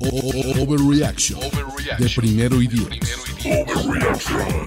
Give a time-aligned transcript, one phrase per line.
[0.00, 1.40] Overreaction
[1.98, 2.88] de primero y diez.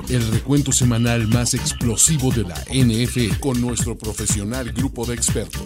[0.09, 5.63] El recuento semanal más explosivo de la NFL con nuestro profesional grupo de expertos.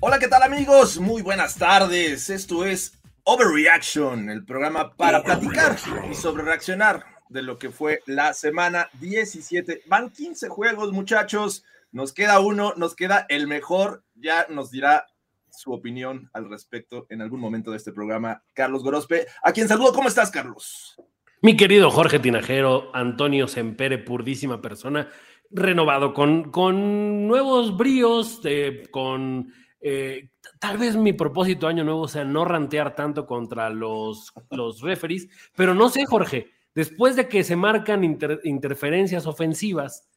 [0.00, 0.98] Hola, ¿qué tal amigos?
[0.98, 2.30] Muy buenas tardes.
[2.30, 5.76] Esto es Overreaction, el programa para platicar
[6.10, 9.82] y sobre reaccionar de lo que fue la semana 17.
[9.86, 11.64] Van 15 juegos, muchachos.
[11.92, 14.02] Nos queda uno, nos queda el mejor.
[14.14, 15.06] Ya nos dirá
[15.50, 19.26] su opinión al respecto en algún momento de este programa, Carlos Gorospe.
[19.42, 20.96] A quien saludo, ¿cómo estás, Carlos?
[21.42, 25.10] Mi querido Jorge Tinajero, Antonio Sempere, purdísima persona,
[25.50, 32.24] renovado, con, con nuevos bríos, de- con eh, tal vez mi propósito año nuevo sea
[32.24, 37.56] no rantear tanto contra los, los referees, pero no sé, Jorge, después de que se
[37.56, 40.08] marcan inter- interferencias ofensivas,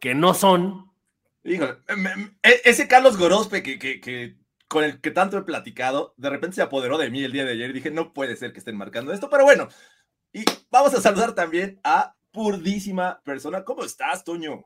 [0.00, 0.90] que no son,
[1.44, 1.74] Híjole,
[2.42, 4.36] e- ese Carlos Gorospe que, que- que-
[4.68, 7.52] con el que tanto he platicado, de repente se apoderó de mí el día de
[7.52, 9.68] ayer y dije, no puede ser que estén marcando esto, pero bueno,
[10.32, 13.64] y vamos a saludar también a purdísima persona.
[13.64, 14.64] ¿Cómo estás, Toño?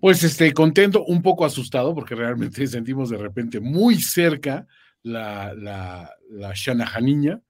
[0.00, 4.66] Pues este, contento, un poco asustado, porque realmente sentimos de repente muy cerca
[5.04, 7.40] la, la, la Shanahaniña,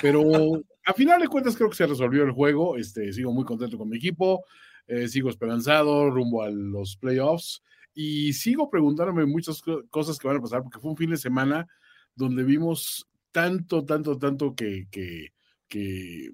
[0.00, 0.22] pero
[0.84, 2.76] a final de cuentas creo que se resolvió el juego.
[2.76, 4.44] Este, sigo muy contento con mi equipo,
[4.86, 7.62] eh, sigo esperanzado rumbo a los playoffs
[7.94, 11.16] y sigo preguntándome muchas co- cosas que van a pasar, porque fue un fin de
[11.16, 11.66] semana
[12.14, 15.28] donde vimos tanto, tanto, tanto que, que,
[15.68, 16.30] que,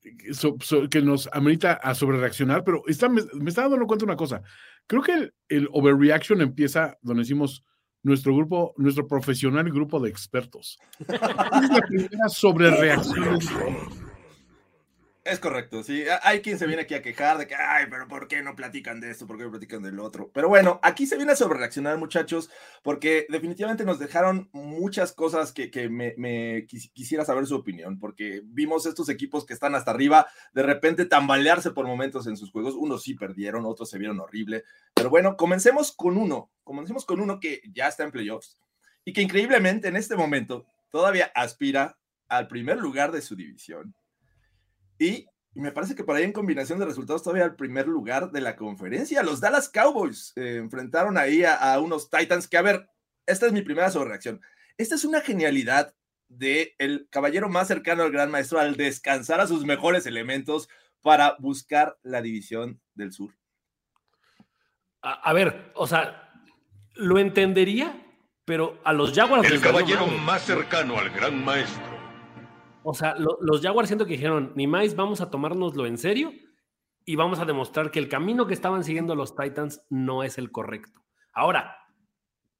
[0.00, 4.04] que so- so- que nos amerita a sobrereaccionar, pero está, me, me estaba dando cuenta
[4.04, 4.42] una cosa.
[4.86, 7.62] Creo que el, el overreaction empieza donde decimos
[8.02, 10.78] nuestro grupo, nuestro profesional grupo de expertos.
[11.00, 13.38] es la primera sobrereacción.
[15.28, 16.04] Es correcto, sí.
[16.22, 19.00] Hay quien se viene aquí a quejar de que, ay, pero ¿por qué no platican
[19.00, 19.26] de esto?
[19.26, 20.30] ¿Por qué no platican del otro?
[20.32, 22.48] Pero bueno, aquí se viene a sobrereaccionar, muchachos,
[22.84, 27.98] porque definitivamente nos dejaron muchas cosas que, que me, me quis- quisiera saber su opinión,
[27.98, 32.52] porque vimos estos equipos que están hasta arriba, de repente tambalearse por momentos en sus
[32.52, 32.74] juegos.
[32.74, 34.62] Unos sí perdieron, otros se vieron horrible.
[34.94, 36.52] Pero bueno, comencemos con uno.
[36.62, 38.60] Comencemos con uno que ya está en playoffs
[39.04, 41.98] y que increíblemente en este momento todavía aspira
[42.28, 43.92] al primer lugar de su división.
[44.98, 48.40] Y me parece que por ahí en combinación de resultados todavía al primer lugar de
[48.40, 49.22] la conferencia.
[49.22, 52.88] Los Dallas Cowboys eh, enfrentaron ahí a, a unos Titans que, a ver,
[53.26, 54.40] esta es mi primera sobrereacción.
[54.78, 55.94] Esta es una genialidad
[56.28, 60.68] de el caballero más cercano al gran maestro al descansar a sus mejores elementos
[61.00, 63.30] para buscar la división del sur.
[65.02, 66.32] a, a ver, o sea,
[66.94, 68.04] lo entendería,
[68.44, 69.48] pero a los Jaguars...
[69.50, 71.95] El caballero más cercano al gran maestro.
[72.88, 76.32] O sea, lo- los Jaguars siento que dijeron, ni más, vamos a tomárnoslo en serio
[77.04, 80.52] y vamos a demostrar que el camino que estaban siguiendo los Titans no es el
[80.52, 81.04] correcto.
[81.32, 81.76] Ahora,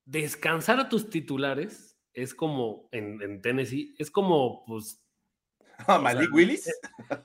[0.04, 5.02] descansar a tus titulares es como en, en Tennessee, es como pues
[5.86, 6.70] ¿A Malik Willis?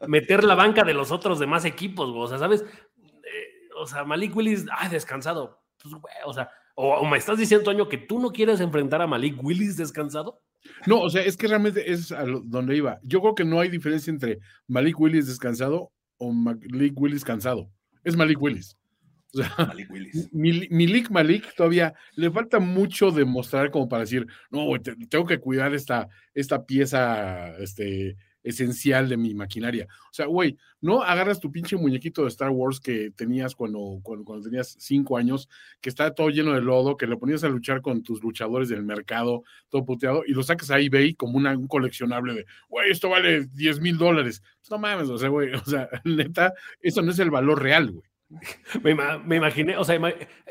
[0.07, 2.65] meter la banca de los otros demás equipos, o sea, ¿sabes?
[3.01, 5.63] Eh, o sea, Malik Willis, ah, descansado.
[5.81, 9.01] Pues, güey, o sea, o, o me estás diciendo, Toño, que tú no quieres enfrentar
[9.01, 10.41] a Malik Willis descansado.
[10.85, 12.99] No, o sea, es que realmente es a donde iba.
[13.03, 17.71] Yo creo que no hay diferencia entre Malik Willis descansado o Malik Willis cansado.
[18.03, 18.77] Es Malik Willis.
[19.33, 20.29] O sea, Malik Willis.
[20.33, 24.67] Mil- Milik Malik todavía le falta mucho demostrar como para decir, no,
[25.09, 29.87] tengo que cuidar esta, esta pieza este, esencial de mi maquinaria.
[30.09, 34.25] O sea, güey, no agarras tu pinche muñequito de Star Wars que tenías cuando, cuando,
[34.25, 35.49] cuando tenías cinco años,
[35.79, 38.83] que está todo lleno de lodo, que lo ponías a luchar con tus luchadores del
[38.83, 43.09] mercado, todo puteado, y lo sacas a eBay como una, un coleccionable de, güey, esto
[43.09, 44.41] vale 10 mil dólares.
[44.69, 48.09] No mames, o sea, güey, o sea, neta, eso no es el valor real, güey.
[48.81, 48.95] Me,
[49.25, 49.99] me imaginé, o sea,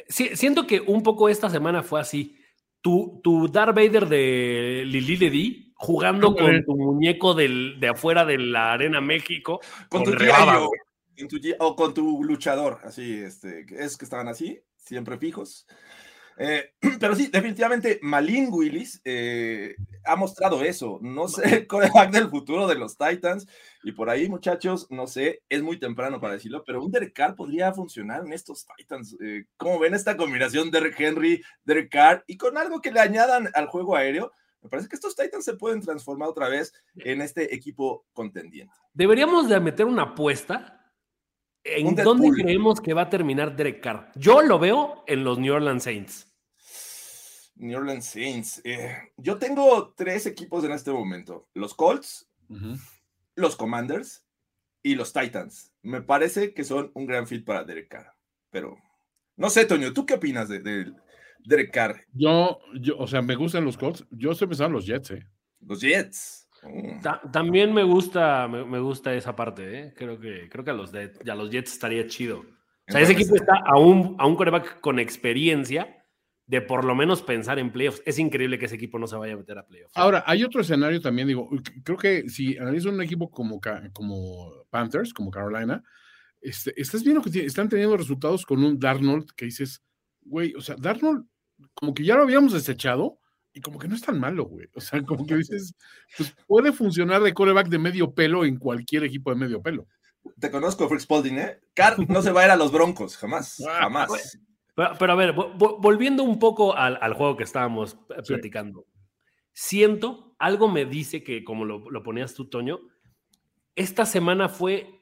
[0.09, 2.37] siento que un poco esta semana fue así.
[2.83, 8.37] Tu, tu Darth Vader de Lili Ledi jugando con tu muñeco del, de afuera de
[8.37, 9.61] la Arena México.
[9.88, 10.69] Con tu rebaba,
[11.17, 15.67] tu o con tu luchador, así, este, es que estaban así, siempre fijos.
[16.37, 19.75] Eh, pero sí, definitivamente Malin Willis eh,
[20.05, 20.99] ha mostrado eso.
[21.00, 23.47] No sé el coreback del futuro de los Titans.
[23.83, 27.35] Y por ahí, muchachos, no sé, es muy temprano para decirlo, pero un Derek Carr
[27.37, 29.17] podría funcionar en estos Titans.
[29.23, 33.49] Eh, ¿Cómo ven esta combinación Derek Henry, Derek Carr y con algo que le añadan
[33.55, 34.31] al juego aéreo?
[34.62, 38.75] Me parece que estos Titans se pueden transformar otra vez en este equipo contendiente.
[38.93, 40.77] Deberíamos de meter una apuesta
[41.62, 42.43] ¿En Un dónde Deadpool.
[42.43, 44.11] creemos que va a terminar Derek Carr?
[44.15, 46.27] Yo lo veo en los New Orleans Saints.
[47.57, 48.62] New Orleans Saints.
[48.65, 52.31] eh, yo tengo tres equipos en este momento: los Colts,
[53.35, 54.25] los Commanders
[54.83, 55.71] y los Titans.
[55.83, 58.15] Me parece que son un gran fit para Derek Carr.
[58.49, 58.79] Pero
[59.37, 60.93] no sé, Toño, ¿tú qué opinas de, de
[61.45, 62.01] Derek Carr?
[62.13, 64.05] Yo, yo, o sea, me gustan los Colts.
[64.11, 65.27] Yo estoy pensando en los Jets, ¿eh?
[65.61, 66.49] Los Jets.
[66.63, 67.01] Mm.
[67.01, 69.95] Ta- también me gusta, me, me gusta esa parte, ¿eh?
[69.97, 72.41] Creo que, creo que a los, de, a los Jets estaría chido.
[72.41, 75.97] O sea, ese equipo está a un, a un quarterback con experiencia
[76.47, 78.03] de por lo menos pensar en playoffs.
[78.05, 79.97] Es increíble que ese equipo no se vaya a meter a playoffs.
[79.97, 81.49] Ahora, hay otro escenario también, digo,
[81.85, 83.61] creo que si analizas un equipo como,
[83.93, 85.85] como Panthers, como Carolina,
[86.41, 89.85] este, estás viendo que están teniendo resultados con un Darnold que dices,
[90.23, 91.25] güey, o sea, Darnold,
[91.75, 93.19] como que ya lo habíamos desechado
[93.53, 94.69] y como que no es tan malo, güey.
[94.75, 95.75] O sea, como que dices,
[96.17, 99.87] pues puede funcionar de coreback de medio pelo en cualquier equipo de medio pelo.
[100.39, 101.61] Te conozco, Frick Spalding, ¿eh?
[101.75, 104.39] Carr no se va a ir a los Broncos, jamás, Ah, jamás.
[104.75, 108.29] Pero, pero a ver, vo- vo- volviendo un poco al, al juego que estábamos Sí.
[108.35, 108.87] platicando,
[109.53, 112.79] siento, algo me dice que, como lo, lo ponías tú, Toño,
[113.75, 115.01] esta semana fue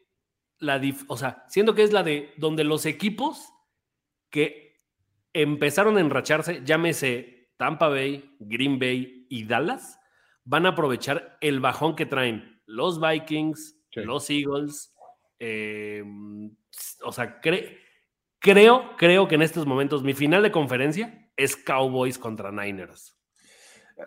[0.59, 3.53] la, dif- o sea, siento que es la de donde los equipos
[4.31, 4.68] que
[5.43, 9.99] empezaron a enracharse, llámese Tampa Bay, Green Bay y Dallas,
[10.45, 14.01] van a aprovechar el bajón que traen los Vikings, Sí.
[14.03, 14.95] los Eagles,
[15.39, 16.05] eh,
[17.05, 17.79] o sea, cre-
[18.39, 23.18] creo, creo que en estos momentos mi final de conferencia es Cowboys contra Niners.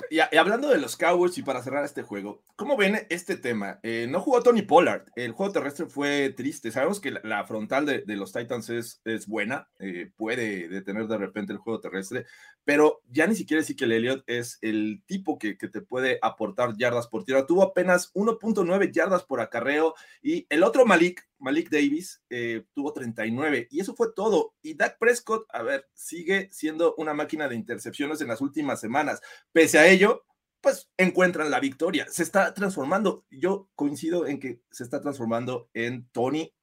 [0.10, 3.80] Y, hablando de los Cowboys y para cerrar este juego, ¿cómo ven este tema?
[3.84, 6.72] Eh, no jugó Tony Pollard, el juego terrestre fue triste.
[6.72, 11.18] Sabemos que la, frontal de, de los Titans es, es buena, eh, puede detener de
[11.18, 12.26] repente el juego terrestre,
[12.64, 16.76] pero ya ni siquiera decir que el Elliott es el tipo que, te puede aportar
[16.78, 17.46] yardas por tierra.
[17.46, 23.68] Tuvo apenas 1.9 yardas por acarreo y el otro Malik, Malik Davis, eh, tuvo 39
[23.72, 24.54] y eso fue todo.
[24.62, 29.22] Y Dak Prescott, a ver, sigue siendo una máquina de intercepciones en las últimas semanas.
[29.52, 30.26] Pese a ello,
[30.62, 32.06] pues encuentran la victoria.
[32.10, 33.26] Se está transformando.
[33.32, 36.54] Yo coincido en que se está transformando en Tony.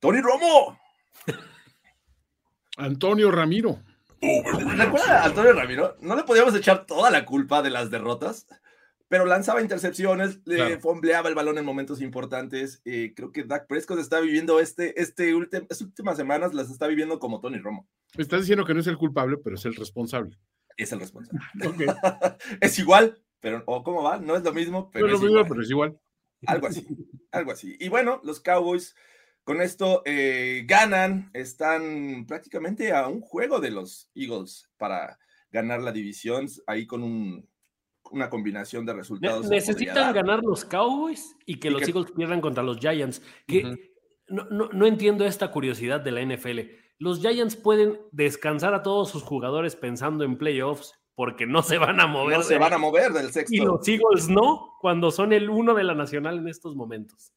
[0.00, 0.78] Tony Romo.
[2.76, 3.80] Antonio Ramiro.
[4.20, 5.96] ¿Recuerda a Antonio Ramiro?
[6.00, 8.46] No le podíamos echar toda la culpa de las derrotas,
[9.08, 10.80] pero lanzaba intercepciones, le Claro.
[10.80, 12.80] fombleaba el balón en momentos importantes.
[12.84, 17.18] Eh, creo que Dak Prescott está viviendo este, este estas últimas semanas, las está viviendo
[17.18, 17.88] como Tony Romo.
[18.16, 20.36] Estás diciendo que no es el culpable, pero es el responsable.
[20.76, 21.40] Es el responsable.
[22.60, 24.18] Es igual, pero ¿o cómo va?
[24.18, 25.48] No es lo mismo, pero No es es lo mismo, igual.
[25.50, 25.98] pero es igual.
[26.46, 26.86] Algo así,
[27.32, 27.76] algo así.
[27.80, 28.94] Y bueno, los Cowboys
[29.46, 35.18] con esto eh, ganan, están prácticamente a un juego de los Eagles para
[35.52, 37.48] ganar la división, ahí con un-
[38.10, 39.48] una combinación de resultados.
[39.48, 43.22] necesitan ganar los Cowboys y que Y los que- Eagles pierdan contra los Giants.
[43.46, 43.62] Que
[44.28, 46.72] no, no- no entiendo esta curiosidad de la NFL.
[46.98, 52.00] Los Giants pueden descansar a todos sus jugadores pensando en playoffs porque no se van
[52.00, 52.38] a mover.
[52.38, 53.64] No se van a mover del Y sexto.
[53.64, 57.32] los Eagles no, cuando son el uno de la nacional en estos momentos.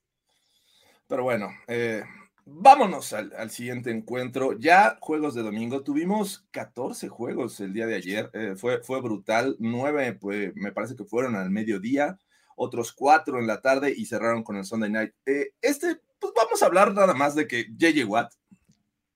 [1.10, 2.04] Pero bueno, eh,
[2.46, 4.54] vámonos al, al siguiente encuentro.
[4.54, 5.84] Ya juegos de domingo.
[5.84, 8.30] Tuvimos 14 juegos el día de ayer.
[8.34, 9.56] eh, fue, fue brutal.
[9.58, 12.20] Nueve, pues, me parece que fueron al mediodía.
[12.56, 15.13] Otros cuatro en la tarde y cerraron con el Sunday Night.
[15.25, 18.32] Eh, este, pues vamos a hablar nada más de que JJ Watt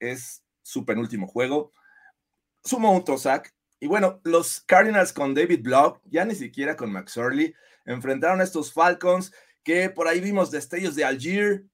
[0.00, 1.70] es su penúltimo juego.
[2.64, 3.54] Sumó un Tosac.
[3.78, 8.44] Y bueno, los Cardinals con David Block, ya ni siquiera con Max Orley, enfrentaron a
[8.44, 9.32] estos Falcons
[9.62, 11.64] que por ahí vimos destellos de Algier,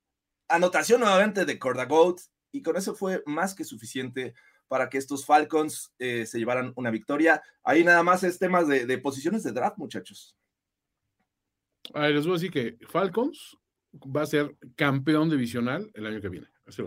[0.51, 2.21] anotación nuevamente de Cordagoat,
[2.53, 4.35] y con eso fue más que suficiente
[4.69, 7.43] para que estos Falcons eh, se llevaran una victoria.
[7.65, 10.37] Ahí nada más es temas de, de posiciones de draft, muchachos.
[11.95, 13.57] A ver, les voy a decir que Falcons
[13.95, 16.47] va a ser campeón divisional el año que viene.
[16.67, 16.85] Esa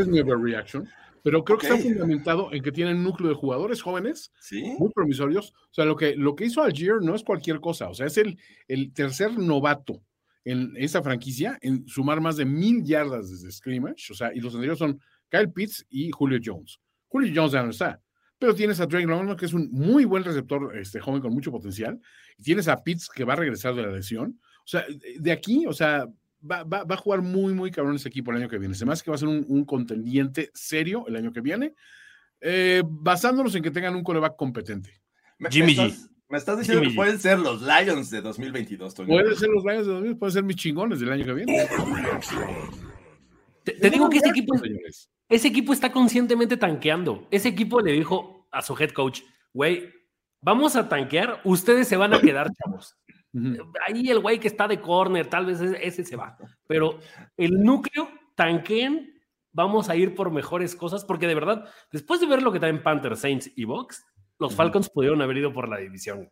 [0.00, 0.88] es mi overreaction.
[1.24, 4.90] Pero creo que está fundamentado en que tienen un núcleo de jugadores jóvenes sí, muy
[4.92, 5.52] promisorios.
[5.70, 7.88] O sea, lo que, lo que hizo Algier no es cualquier cosa.
[7.88, 8.38] O sea, es el,
[8.68, 10.04] el tercer novato
[10.46, 14.12] en esa franquicia en sumar más de mil yardas desde scrimmage.
[14.12, 16.78] O sea, y los anteriores son Kyle Pitts y Julio Jones.
[17.08, 18.00] Julio Jones ya no está.
[18.38, 21.50] Pero tienes a Drake London, que es un muy buen receptor este, joven con mucho
[21.50, 22.00] potencial.
[22.38, 24.40] Y tienes a Pitts, que va a regresar de la lesión.
[24.64, 24.84] O sea,
[25.18, 26.06] de aquí, o sea,
[26.48, 28.76] va, va, va a jugar muy, muy cabrón ese equipo el año que viene.
[28.76, 31.74] Se me hace que va a ser un, un contendiente serio el año que viene.
[32.40, 35.00] Eh, basándonos en que tengan un coreback competente.
[35.50, 35.92] Jimmy G.
[36.28, 39.08] me estás diciendo que pueden ser los Lions de 2022, Toño.
[39.08, 41.68] Pueden ser los Lions de 2000, pueden ser mis chingones del año que viene.
[43.62, 44.54] Te, te digo que ese equipo,
[45.28, 47.26] ese equipo está conscientemente tanqueando.
[47.30, 49.92] Ese equipo le dijo a su head coach, güey,
[50.40, 52.96] vamos a tanquear, ustedes se van a quedar, chavos.
[53.86, 56.38] Ahí el güey que está de corner, tal vez ese, ese se va.
[56.66, 56.98] Pero
[57.36, 59.14] el núcleo, tanqueen,
[59.52, 62.82] vamos a ir por mejores cosas, porque de verdad, después de ver lo que traen
[62.82, 64.04] Panthers, Saints y Bucks,
[64.38, 64.54] los.
[64.54, 66.28] Falcons pudieron haber ido por la división.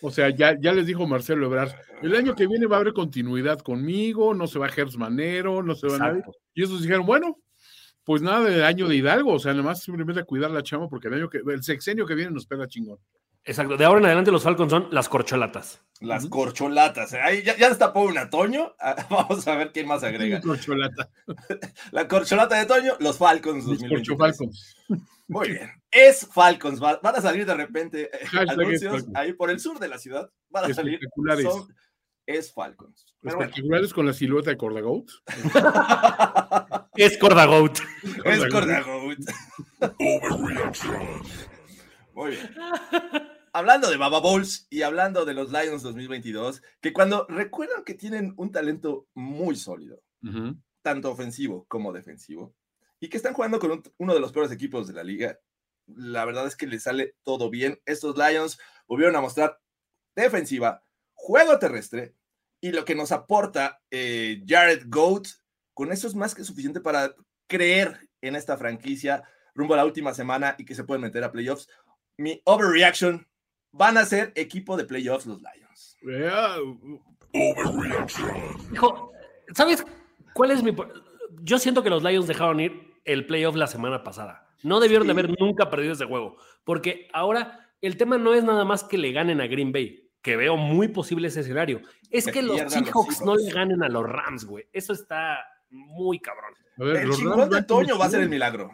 [0.00, 2.92] O sea, ya, ya les dijo Marcelo Ebrard, el año que viene va a haber
[2.92, 6.18] continuidad conmigo, no se va Gers Manero, no se va nadie.
[6.18, 6.38] Exacto.
[6.52, 7.38] Y esos dijeron, bueno,
[8.04, 10.88] pues nada del año de Hidalgo, o sea, nada más simplemente a cuidar la chama
[10.88, 12.98] porque el año que, el sexenio que viene nos pega chingón.
[13.44, 13.76] Exacto.
[13.76, 15.82] De ahora en adelante los Falcons son las corcholatas.
[16.00, 17.12] Las corcholatas.
[17.12, 17.20] ¿eh?
[17.20, 18.74] Ahí ya, ya destapó una, Toño.
[19.10, 20.40] Vamos a ver quién más agrega.
[20.40, 21.10] Corcholata.
[21.92, 24.08] La corcholata de Toño, los Falcons Mis 2023.
[24.08, 24.76] corchofalcons.
[25.28, 25.70] Muy bien.
[25.94, 26.82] Es Falcons.
[26.82, 30.28] Va- Van a salir de repente eh, anuncios ahí por el sur de la ciudad.
[30.50, 30.98] Van a salir.
[31.42, 31.68] Son-
[32.26, 33.04] es Falcons.
[33.20, 35.10] Pero bueno, Espectaculares con la silueta de Cordagout.
[36.96, 37.78] Es Cordagout.
[38.24, 39.18] es Cordagout.
[42.14, 42.50] Muy bien.
[43.52, 48.34] Hablando de Baba Bowls y hablando de los Lions 2022, que cuando recuerdan que tienen
[48.36, 50.00] un talento muy sólido,
[50.82, 52.54] tanto ofensivo como defensivo,
[53.00, 55.38] y que están jugando con un- uno de los peores equipos de la liga,
[55.86, 57.80] la verdad es que les sale todo bien.
[57.86, 59.60] Estos Lions volvieron a mostrar
[60.14, 60.82] defensiva,
[61.14, 62.14] juego terrestre,
[62.60, 65.26] y lo que nos aporta eh, Jared Goat,
[65.74, 67.14] con eso es más que suficiente para
[67.46, 69.22] creer en esta franquicia
[69.54, 71.68] rumbo a la última semana y que se pueden meter a playoffs.
[72.16, 73.26] Mi overreaction,
[73.74, 75.96] van a ser equipo de playoffs los Lions.
[78.72, 79.12] Hijo,
[79.54, 79.84] ¿sabes
[80.32, 80.74] cuál es mi...
[81.42, 84.43] Yo siento que los Lions dejaron ir el playoff la semana pasada.
[84.64, 88.64] No debieron de haber nunca perdido ese juego, porque ahora el tema no es nada
[88.64, 91.82] más que le ganen a Green Bay, que veo muy posible ese escenario.
[92.10, 94.64] Es Que que los Seahawks no le ganen a los Rams, güey.
[94.72, 96.54] Eso está muy cabrón.
[96.78, 98.70] a ver, El los chingón Rams de Toño va a ser el milagro.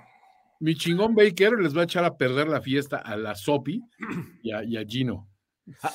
[0.60, 3.82] Mi chingón Baker les va a echar a perder la fiesta a la Sopi
[4.42, 5.28] y a, y a Gino.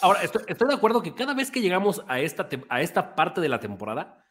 [0.01, 3.39] Ahora, estoy, estoy de acuerdo que cada vez que llegamos a esta, a esta parte
[3.39, 4.25] de la temporada,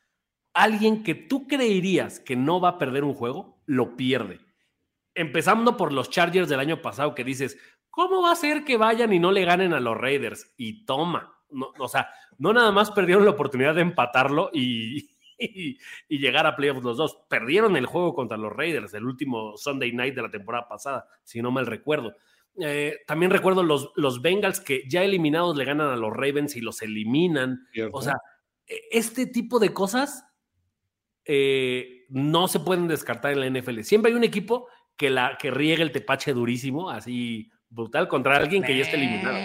[0.53, 4.41] alguien que tú creerías que no va a perder un juego, lo pierde.
[5.15, 7.59] Empezando por los Chargers del año pasado, que dices,
[7.91, 10.53] ¿cómo va a ser que vayan y no le ganen a los Raiders?
[10.57, 15.79] Y toma, no, o sea, no nada más perdieron la oportunidad de empatarlo y, y,
[16.09, 19.93] y llegar a playoffs los dos, perdieron el juego contra los Raiders, el último Sunday
[19.93, 22.15] night de la temporada pasada, si no mal recuerdo.
[22.61, 26.61] Eh, también recuerdo los, los Bengals que ya eliminados le ganan a los Ravens y
[26.61, 27.67] los eliminan.
[27.73, 27.97] ¿cierto?
[27.97, 28.15] O sea,
[28.67, 30.25] e- este tipo de cosas
[31.25, 33.81] eh, no se pueden descartar en la NFL.
[33.81, 38.63] Siempre hay un equipo que, la, que riega el tepache durísimo, así brutal, contra alguien
[38.63, 39.37] que ya está eliminado.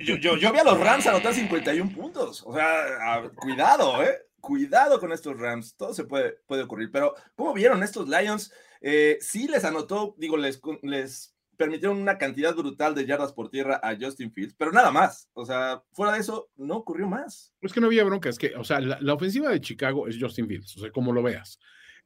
[0.00, 2.42] Yo, yo, yo vi a los Rams anotar 51 puntos.
[2.44, 4.10] O sea, a- cuidado, ¿eh?
[4.40, 5.76] Cuidado con estos Rams.
[5.76, 6.90] Todo se puede, puede ocurrir.
[6.90, 8.52] Pero, ¿cómo vieron estos Lions?
[8.80, 13.78] Eh, sí les anotó, digo, les, les permitieron una cantidad brutal de yardas por tierra
[13.82, 15.28] a Justin Fields, pero nada más.
[15.34, 17.52] O sea, fuera de eso, no ocurrió más.
[17.60, 20.16] Es que no había bronca, es que, o sea, la, la ofensiva de Chicago es
[20.18, 21.60] Justin Fields, o sea, como lo veas.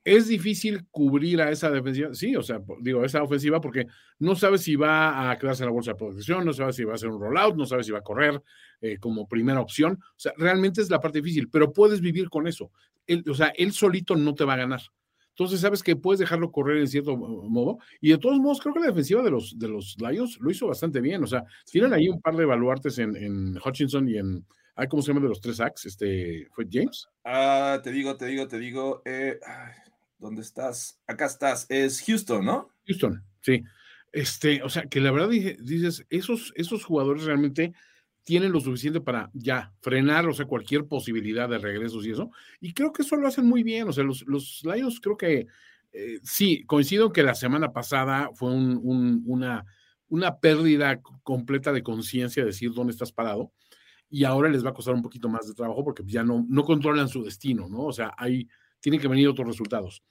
[0.04, 3.86] Es difícil cubrir a esa defensiva, sí, o sea, digo, esa ofensiva porque
[4.18, 6.92] no sabes si va a quedarse en la bolsa de protección, no sabes si va
[6.92, 8.42] a hacer un rollout, no sabes si va a correr
[8.82, 9.94] eh, como primera opción.
[10.02, 12.70] O sea, realmente es la parte difícil, pero puedes vivir con eso.
[13.06, 14.80] Él, o sea, él solito no te va a ganar.
[15.30, 17.78] Entonces, sabes que puedes dejarlo correr en cierto mo- modo.
[18.00, 20.66] Y de todos modos, creo que la defensiva de los, de los Lions lo hizo
[20.68, 21.24] bastante bien.
[21.24, 24.46] O sea, tienen ahí un par de baluartes en, en Hutchinson y en,
[24.88, 25.86] ¿cómo se llama de los tres sacks?
[25.86, 27.08] Este, ¿Fue James?
[27.24, 29.02] Ah, te digo, te digo, te digo.
[29.04, 29.72] eh, ay,
[30.18, 31.00] ¿Dónde estás?
[31.06, 31.66] Acá estás.
[31.68, 32.70] Es Houston, ¿no?
[32.86, 33.62] Houston, sí.
[34.12, 37.72] Este, o sea, que la verdad dije- dices, esos, esos jugadores realmente
[38.22, 42.30] tienen lo suficiente para ya frenar, o sea, cualquier posibilidad de regresos y eso.
[42.60, 43.88] Y creo que eso lo hacen muy bien.
[43.88, 45.46] O sea, los, los Lions creo que
[45.92, 49.64] eh, sí, coincido que la semana pasada fue un- un- una,
[50.08, 53.52] una pérdida completa de conciencia de decir dónde estás parado.
[54.08, 56.64] Y ahora les va a costar un poquito más de trabajo porque ya no, no
[56.64, 57.80] controlan su destino, ¿no?
[57.84, 58.48] O sea, ahí
[58.84, 60.02] tienen que venir otros resultados.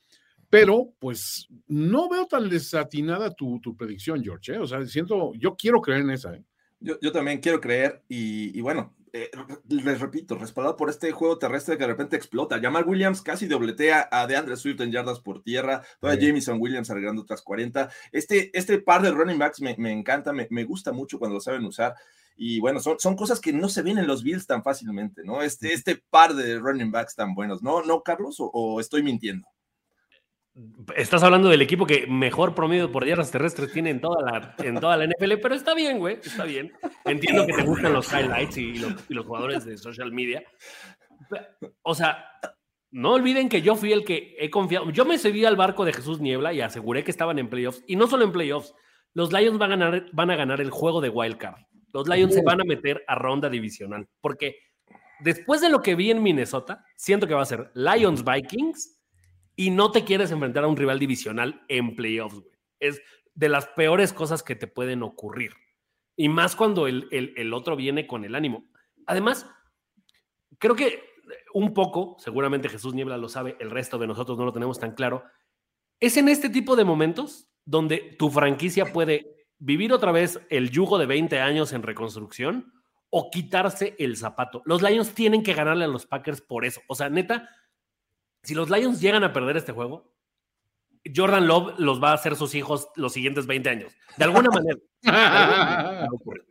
[0.50, 4.54] Pero, pues, no veo tan desatinada tu, predicción, George.
[4.54, 4.58] ¿eh?
[4.58, 6.34] O sea, siento, yo quiero creer en esa.
[6.34, 6.44] ¿eh?
[6.80, 9.30] Yo, también quiero creer y bueno, eh,
[9.70, 12.60] les repito, respaldado por este juego terrestre que de repente explota.
[12.60, 16.28] Jamal Williams casi dobletea a DeAndre Swift en yardas por tierra, todavía Sí.
[16.28, 17.90] Jameson Williams agregando otras 40.
[18.12, 21.42] Este, este par de running backs me, me encanta, me, me gusta mucho cuando lo
[21.42, 21.94] saben usar.
[22.36, 25.44] Y bueno, son, son cosas que no se ven en los Bills tan fácilmente, ¿no?
[25.44, 28.40] Este, este par de running backs tan buenos, ¿no, no Carlos?
[28.40, 29.48] ¿O, o estoy mintiendo?
[30.96, 34.80] Estás hablando del equipo que mejor promedio por yardas terrestres tiene en toda la, en
[34.80, 36.72] toda la NFL, pero está bien, güey, está bien.
[37.06, 40.44] Entiendo que te gustan los highlights y los, y los jugadores de social media.
[41.82, 42.26] O sea,
[42.92, 44.92] no olviden que yo fui el que he confiado.
[44.92, 47.84] Yo me subí al barco de Jesús Niebla y aseguré que estaban en playoffs.
[47.88, 48.76] Y no solo en playoffs,
[49.16, 51.64] los Lions van a ganar, van a ganar el juego de Wild Card.
[51.92, 54.08] Los Lions se van a meter a ronda divisional.
[54.22, 54.58] Porque
[55.22, 59.03] después de lo que vi en Minnesota, siento que va a ser Lions Vikings
[59.56, 62.54] y no te quieres enfrentar a un rival divisional en playoffs, güey.
[62.80, 63.02] Es
[63.36, 65.54] de las peores cosas que te pueden ocurrir.
[66.16, 68.66] Y más cuando el, el- el otro viene con el ánimo.
[69.08, 69.50] Además,
[70.60, 71.04] creo que
[71.54, 74.94] un poco, seguramente Jesús Niebla lo sabe, el resto de nosotros no lo tenemos tan
[74.94, 75.24] claro,
[76.00, 80.98] es en este tipo de momentos donde tu franquicia puede vivir otra vez el yugo
[80.98, 82.74] de 20 años en reconstrucción
[83.10, 84.62] o quitarse el zapato.
[84.66, 86.82] Los Lions tienen que ganarle a los Packers por eso.
[86.88, 87.50] O sea, neta,
[88.44, 90.14] si los Lions llegan a perder este juego,
[91.14, 93.94] Jordan Love los va a hacer sus hijos los siguientes 20 años.
[94.18, 94.80] De alguna manera.
[95.02, 96.44] De alguna.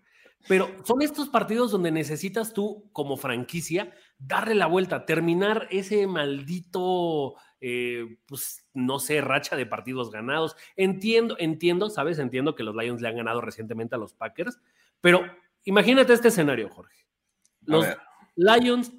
[0.48, 7.34] Pero son estos partidos donde necesitas tú, como franquicia, darle la vuelta, terminar ese maldito,
[7.60, 10.56] eh, pues no sé, racha de partidos ganados.
[10.76, 12.18] Entiendo, entiendo, ¿sabes?
[12.18, 14.58] Entiendo que los Lions le han ganado recientemente a los Packers,
[15.00, 15.22] pero
[15.64, 17.06] imagínate este escenario, Jorge.
[17.62, 17.86] Los.
[18.34, 18.92] Lions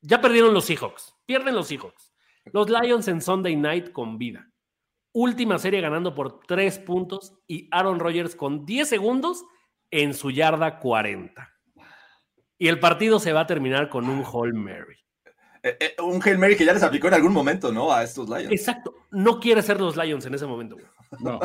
[0.00, 2.12] ya perdieron los Seahawks, pierden los Seahawks.
[2.52, 4.48] Los Lions en Sunday Night con vida.
[5.12, 9.44] Última serie ganando por tres puntos y Aaron Rodgers con 10 segundos
[9.90, 11.52] en su yarda 40.
[12.58, 14.96] Y el partido se va a terminar con un Hail Mary.
[15.62, 17.92] Eh, eh, un Hail Mary que ya les aplicó en algún momento, ¿no?
[17.92, 18.52] A estos Lions.
[18.52, 18.94] Exacto.
[19.10, 20.76] No quiere ser los Lions en ese momento.
[20.76, 20.86] güey.
[21.20, 21.40] No.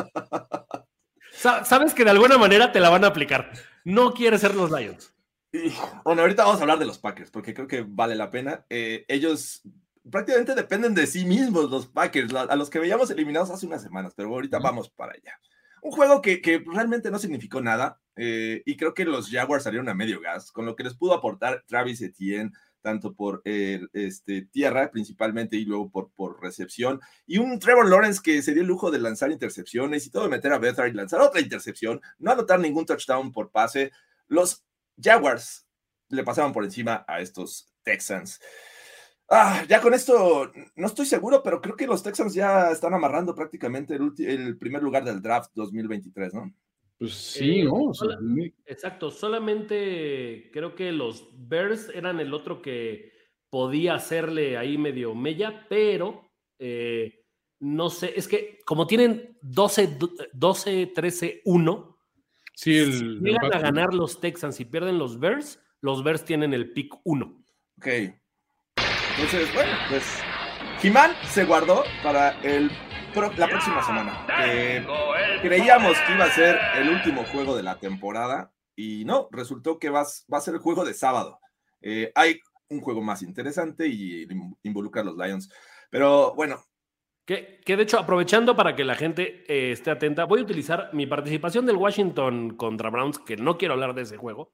[1.32, 3.50] Sa- Sabes que de alguna manera te la van a aplicar.
[3.84, 5.14] No quiere ser los Lions.
[6.04, 8.64] Bueno, ahorita vamos a hablar de los Packers, porque creo que vale la pena.
[8.70, 9.62] Eh, ellos
[10.10, 13.82] prácticamente dependen de sí mismos, los Packers, la- a los que veíamos eliminados hace unas
[13.82, 15.38] semanas, pero ahorita vamos para allá.
[15.82, 19.88] Un juego que, que realmente no significó nada, eh, y creo que los Jaguars salieron
[19.88, 24.42] a medio gas, con lo que les pudo aportar Travis Etienne, tanto por eh, este,
[24.42, 28.68] tierra principalmente y luego por, por recepción, y un Trevor Lawrence que se dio el
[28.68, 32.32] lujo de lanzar intercepciones y todo de meter a Bethard y lanzar otra intercepción, no
[32.32, 33.92] anotar ningún touchdown por pase.
[34.28, 34.64] Los
[35.00, 35.66] Jaguars
[36.08, 38.40] le pasaban por encima a estos Texans.
[39.28, 43.34] Ah, ya con esto no estoy seguro, pero creo que los Texans ya están amarrando
[43.34, 46.52] prácticamente el, primer lugar del draft 2023, ¿no?
[46.98, 47.84] Pues sí, Eh, ¿no?
[47.84, 48.18] O sea, hola.
[48.20, 53.10] mi- Exacto, solamente creo que los Bears eran el otro que
[53.48, 57.24] podía hacerle ahí medio mella, pero eh,
[57.60, 59.98] no sé, es que como tienen 12,
[60.32, 61.98] 12 13, 1,
[62.54, 66.54] sí, el, si llegan a ganar los Texans y pierden los Bears, los Bears tienen
[66.54, 67.44] el pick 1.
[67.78, 67.86] Ok.
[69.16, 70.04] Entonces, bueno, pues
[70.80, 72.70] Jimán se guardó para el
[73.12, 74.26] pro- la próxima semana.
[74.46, 74.84] Eh,
[75.42, 79.90] creíamos que iba a ser el último juego de la temporada y no, resultó que
[79.90, 81.38] va, a- va a ser el juego de sábado.
[81.82, 85.52] Eh, hay un juego más interesante y in- involucra a los Lions.
[85.90, 86.62] Pero bueno,
[87.24, 91.06] Que, de hecho, aprovechando para que la gente eh, esté atenta, voy a utilizar mi
[91.06, 94.52] participación del Washington contra Browns, que no quiero hablar de ese juego,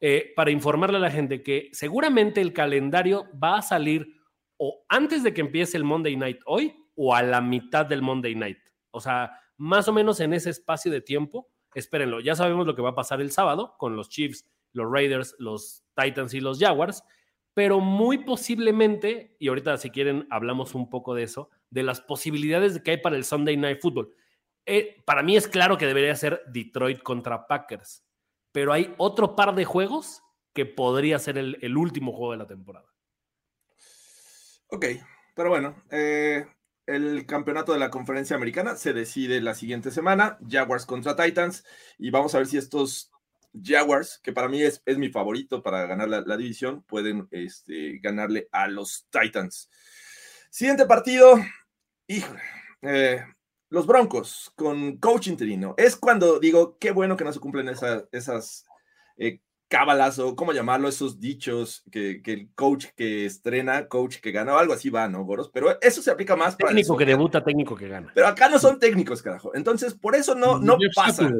[0.00, 4.16] eh, para informarle a la gente que seguramente el calendario va a salir
[4.56, 8.34] o antes de que empiece el Monday Night hoy o a la mitad del Monday
[8.34, 8.58] Night.
[8.90, 12.20] O sea, más o menos en ese espacio de tiempo, espérenlo.
[12.20, 15.84] Ya sabemos lo que va a pasar el sábado con los Chiefs, los Raiders, los
[15.94, 17.04] Titans y los Jaguars,
[17.54, 22.80] pero muy posiblemente, y ahorita si quieren hablamos un poco de eso, de las posibilidades
[22.80, 24.14] que hay para el Sunday Night Football.
[24.64, 28.04] Eh, para mí es claro que debería ser Detroit contra Packers,
[28.52, 32.46] pero hay otro par de juegos que podría ser el, el último juego de la
[32.46, 32.86] temporada.
[34.68, 34.86] ok.
[35.36, 36.46] Pero bueno, eh,
[36.86, 40.38] el campeonato de la conferencia americana se decide la siguiente semana.
[40.48, 41.62] Jaguars contra Titans.
[41.98, 43.12] Y vamos a ver si estos
[43.62, 47.98] Jaguars, que para mí es, es mi favorito para ganar la, la división, pueden este,
[47.98, 49.68] ganarle a los Titans.
[50.56, 51.34] Siguiente partido.
[52.08, 52.40] Híjole.
[52.80, 53.20] eh,
[53.68, 55.74] los Broncos con coach interino.
[55.76, 58.64] Es cuando digo, qué bueno que no se cumplen esa- esas
[59.18, 64.32] eh, cábalas o cómo llamarlo, esos dichos que, que el coach que estrena, coach que
[64.32, 65.50] gana, o algo así va, ¿no, Goros?
[65.52, 68.10] Pero eso se aplica más para el Técnico que debuta, técnico que gana.
[68.14, 69.54] Pero acá no son técnicos, carajo.
[69.54, 71.30] Entonces, por eso no, no pasa.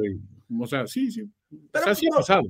[0.59, 1.21] O sea, sí, sí.
[1.23, 2.43] O Pero sea, sí ha no- pasado.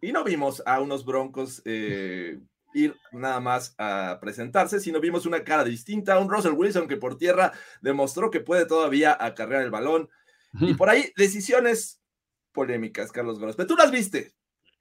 [0.00, 2.40] Y no vimos a unos broncos eh,
[2.74, 7.16] ir nada más a presentarse, sino vimos una cara distinta, un Russell Wilson que por
[7.16, 10.08] tierra demostró que puede todavía acarrear el balón.
[10.60, 12.02] Y por ahí, decisiones
[12.52, 13.38] polémicas, Carlos.
[13.56, 14.32] Pero tú las viste,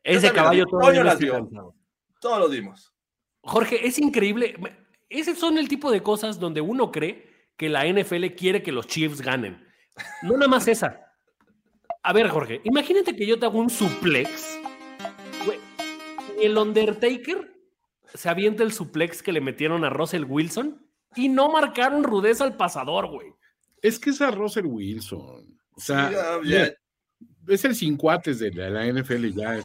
[0.04, 1.50] Ese caballo todavía las vio.
[2.20, 2.94] todos lo vimos.
[3.42, 4.56] Jorge, es increíble.
[5.10, 8.88] Esos son el tipo de cosas donde uno cree que la NFL quiere que los
[8.88, 9.66] Chiefs ganen.
[10.24, 11.14] No nada más esa.
[12.04, 14.58] A ver, Jorge, imagínate que yo te hago un suplex.
[16.40, 17.52] El Undertaker
[18.14, 22.56] se avienta el suplex que le metieron a Russell Wilson y no marcaron rudeza al
[22.58, 23.28] pasador, güey.
[23.82, 25.58] Es que es a Russell Wilson.
[25.74, 26.74] O sea, Sí, ya- mira, ya-
[27.54, 29.60] es el sin cuates de la, la NFL ya.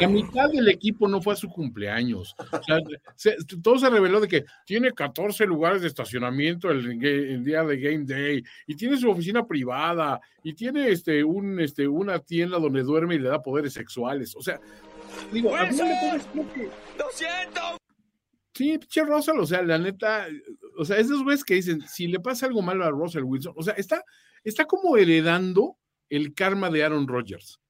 [0.00, 2.34] La mitad del equipo no fue a su cumpleaños.
[2.52, 2.78] O sea,
[3.16, 7.78] se- todo se reveló de que tiene 14 lugares de estacionamiento el, el día de
[7.78, 12.82] Game Day y tiene su oficina privada y tiene este, un, este, una tienda donde
[12.82, 14.34] duerme y le da poderes sexuales.
[14.36, 14.60] O sea,
[15.32, 16.70] digo, a final de cuentas, creo que-
[18.54, 20.26] Sí, pinche Russell, o sea, la neta,
[20.76, 23.62] o sea, esos güeyes que dicen, si le pasa algo malo a Russell Wilson, o
[23.62, 24.02] sea, está,
[24.42, 25.76] está como heredando
[26.10, 27.60] el karma de Aaron Rodgers.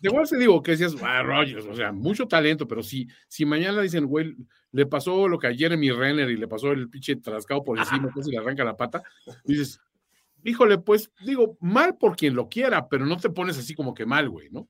[0.00, 3.44] De igual te digo que decías, ah, Rodgers, o sea, mucho talento, pero si, si
[3.44, 4.36] mañana dicen, güey,
[4.72, 8.10] le pasó lo que a Jeremy Renner y le pasó el pinche trascado por encima,
[8.12, 9.02] pues y le arranca la pata,
[9.44, 9.80] dices,
[10.44, 14.04] híjole, pues, digo, mal por quien lo quiera, pero no te pones así como que
[14.06, 14.68] mal, güey, ¿no?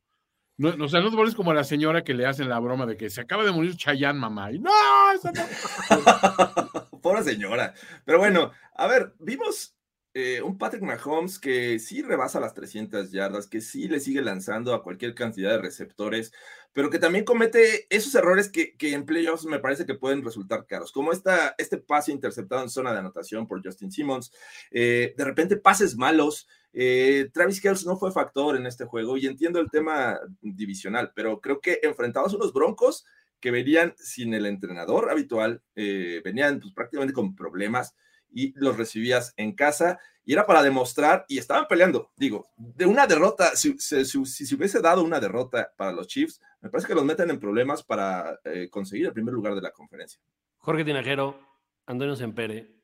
[0.59, 2.97] No, o sea, no te pones como la señora que le hacen la broma de
[2.97, 4.53] que se acaba de morir Chayanne, mamá.
[4.53, 4.71] Y no,
[5.15, 7.01] esa no.
[7.03, 7.75] Pobre señora.
[8.05, 9.75] Pero bueno, a ver, vimos
[10.15, 14.75] eh, un Patrick Mahomes que sí rebasa las 300 yardas, que sí le sigue lanzando
[14.75, 16.33] a cualquier cantidad de receptores,
[16.75, 20.67] pero que también comete esos errores que, que en playoffs me parece que pueden resultar
[20.67, 24.33] caros, como esta, este pase interceptado en zona de anotación por Justin Simmons,
[24.71, 26.47] eh, de repente pases malos.
[26.73, 31.41] Eh, Travis Kelce no fue factor en este juego y entiendo el tema divisional, pero
[31.41, 33.05] creo que enfrentados a unos broncos
[33.41, 37.95] que venían sin el entrenador habitual, eh, venían pues, prácticamente con problemas
[38.31, 42.13] y los recibías en casa y era para demostrar y estaban peleando.
[42.17, 46.41] Digo, de una derrota, si, si, si- se hubiese dado una derrota para los Chiefs,
[46.61, 49.73] me parece que los meten en problemas para eh, conseguir el primer lugar de la
[49.73, 50.21] conferencia.
[50.59, 51.39] Jorge Tinajero,
[51.87, 52.77] Antonio Sempere.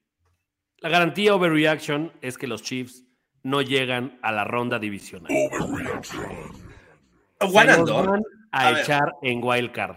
[0.79, 3.05] La garantía overreaction es que los Chiefs
[3.43, 5.33] no llegan a la ronda divisional.
[7.41, 7.53] Done.
[7.53, 7.69] van
[8.53, 8.83] a, A ver.
[8.83, 9.97] echar en wild card.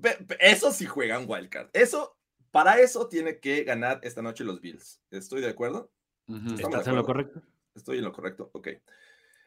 [0.00, 1.68] Pe- pe- Eso sí juegan wildcard.
[1.72, 2.16] Eso,
[2.50, 5.00] para eso tiene que ganar esta noche los Bills.
[5.10, 5.90] ¿Estoy de acuerdo?
[6.26, 7.42] De ¿Estás en lo correcto?
[7.74, 8.50] Estoy en lo correcto.
[8.54, 8.68] Ok.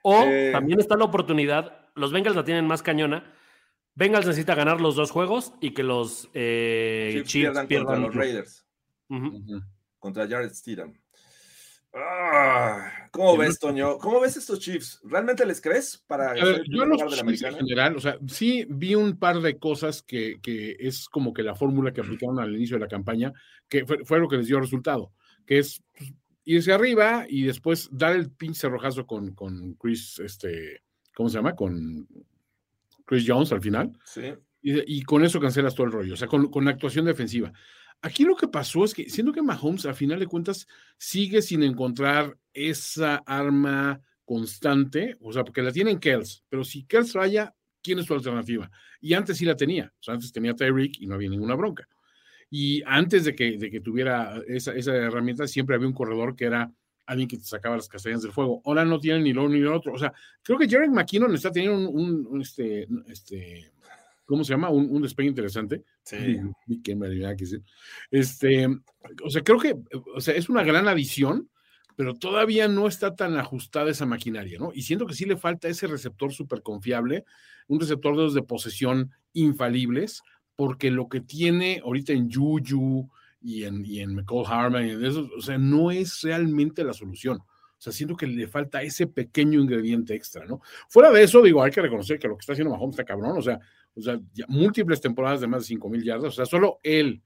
[0.03, 0.51] O Eh.
[0.53, 3.33] también está la oportunidad, los Bengals la tienen más cañona.
[3.95, 8.07] Bengals necesita ganar los dos juegos y que los eh, Chiefs Chiefs pierdan pierdan contra
[8.07, 8.15] los.
[8.15, 8.65] Raiders,
[9.99, 10.93] contra Jared Stidham.
[11.93, 13.97] Ah, ¿Cómo ves, Toño?
[13.97, 15.01] ¿Cómo ves estos Chiefs?
[15.03, 19.17] ¿Realmente les crees para A ver, yo los en general, o sea, sí vi un
[19.17, 22.81] par de cosas que, que es como que la fórmula que aplicaron al inicio de
[22.81, 23.33] la campaña,
[23.67, 25.13] que fue, fue lo que les dio resultado,
[25.45, 30.83] que es pues, irse arriba y después dar el pinche cerrojazo con, con Chris, este,
[31.15, 31.55] ¿cómo se llama?
[31.55, 32.07] Con
[33.05, 33.97] Chris Jones al final.
[34.05, 34.33] Sí.
[34.61, 37.51] y, y con eso cancelas todo el rollo, o sea, con, con la actuación defensiva.
[38.01, 41.63] Aquí lo que pasó es que, siendo que Mahomes, a final de cuentas, sigue sin
[41.63, 47.99] encontrar esa arma constante, o sea, porque la tienen Kels, pero si Kels falla, ¿quién
[47.99, 48.69] es su alternativa?
[48.99, 51.87] Y antes sí la tenía, o sea, antes tenía Tyreek y no había ninguna bronca.
[52.49, 56.45] Y antes de que, de que tuviera esa, esa herramienta, siempre había un corredor que
[56.45, 56.71] era
[57.05, 58.61] alguien que te sacaba las castañas del fuego.
[58.65, 59.93] Ahora no tienen ni lo uno ni lo otro.
[59.93, 63.71] O sea, creo que Jared McKinnon está teniendo un, este, este,
[64.25, 64.69] ¿cómo se llama?
[64.69, 65.83] Un, un despegue interesante.
[66.07, 66.39] Sí.
[66.67, 67.57] Ni qué barbaridad que sí.
[68.11, 68.67] Este,
[69.23, 69.75] o sea, creo que,
[70.15, 71.49] o sea, es una gran adición,
[71.95, 74.71] pero todavía no está tan ajustada esa maquinaria, ¿no?
[74.73, 77.25] Y siento que sí le falta ese receptor súper confiable,
[77.67, 80.21] un receptor de los de posesión infalibles,
[80.55, 83.09] porque lo que tiene ahorita en Juju
[83.41, 86.93] y en, y en McCall Harman, y en eso, o sea, no es realmente la
[86.93, 87.39] solución.
[87.39, 90.61] O sea, siento que le falta ese pequeño ingrediente extra, ¿no?
[90.89, 93.37] Fuera de eso, digo, hay que reconocer que lo que está haciendo Mahomes está cabrón,
[93.37, 93.59] o sea,
[93.97, 97.21] o sea, ya múltiples temporadas de más de 5 mil yardas, o sea, solo él,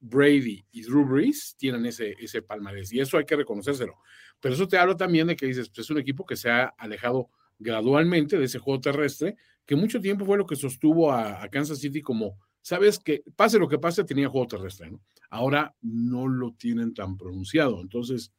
[0.00, 3.96] Brady y Drew Brees tienen ese, ese palmarés, y eso hay que reconocérselo.
[4.40, 6.64] Pero eso te habla también de que dices, pues es un equipo que se ha
[6.78, 11.48] alejado gradualmente de ese juego terrestre, que mucho tiempo fue lo que sostuvo a, a
[11.50, 15.02] Kansas City como, sabes que pase lo que pase, tenía juego terrestre, ¿no?
[15.28, 18.32] Ahora no lo tienen tan pronunciado, entonces,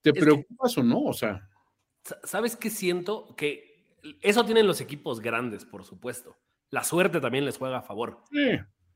[0.00, 1.00] ¿te preocupas o no?
[1.02, 1.48] O sea,
[2.04, 3.34] Sa- ¿Sabes qué siento?
[3.36, 6.36] Que eso tienen los equipos grandes, por supuesto.
[6.70, 8.24] La suerte también les juega a favor.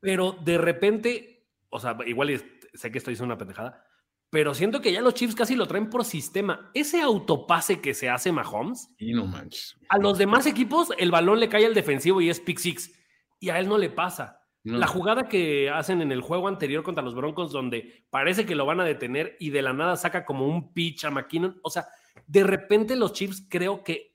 [0.00, 2.42] Pero de repente, o sea, igual
[2.74, 3.85] sé que estoy diciendo una pendejada,
[4.31, 6.70] pero siento que ya los Chiefs casi lo traen por sistema.
[6.74, 9.76] Ese autopase que se hace Mahomes, y no manches.
[9.88, 12.92] a los demás equipos el balón le cae al defensivo y es pick six.
[13.40, 14.42] Y a él no le pasa.
[14.64, 14.76] No.
[14.76, 18.66] La jugada que hacen en el juego anterior contra los Broncos, donde parece que lo
[18.66, 21.59] van a detener y de la nada saca como un pitch a McKinnon.
[21.62, 21.87] O sea,
[22.26, 24.14] de repente los Chiefs creo que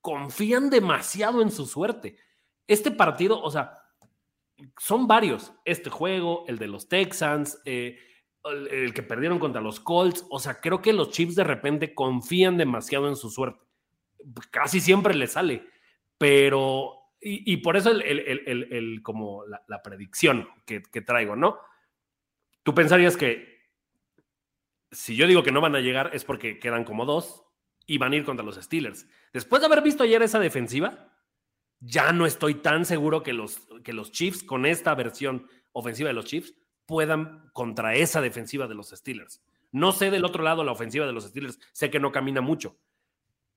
[0.00, 2.16] confían demasiado en su suerte.
[2.68, 3.72] Este partido, o sea,
[4.78, 5.52] son varios.
[5.64, 7.98] Este juego, el de los Texans, eh,
[8.44, 10.24] el, que perdieron contra los Colts.
[10.30, 13.64] O sea, creo que los Chiefs de repente confían demasiado en su suerte.
[14.50, 15.66] Casi siempre les sale,
[16.16, 16.94] pero.
[17.20, 21.58] Y, por eso el, como la, la predicción que, que traigo, ¿no?
[22.62, 23.58] Tú pensarías que
[24.92, 27.44] si yo digo que no van a llegar es porque quedan como dos
[27.86, 29.08] y van a ir contra los Steelers.
[29.32, 31.12] Después de haber visto ayer esa defensiva,
[31.80, 36.14] ya no estoy tan seguro que los, que los Chiefs, con esta versión ofensiva de
[36.14, 36.54] los Chiefs,
[36.86, 39.42] puedan contra esa defensiva de los Steelers.
[39.70, 42.78] No sé del otro lado la ofensiva de los Steelers, sé que no camina mucho,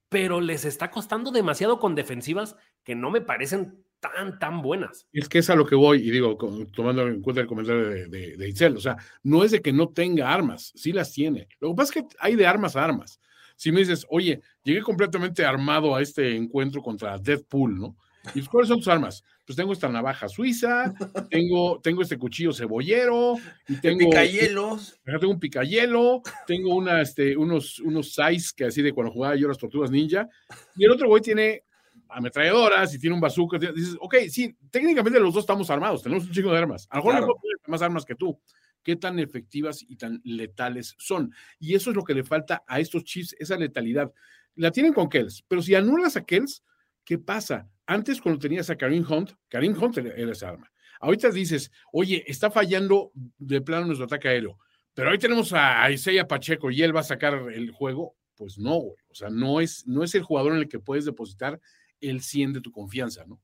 [0.10, 5.08] pero les está costando demasiado con defensivas que no me parecen tan, tan buenas.
[5.14, 6.38] Es que es a lo que voy, y digo,
[6.74, 10.34] tomando en cuenta el comentario de, de, o sea, no es de que no tenga
[10.34, 11.48] armas, sí las tiene.
[11.60, 13.22] Lo que pasa es que hay de armas a armas.
[13.56, 17.96] Si me dices, oye, llegué completamente armado a este encuentro contra Deadpool, ¿no?
[18.36, 19.24] ¿Y cuáles son tus armas?
[19.46, 20.94] Pues tengo esta navaja suiza,
[21.30, 23.36] tengo, tengo este cuchillo cebollero,
[23.68, 25.00] y tengo, Picahielos.
[25.04, 29.48] Tengo un picayelo, tengo una, este, unos, unos size que así de cuando jugaba yo
[29.48, 30.30] las tortugas ninja,
[30.76, 31.64] y el otro güey tiene
[32.10, 33.58] ametralladoras y tiene un bazooka.
[33.58, 36.88] Dices, ok, sí, técnicamente los dos estamos armados, tenemos un chico de armas.
[36.90, 37.36] A lo mejor Claro.
[37.68, 38.40] más armas que tú.
[38.84, 41.34] ¿Qué tan efectivas y tan letales son?
[41.60, 44.12] Y eso es lo que le falta a estos Chiefs, esa letalidad.
[44.56, 46.64] La tienen con Kells, pero si anulas a Kells,
[47.04, 47.70] ¿qué pasa?
[47.86, 50.72] Antes, cuando tenías a Karim Hunt, Karim Hunt era esa arma.
[51.00, 54.60] Ahorita dices, oye, está fallando de plano nuestro ataque aéreo,
[54.94, 58.16] pero hoy tenemos a Isaiah Pacheco y él va a sacar el juego.
[58.36, 58.98] Pues no, güey.
[59.10, 61.60] O sea, no es, no es el jugador en el que puedes depositar
[62.00, 63.42] el 100 de tu confianza, ¿no?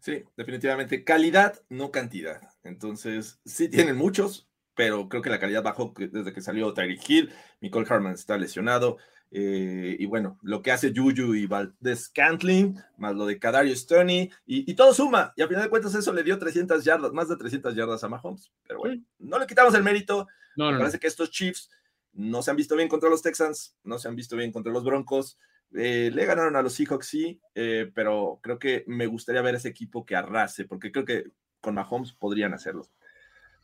[0.00, 1.02] Sí, definitivamente.
[1.02, 2.42] Calidad, no cantidad.
[2.62, 7.32] Entonces, sí tienen muchos, pero creo que la calidad bajó desde que salió Tyreek Hill.
[7.60, 8.98] Nicole Harman está lesionado.
[9.36, 14.30] Eh, y bueno, lo que hace Juju y Valdez Scantling, más lo de Kadarius Stoney,
[14.46, 15.32] y, y todo suma.
[15.34, 18.08] Y a final de cuentas, eso le dio 300 yardas, más de 300 yardas a
[18.08, 18.52] Mahomes.
[18.68, 20.28] Pero bueno, no le quitamos el mérito.
[20.54, 20.78] No, Me no, no.
[20.78, 21.68] parece que estos Chiefs
[22.12, 24.84] no se han visto bien contra los Texans, no se han visto bien contra los
[24.84, 25.36] Broncos.
[25.74, 29.68] Eh, le ganaron a los Seahawks, sí, eh, pero creo que me gustaría ver ese
[29.68, 31.24] equipo que arrase, porque creo que
[31.60, 32.86] con Mahomes podrían hacerlo.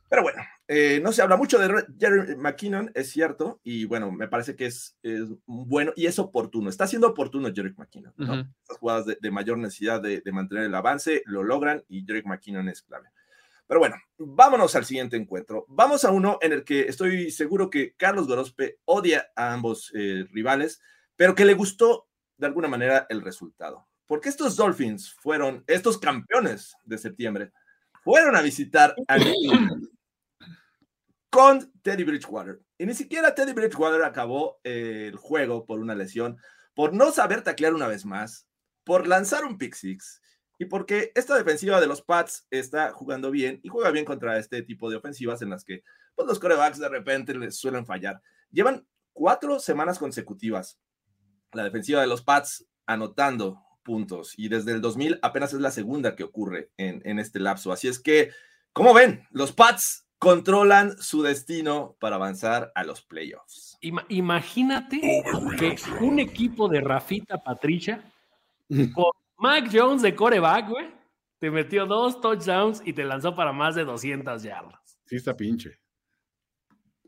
[0.08, 4.28] Pero bueno, eh, no se habla mucho de Jerry McKinnon, es cierto, y bueno, me
[4.28, 6.70] parece que es, es bueno y es oportuno.
[6.70, 8.14] Está siendo oportuno Jerry McKinnon.
[8.16, 8.34] ¿no?
[8.62, 12.22] Estas jugadas de, de mayor necesidad de, de mantener el avance lo logran y Jerry
[12.22, 13.08] McKinnon es clave.
[13.66, 15.66] Pero bueno, vámonos al siguiente encuentro.
[15.66, 20.24] Vamos a uno en el que estoy seguro que Carlos Gorospe odia a ambos eh,
[20.30, 20.80] rivales,
[21.16, 22.06] pero que le gustó
[22.36, 23.88] de alguna manera el resultado.
[24.06, 27.50] Porque estos Dolphins fueron, estos campeones de septiembre,
[28.04, 29.88] fueron a visitar a New England
[31.30, 32.60] con Teddy Bridgewater.
[32.76, 36.38] Y ni siquiera Teddy Bridgewater acabó eh, el juego por una lesión,
[36.74, 38.46] por no saber taclear una vez más,
[38.84, 40.20] por lanzar un pick six
[40.58, 44.62] y porque esta defensiva de los Pats está jugando bien y juega bien contra este
[44.62, 45.82] tipo de ofensivas en las que
[46.14, 48.20] pues, los corebacks de repente les suelen fallar.
[48.50, 50.78] Llevan cuatro semanas consecutivas
[51.52, 56.14] la defensiva de los Pats anotando puntos y desde el 2000 apenas es la segunda
[56.14, 57.72] que ocurre en, en este lapso.
[57.72, 58.30] Así es que,
[58.72, 63.76] como ven, los Pats controlan su destino para avanzar a los playoffs.
[63.80, 65.00] Ima- imagínate
[65.58, 68.04] que un equipo de Rafita Patricia
[68.94, 70.86] con Mac Jones de coreback, güey,
[71.38, 75.00] te metió dos touchdowns y te lanzó para más de 200 yardas.
[75.06, 75.80] Sí, está pinche.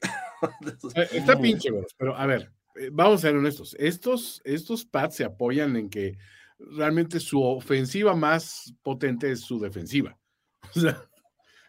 [0.97, 3.77] Eh, Está pinche, Goros, pero a ver, eh, vamos a ser honestos.
[3.79, 6.19] Estos, estos Pats se apoyan en que
[6.59, 10.19] realmente su ofensiva más potente es su defensiva.
[10.75, 11.01] O sea,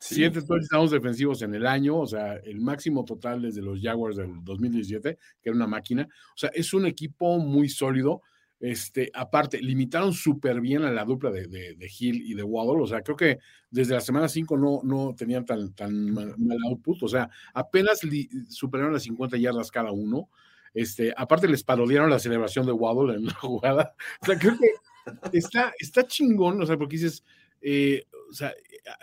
[0.04, 0.16] Sí.
[0.16, 4.44] siete touchdowns defensivos en el año, o sea, el máximo total desde los Jaguars del
[4.44, 6.10] 2017, que era una máquina.
[6.12, 8.22] O sea, es un equipo muy sólido.
[8.60, 12.84] Este, aparte, limitaron súper bien a la dupla de, de, Hill y de Waddle.
[12.84, 13.40] O sea, creo que
[13.72, 17.02] desde la semana 5 no, no tenían tan, tan mal, mal output.
[17.04, 18.02] O sea, apenas
[18.50, 20.30] superaron las 50 yardas cada uno.
[20.74, 23.96] Este, aparte les parodiaron la celebración de Waddle en la jugada.
[24.22, 27.24] O sea, creo que está, está chingón, o sea, porque dices,
[27.62, 28.52] eh, o sea,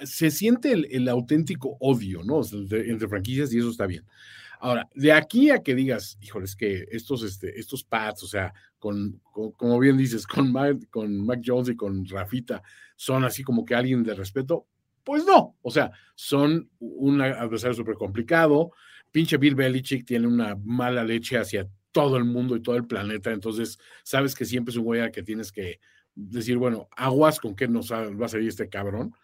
[0.03, 2.41] se siente el, el auténtico odio, ¿no?
[2.53, 4.05] Entre franquicias y eso está bien.
[4.59, 8.53] Ahora, de aquí a que digas, híjole, es que estos, este, estos pads, o sea,
[8.79, 12.61] con, como bien dices, con Mac, con Mac Jones y con Rafita,
[12.97, 14.67] son así como que alguien de respeto,
[15.05, 18.73] pues no, o sea, son un adversario súper complicado.
[19.13, 23.31] Pinche Bill Belichick tiene una mala leche hacia todo el mundo y todo el planeta,
[23.31, 25.81] entonces sabes que siempre es un güey que tienes que
[26.15, 29.15] decir, bueno, aguas con qué nos va a salir este cabrón.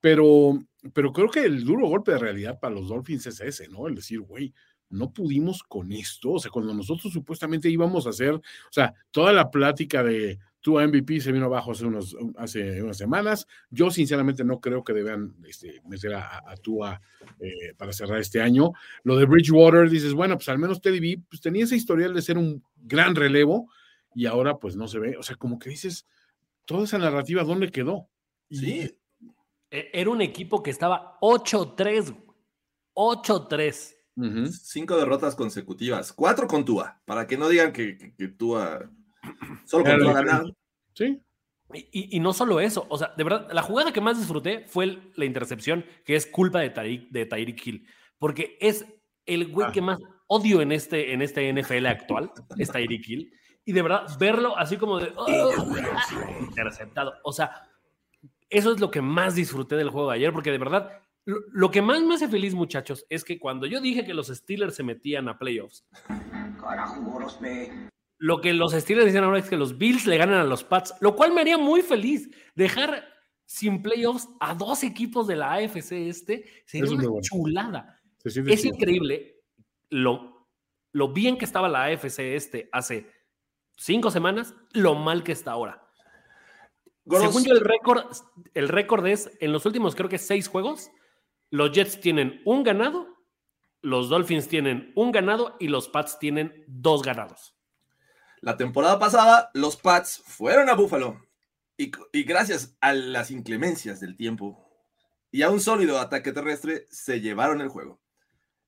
[0.00, 3.86] Pero, pero creo que el duro golpe de realidad para los Dolphins es ese, ¿no?
[3.86, 4.52] El decir, güey,
[4.92, 6.32] no pudimos con esto.
[6.32, 10.78] O sea, cuando nosotros supuestamente íbamos a hacer, o sea, toda la plática de, Tu
[10.78, 13.46] MVP se vino abajo hace, unos, hace unas semanas.
[13.70, 17.00] Yo sinceramente no creo que deban este, meter a, a Tua
[17.40, 18.72] eh, para cerrar este año.
[19.02, 22.22] Lo de Bridgewater, dices, bueno, pues al menos Teddy B pues, tenía ese historial de
[22.22, 23.68] ser un gran relevo
[24.14, 25.16] y ahora pues no se ve.
[25.16, 26.06] O sea, como que dices,
[26.64, 28.08] toda esa narrativa, ¿dónde quedó?
[28.50, 28.90] Sí.
[29.70, 32.14] E- Era un equipo que estaba 8-3.
[32.94, 33.94] 8-3.
[34.16, 34.46] Ujú.
[34.48, 36.12] Cinco derrotas consecutivas.
[36.12, 37.00] Cuatro con Tua.
[37.06, 38.90] Para que no digan que, que, que Tua
[39.64, 40.56] solo con Tua la ganaron.
[40.94, 41.20] Sí,
[41.72, 44.66] Y, y- y no solo eso, o sea, de verdad, la jugada que más disfruté
[44.66, 47.86] fue el- la intercepción, que es culpa de Tyreek, de Tyreek Hill,
[48.18, 48.84] porque es
[49.24, 49.72] el güey Ah.
[49.72, 53.32] que más odio en este, en este NFL actual, es Tyreek Hill,
[53.64, 57.68] y de verdad, verlo así como de "Oh, ah", interceptado, o sea,
[58.50, 61.70] eso es lo que más disfruté del juego de ayer, porque de verdad, lo, lo
[61.70, 64.82] que más me hace feliz, muchachos, es que cuando yo dije que los Steelers se
[64.82, 65.86] metían a playoffs,
[68.18, 70.94] lo que los Steelers dicen ahora es que los Bills le ganan a los Pats,
[71.00, 72.30] lo cual me haría muy feliz.
[72.54, 73.04] Dejar
[73.46, 77.20] sin playoffs a dos equipos de la AFC este sería es una bueno.
[77.20, 78.00] chulada.
[78.24, 79.42] se Es increíble
[79.90, 80.46] lo,
[80.92, 83.10] lo bien que estaba la AFC este hace
[83.76, 85.86] cinco semanas, lo mal que está ahora.
[87.04, 88.04] Goros, Según yo, el récord,
[88.54, 90.90] el récord es, en los últimos creo que seis juegos,
[91.50, 93.08] los Jets tienen un ganado,
[93.80, 97.56] los Dolphins tienen un ganado y los Pats tienen dos ganados.
[98.40, 101.20] La temporada pasada, los Pats fueron a Buffalo
[101.76, 104.68] y, y gracias a las inclemencias del tiempo
[105.32, 108.00] y a un sólido ataque terrestre se llevaron el juego.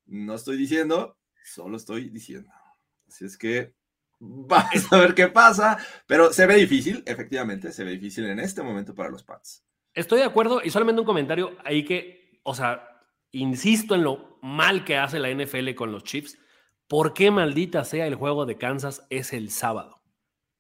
[0.07, 2.51] No estoy diciendo, solo estoy diciendo.
[3.07, 3.75] Así es que
[4.27, 8.63] vamos a ver qué pasa, pero se ve difícil, efectivamente, se ve difícil en este
[8.63, 9.65] momento para los Pats.
[9.93, 12.89] Estoy de acuerdo y solamente un comentario ahí que, o sea,
[13.33, 16.39] insisto en lo mal que hace la NFL con los Chiefs.
[16.89, 20.03] ¿Por qué maldita sea el juego de Kansas es el sábado?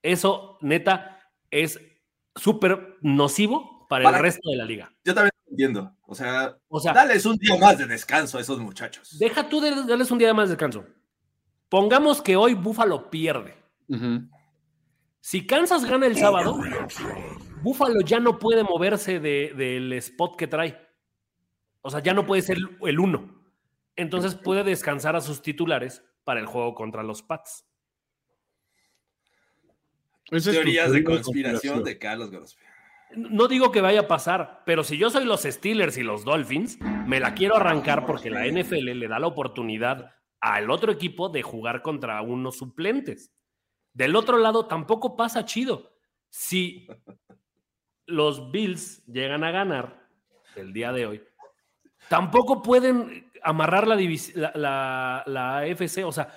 [0.02, 1.80] Eso, neta, es
[2.36, 4.90] súper nocivo para, Para- el resto de la liga.
[5.04, 8.40] Yo también lo entiendo, o sea, O sea, dales un día más de descanso a
[8.40, 9.18] esos muchachos.
[9.18, 10.84] deja tú de darles un día más de descanso.
[11.74, 13.56] Pongamos que hoy Buffalo pierde.
[15.18, 16.56] Si Kansas gana el sábado,
[17.62, 20.80] Buffalo ya no puede moverse de- del spot que trae.
[21.80, 23.42] O sea, ya no puede ser el uno.
[23.96, 27.66] Entonces puede descansar a sus titulares para el juego contra los Pats.
[30.30, 32.62] Teorías de conspiración de Carlos Grospe.
[33.16, 36.78] No digo que vaya a pasar, pero si yo soy los Steelers y los Dolphins,
[36.80, 41.42] me la quiero arrancar porque la NFL le da la oportunidad al otro equipo de
[41.42, 43.32] jugar contra unos suplentes.
[43.94, 45.96] Del otro lado tampoco pasa chido.
[46.28, 46.86] Si
[48.04, 50.06] los Bills llegan a ganar
[50.54, 51.22] el día de hoy,
[52.10, 56.04] tampoco pueden amarrar la, la, la, la AFC.
[56.04, 56.28] O sea,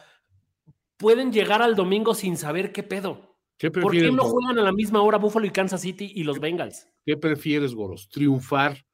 [0.95, 3.35] pueden llegar al domingo sin saber qué pedo.
[3.57, 6.39] ¿Qué ¿Por qué no juegan a la misma hora Buffalo y Kansas City y los
[6.39, 6.87] Bengals?
[7.05, 8.07] ¿Qué prefieres, Goros?
[8.07, 8.85] ¿Triunfar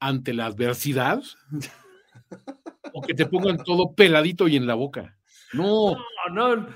[0.00, 1.22] ante la adversidad?
[2.96, 5.18] ¿O que te pongan todo peladito y en la boca?
[5.52, 5.94] No,
[6.32, 6.66] No, no.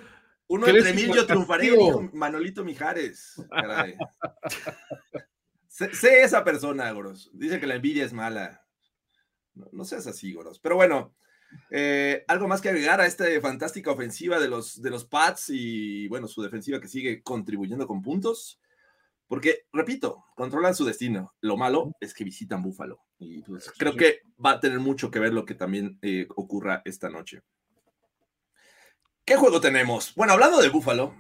[0.49, 3.43] Uno ¿Crees entre mil yo triunfaré, dijo Manolito Mijares.
[3.51, 3.95] Caray.
[5.67, 7.31] sé, sé esa persona, Goros.
[7.33, 8.67] Dice que la envidia es mala.
[9.55, 10.59] No, no seas así, Goros.
[10.59, 11.15] Pero bueno,
[11.71, 16.07] eh, algo más que agregar a esta fantástica ofensiva de los, de los Pats y,
[16.09, 18.61] bueno, su defensiva que sigue contribuyendo con puntos.
[19.31, 21.33] Porque, repito, controlan su destino.
[21.41, 22.99] Lo malo es que visitan Búfalo.
[23.21, 26.83] Y pues, creo que va a tener mucho que ver lo que también eh, ocurra
[26.85, 27.43] esta noche.
[29.25, 30.13] ¿Qué juego tenemos?
[30.17, 31.15] Bueno, hablando de Búfalo,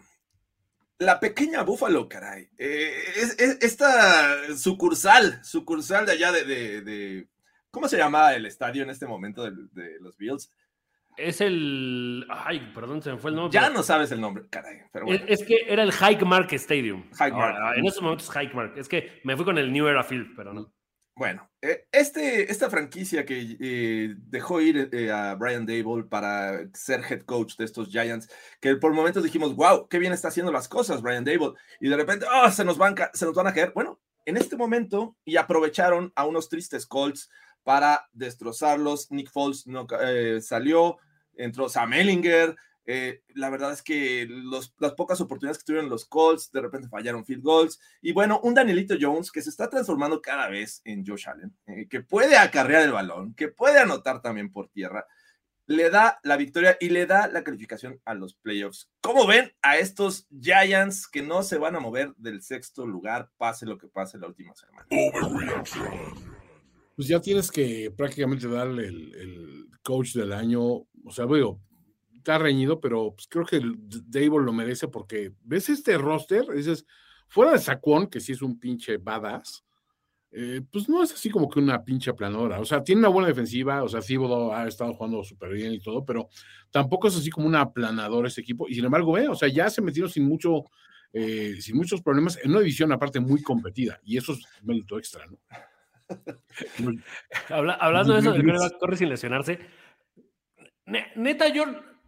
[0.99, 2.49] la pequeña Búfalo, caray.
[2.59, 7.29] eh, es, es- esta sucursal, sucursal de allá de, de- de-
[7.70, 10.51] ¿Cómo se llama el estadio en este momento de, de los Bills?
[11.16, 12.27] Es el.
[12.29, 13.53] Ay, perdón, se me fue el nombre.
[13.53, 14.83] Ya pero- no sabes el nombre, caray.
[14.92, 15.25] Pero bueno.
[15.27, 17.05] es, es que era el Hike Mark Stadium.
[17.12, 17.57] Hike Mark.
[17.57, 18.75] Ahora, en esos momentos Hike Mark.
[18.77, 20.73] Es que me fui con el New Era Field, pero no.
[21.20, 27.03] Bueno, eh, este, esta franquicia que eh, dejó ir eh, a Brian Dable para ser
[27.07, 28.27] head coach de estos Giants,
[28.59, 31.96] que por momentos dijimos, wow, qué bien está haciendo las cosas Brian Dable, y de
[31.96, 33.73] repente, oh, se, nos van, se nos van a caer.
[33.75, 37.29] Bueno, en este momento, y aprovecharon a unos tristes Colts
[37.62, 39.11] para destrozarlos.
[39.11, 40.99] Nick Foles no, eh, salió,
[41.35, 42.57] entró Sam Ellinger.
[42.87, 44.27] eh, la verdad es que
[44.79, 47.79] las pocas oportunidades que tuvieron los Colts, de repente fallaron field goals.
[48.02, 51.87] Y bueno, un Danielito Jones que se está transformando cada vez en Josh Allen, eh,
[51.88, 55.06] que puede acarrear el balón, que puede anotar también por tierra,
[55.67, 58.90] le da la victoria y le da la calificación a los playoffs.
[59.00, 63.67] ¿Cómo ven a estos Giants que no se van a mover del sexto lugar, pase
[63.67, 64.85] lo que pase la última semana?
[66.95, 70.63] Pues ya tienes que prácticamente darle el, coach del año.
[70.63, 71.61] O sea, veo,
[72.17, 73.61] está reñido, pero pues creo que
[74.07, 76.85] Dable lo merece porque ves este roster, dices,
[77.29, 79.65] fuera de Saquon, que sí es un pinche badass,
[80.33, 82.61] eh, pues no es así como que una pinche planadora.
[82.61, 85.81] O sea, tiene una buena defensiva, o sea, Thibodeau ha estado jugando súper bien y
[85.81, 86.29] todo, pero
[86.71, 88.69] tampoco es así como una aplanadora ese equipo.
[88.69, 90.65] Y sin embargo, ve, o sea, ya se metieron sin mucho,
[91.13, 94.01] eh, sin muchos problemas en una división aparte muy competida.
[94.05, 95.38] Y eso es mérito extra, ¿no?
[97.48, 99.58] Habla- hablando de eso, de que corre sin lesionarse.
[100.87, 101.65] ne- Neta, yo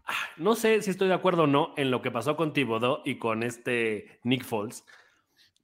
[0.06, 3.02] ah, no sé si estoy de acuerdo o no en lo que pasó con Thibodeau
[3.04, 4.84] y con este Nick Foles.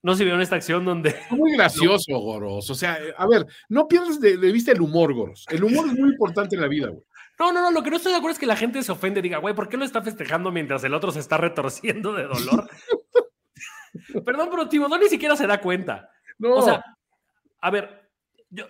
[0.03, 2.71] No sé si vieron esta acción donde Muy gracioso, Goros.
[2.71, 5.45] O sea, a ver, no pierdas de, de vista el humor, Goros.
[5.51, 7.03] El humor es muy importante en la vida, güey.
[7.41, 9.21] No, no, no, lo que no estoy de acuerdo es que la gente se ofende
[9.21, 12.25] y diga, güey, ¿por qué lo está festejando mientras el otro se está retorciendo de
[12.25, 12.69] dolor?
[14.25, 16.11] Perdón, pero Thibodeau ni siquiera se da cuenta.
[16.39, 16.83] No, O sea,
[17.61, 18.08] a ver,
[18.51, 18.67] yo,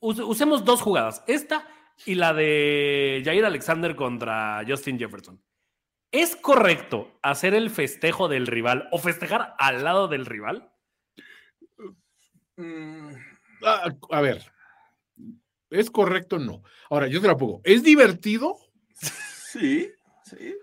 [0.00, 1.66] us- usemos dos jugadas, esta
[2.04, 5.42] y la de Jair Alexander contra Justin Jefferson.
[6.12, 10.70] ¿Es correcto hacer el festejo del rival o festejar al lado del rival?
[12.56, 13.10] Mm,
[13.64, 14.42] a, a ver,
[15.70, 16.38] ¿es correcto?
[16.38, 16.62] No.
[16.90, 17.60] Ahora, yo te la pongo.
[17.64, 18.56] ¿Es divertido?
[19.00, 19.90] sí,
[20.24, 20.54] sí.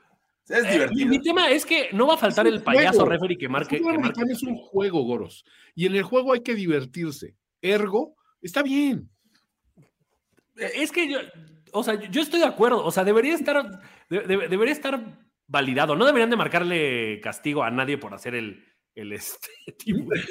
[0.49, 1.09] Es Eh, mi, divertido.
[1.09, 3.09] mi tema es que no va a faltar Es el payaso juego.
[3.11, 3.77] referee que marque.
[3.77, 5.45] El fútbol que marque- es un juego, Goros.
[5.75, 7.35] Y en el juego hay que divertirse.
[7.61, 9.09] Ergo, está bien.
[10.55, 11.19] Es que yo,
[11.71, 12.83] o sea, yo estoy de acuerdo.
[12.85, 15.01] O sea, debería estar, de- de- debería estar
[15.47, 15.95] validado.
[15.95, 18.63] No deberían de marcarle castigo a nadie por hacer el,
[18.95, 20.21] el este, tipo de-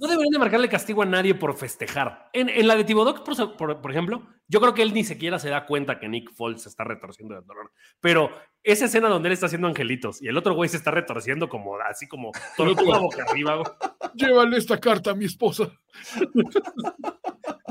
[0.00, 2.28] No deberían de marcarle castigo a nadie por festejar.
[2.32, 5.38] En, en la de Thibodeau, por, por- por ejemplo, yo creo que él ni siquiera
[5.38, 7.72] se da cuenta que Nick Foles se está retorciendo de dolor.
[8.00, 8.30] Pero
[8.62, 11.76] esa escena donde él está haciendo angelitos y el otro güey se está retorciendo como
[11.80, 13.62] así como tortuga boca arriba.
[14.14, 15.70] Llévale esta carta a mi esposa.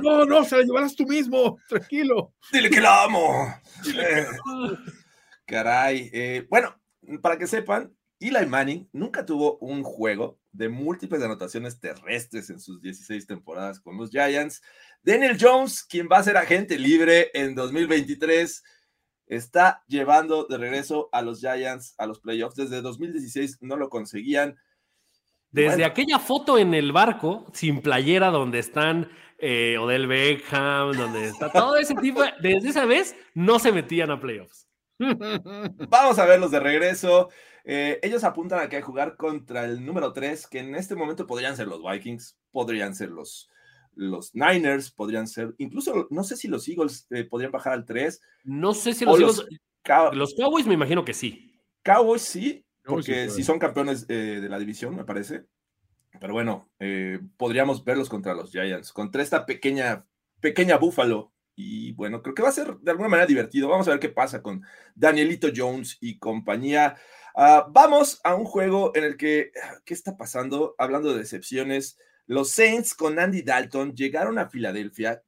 [0.01, 1.57] No, no, se la llevarás tú mismo.
[1.67, 2.33] Tranquilo.
[2.51, 3.47] Dile que la amo.
[3.88, 4.25] Eh,
[5.45, 6.09] caray.
[6.13, 6.79] eh, bueno,
[7.21, 12.81] para que sepan, Eli Manning nunca tuvo un juego de múltiples anotaciones terrestres en sus
[12.81, 14.61] 16 temporadas con los Giants.
[15.03, 18.63] Daniel Jones, quien va a ser agente libre en 2023,
[19.27, 22.55] está llevando de regreso a los Giants a los playoffs.
[22.55, 24.57] Desde 2016 no lo conseguían.
[25.51, 25.85] Desde Bueno.
[25.87, 31.77] aquella foto en el barco, sin playera, donde están eh, Odell Beckham, donde está todo
[31.77, 34.67] ese tipo, de- desde esa vez no se metían a playoffs.
[35.89, 37.29] Vamos a verlos de regreso.
[37.63, 41.55] Eh, ellos apuntan a que jugar contra el número 3, que en este momento podrían
[41.55, 43.49] ser los Vikings, podrían ser los,
[43.93, 48.21] los Niners, podrían ser, incluso no sé si los Eagles eh, podrían bajar al 3.
[48.45, 51.59] No sé si los, los Eagles- Cow- los Cowboys me imagino que sí.
[51.83, 55.45] Cowboys sí, Sí porque si son campeones eh, de la división, me parece.
[56.19, 60.05] Pero bueno, eh, podríamos verlos contra los Giants, contra esta pequeña,
[60.39, 61.33] pequeña búfalo.
[61.55, 63.67] Y bueno, creo que va a ser de alguna manera divertido.
[63.67, 64.63] Vamos a ver qué pasa con
[64.95, 66.95] Danielito Jones y compañía.
[67.35, 69.51] Ah, vamos a un juego en el que,
[69.83, 70.75] ¿qué está pasando?
[70.77, 75.23] Hablando de decepciones, los Saints con Andy Dalton llegaron a Filadelfia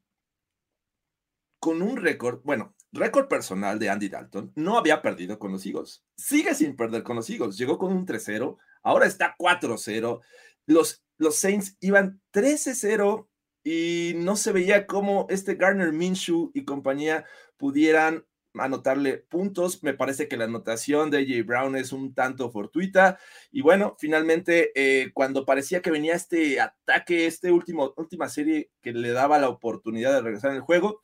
[1.59, 4.51] con un récord, bueno, récord personal de Andy Dalton.
[4.55, 6.03] No había perdido con los Eagles.
[6.15, 7.57] Sigue sin perder con los Eagles.
[7.57, 10.21] Llegó con un 3-0, ahora está 4-0.
[10.65, 13.27] Los, los Saints iban 13-0
[13.63, 17.25] y no se veía cómo este Garner Minshew y compañía
[17.57, 18.25] pudieran
[18.55, 19.83] anotarle puntos.
[19.83, 23.19] Me parece que la anotación de AJ Brown es un tanto fortuita.
[23.51, 29.11] Y bueno, finalmente, eh, cuando parecía que venía este ataque, último, última serie que le
[29.11, 31.03] daba la oportunidad de regresar en el juego,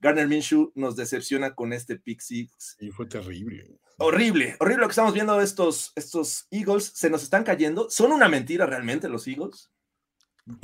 [0.00, 2.76] Garner Minshew nos decepciona con este pick six.
[2.80, 3.78] Y fue terrible.
[3.98, 6.92] Horrible, horrible lo que estamos viendo de estos, estos Eagles.
[6.94, 7.88] Se nos están cayendo.
[7.90, 9.70] ¿Son una mentira realmente los Eagles?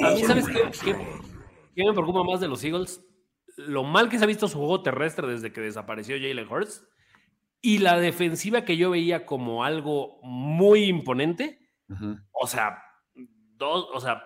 [0.02, 1.06] A mí, ¿sabes qué, qué-
[1.74, 3.02] qué me preocupa más de los Eagles?
[3.56, 6.86] Lo mal que se ha visto su juego terrestre desde que desapareció Jalen Hurts
[7.60, 11.58] y la defensiva que yo veía como algo muy imponente.
[12.32, 12.82] O sea,
[13.56, 14.22] dos, o sea,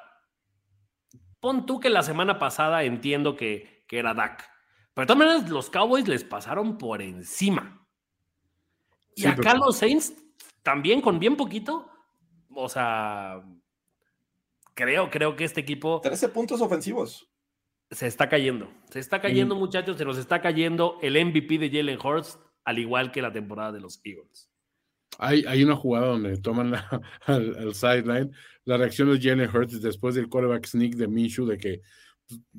[1.41, 4.49] pon tú que la semana pasada entiendo que, que era Dak.
[4.97, 7.87] Pero de todas maneras, los Cowboys les pasaron por encima.
[9.15, 10.15] Y Sí, acá pero- los Saints
[10.63, 11.89] también con bien poquito.
[12.55, 13.43] O sea,
[14.75, 17.29] creo, creo que este equipo 13 puntos ofensivos.
[17.91, 18.69] se está cayendo.
[18.91, 19.97] Se está cayendo, muchachos.
[19.99, 23.81] Se nos está cayendo el MVP de Jalen Hurts, al igual que la temporada de
[23.81, 24.51] los Eagles.
[25.19, 28.33] Hay, hay una jugada donde toman la- al, al sideline
[28.65, 31.81] la reacción de Jalen Hurts después del quarterback sneak de Minshew de que,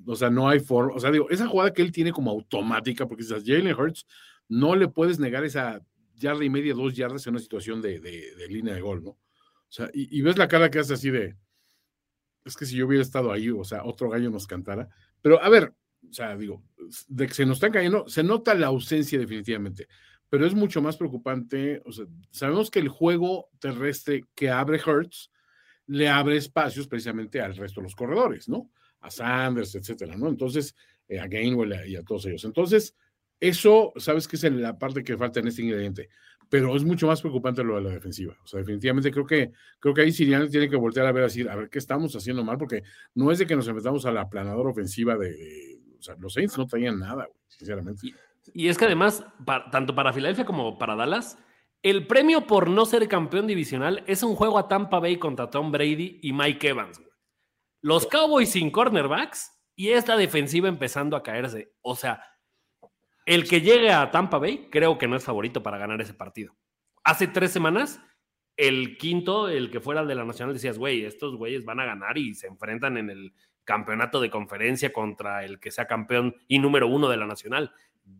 [0.05, 3.07] o sea, no hay forma, o sea, digo, esa jugada que él tiene como automática,
[3.07, 4.05] porque si Jalen Hurts
[4.49, 5.81] no le puedes negar esa
[6.15, 9.11] yarda y media, dos yardas en una situación de, de- línea de gol, ¿no?
[9.11, 9.19] O
[9.69, 11.35] sea, y, y ves la cara que hace así de,
[12.45, 14.87] es que si yo hubiera estado ahí, o sea, otro gallo nos cantara,
[15.21, 15.73] pero a ver,
[16.09, 16.63] o sea, digo,
[17.07, 19.87] de que se nos están cayendo, se nota la ausencia definitivamente.
[20.29, 21.81] pero es mucho más preocupante.
[21.85, 25.31] O sea, sabemos que el juego terrestre que abre Hertz
[25.87, 28.69] le abre espacios precisamente al resto de los corredores, ¿no?
[29.01, 30.27] A Sanders, etcétera, ¿no?
[30.27, 30.75] Entonces,
[31.07, 32.43] eh, a Gainwell y a todos ellos.
[32.45, 32.95] Entonces,
[33.39, 36.09] eso, sabes que es la parte que falta en este ingrediente,
[36.49, 38.35] pero es mucho más preocupante lo de la defensiva.
[38.43, 41.51] O sea, definitivamente creo que, creo que ahí Sirianni tiene que voltear a ver, a
[41.51, 42.83] a ver qué estamos haciendo mal, porque
[43.13, 46.57] no es de que nos enfrentamos a la planadora ofensiva de, o sea, los Saints
[46.57, 48.13] no traían nada, sinceramente.
[48.53, 49.25] Y, es que además,
[49.71, 51.37] tanto para Filadelfia como para Dallas,
[51.83, 55.71] el premio por no ser campeón divisional es un juego a Tampa Bay contra Tom
[55.71, 57.01] Brady y Mike Evans.
[57.81, 61.73] Los Cowboys sin cornerbacks y esta defensiva empezando a caerse.
[61.81, 62.23] O sea,
[63.25, 66.55] el que llegue a Tampa Bay, creo que no es favorito para ganar ese partido.
[67.03, 68.01] Hace tres semanas,
[68.55, 72.17] el quinto, el que fuera de la Nacional, decías, güey, estos güeyes van a ganar
[72.17, 76.87] y se enfrentan en el campeonato de conferencia contra el que sea campeón y número
[76.87, 77.71] uno de la Nacional.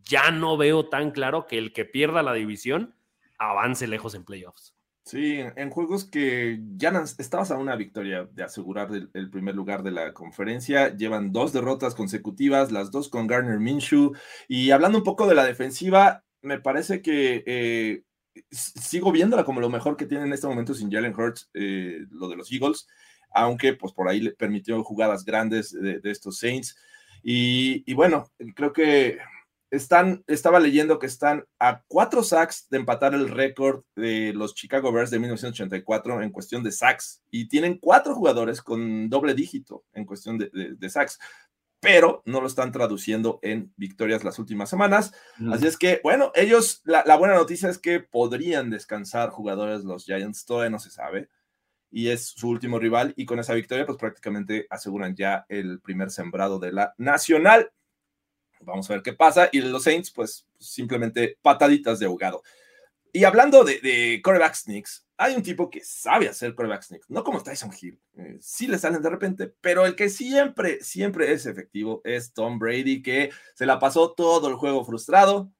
[0.04, 2.94] Ya no veo tan claro que el que pierda la división
[3.38, 4.77] avance lejos en playoffs.
[5.08, 9.90] Sí, en juegos que ya estabas a una victoria de asegurar el, primer lugar de
[9.90, 14.12] la conferencia, llevan dos derrotas consecutivas, las dos con Garner Minshew.
[14.48, 18.02] Y hablando un poco de la defensiva, me parece que eh,
[18.50, 22.28] sigo viéndola como lo mejor que tiene en este momento sin Jalen Hurts, eh, lo
[22.28, 22.86] de los Eagles,
[23.32, 26.76] aunque pues por ahí le permitió jugadas grandes de, estos Saints.
[27.22, 29.16] y bueno, creo que
[29.70, 34.92] están, estaba leyendo que están a cuatro sacks de empatar el récord de los Chicago
[34.92, 40.06] Bears de 1984 en cuestión de sacks y tienen cuatro jugadores con doble dígito en
[40.06, 41.18] cuestión de, de, sacks,
[41.80, 45.12] pero no lo están traduciendo en victorias las últimas semanas.
[45.38, 45.52] Mm.
[45.52, 50.04] Así es que, bueno, ellos, la, la, buena noticia es que podrían descansar jugadores los
[50.04, 51.28] Giants, todavía no se sabe.
[51.90, 56.10] Y es su último rival, y con esa victoria, pues prácticamente aseguran ya el primer
[56.10, 57.70] sembrado de la nacional.
[58.60, 59.48] Vamos a ver qué pasa.
[59.52, 62.42] Y los Saints, pues simplemente pataditas de ahogado.
[63.12, 67.24] Y hablando de, de coreback sneaks, hay un tipo que sabe hacer coreback sneaks, no
[67.24, 68.00] como Tyson Hill.
[68.16, 72.60] Eh, sí le salen de repente, pero el que siempre, siempre es efectivo es Tom
[72.60, 75.50] Brady, que se la pasó todo el juego frustrado.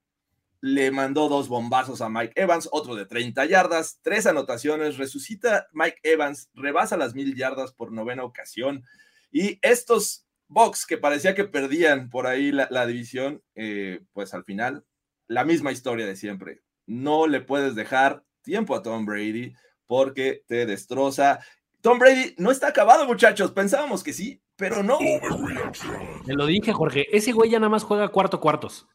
[0.60, 5.98] Le mandó dos bombazos a Mike Evans, otro de 30 yardas, tres anotaciones, resucita Mike
[6.04, 8.84] Evans, rebasa las mil yardas por novena ocasión.
[9.32, 14.84] Y estos Box, que parecía que perdían por ahí la, división, eh, pues al final,
[15.26, 16.62] la misma historia de siempre.
[16.86, 19.52] No le puedes dejar tiempo a Tom Brady
[19.86, 21.40] porque te destroza.
[21.82, 23.52] Tom Brady no está acabado, muchachos.
[23.52, 24.98] Pensábamos que sí, pero no.
[26.26, 27.06] Me lo dije, Jorge.
[27.14, 28.88] Ese güey ya nada más juega cuarto cuartos.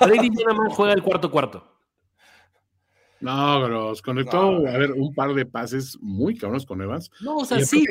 [0.00, 1.78] Brady ya nada más juega el cuarto cuarto.
[3.20, 7.10] No, pero conectó, a ver, un par de pases muy cabrones con Evans.
[7.20, 7.84] No, o sea, sí.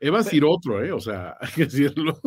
[0.00, 0.92] Evans tiró otro, ¿eh?
[0.92, 2.20] O sea, hay que decirlo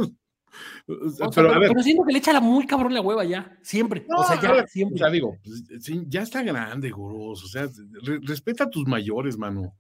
[1.35, 4.05] pero, siento que le echa la muy cabrón la hueva ya, siempre.
[4.15, 4.95] o sea, ya, siempre.
[4.95, 5.63] O sea, digo, pues,
[6.07, 7.43] ya está grande, Guros.
[7.43, 7.69] O sea,
[8.23, 9.75] respeta a tus mayores, mano.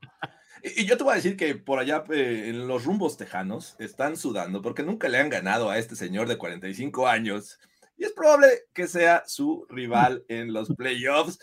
[0.63, 4.15] Y yo te voy a decir que por allá eh, en los rumbos tejanos están
[4.15, 7.57] sudando porque nunca le han ganado a este señor de 45 años.
[7.97, 11.39] Y es probable que sea su rival en los playoffs.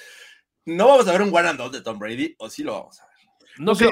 [0.65, 3.07] No vamos a ver un one and de Tom Brady, o sí lo vamos a
[3.07, 3.18] ver.
[3.59, 3.89] No sé,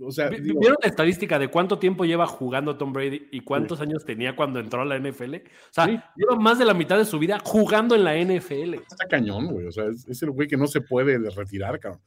[0.00, 4.04] o sea, ¿vieron la estadística de cuánto tiempo lleva jugando Tom Brady y cuántos años
[4.04, 5.34] tenía cuando entró a la NFL?
[5.34, 5.86] O sea,
[6.16, 8.74] lleva más de la mitad de su vida jugando en la NFL.
[8.74, 9.66] Está cañón, güey.
[9.66, 12.00] O sea, es, el güey que no se puede retirar, cabrón.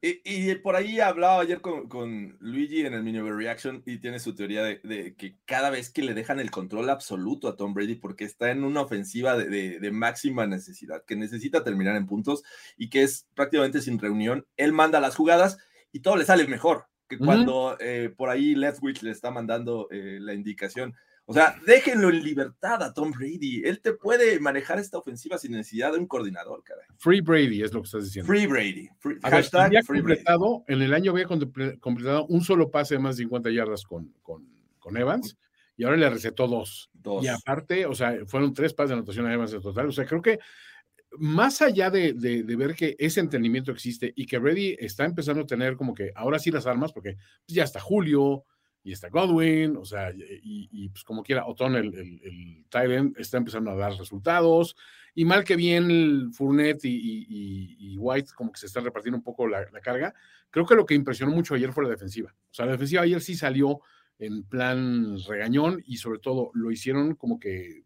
[0.00, 4.62] Y, por ahí hablaba ayer con, Luigi en el Mini Reaction y tiene su teoría
[4.62, 8.52] de, que cada vez que le dejan el control absoluto a Tom Brady porque está
[8.52, 12.44] en una ofensiva de, de, máxima necesidad, que necesita terminar en puntos
[12.76, 15.58] y que es prácticamente sin reunión, él manda las jugadas
[15.92, 20.18] y todo le sale mejor que cuando eh, por ahí Leftwich le está mandando eh,
[20.20, 20.94] la indicación.
[21.24, 23.62] O sea, déjenlo en libertad a Tom Brady.
[23.64, 26.84] Él te puede manejar esta ofensiva sin necesidad de un coordinador, caray.
[26.96, 28.26] Free Brady es lo que estás diciendo.
[28.26, 28.88] Free Brady.
[29.22, 33.84] hashtag completado, En el año había completado un solo pase de más de 50 yardas
[33.84, 34.46] con, con,
[34.78, 35.36] con Evans
[35.76, 36.90] y ahora le recetó dos.
[36.92, 37.24] dos.
[37.24, 39.88] Y aparte, o sea, fueron tres pases de anotación a Evans en total.
[39.88, 40.38] O sea, creo que
[41.16, 42.12] más allá de,
[42.56, 46.38] ver que ese entendimiento existe y que Brady está empezando a tener como que ahora
[46.38, 48.44] sí las armas, porque pues, ya está Julio
[48.82, 53.76] y está Godwin, o sea, y, pues como quiera, Otón, el, el, está empezando a
[53.76, 54.76] dar resultados,
[55.14, 59.66] y mal que bien Fournette y, White como que se están repartiendo un poco la,
[59.72, 60.14] la, carga,
[60.50, 62.34] creo que lo que impresionó mucho ayer fue la defensiva.
[62.50, 63.80] O sea, la defensiva ayer sí salió
[64.18, 67.84] en plan regañón y sobre todo lo hicieron como que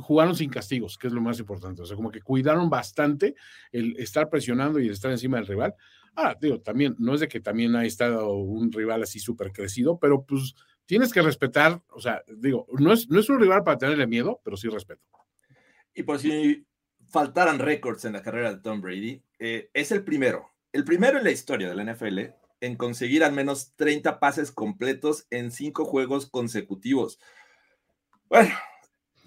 [0.00, 1.82] jugaron sin castigos, que es lo más importante.
[1.82, 3.34] O sea, como que cuidaron bastante
[3.72, 5.74] el estar presionando y el estar encima del rival.
[6.14, 9.98] Ah, digo, también, no es de que también ha estado un rival así súper crecido,
[9.98, 10.54] pero pues
[10.86, 14.40] tienes que respetar, o sea, digo, no es, no es un rival para tenerle miedo,
[14.42, 15.02] pero sí respeto.
[15.94, 16.66] Y por si
[17.08, 21.24] faltaran récords en la carrera de Tom Brady, eh, es el primero, el primero en
[21.24, 22.18] la historia de la NFL
[22.60, 27.18] en conseguir al menos 30 pases completos en cinco juegos consecutivos.
[28.28, 28.54] Bueno,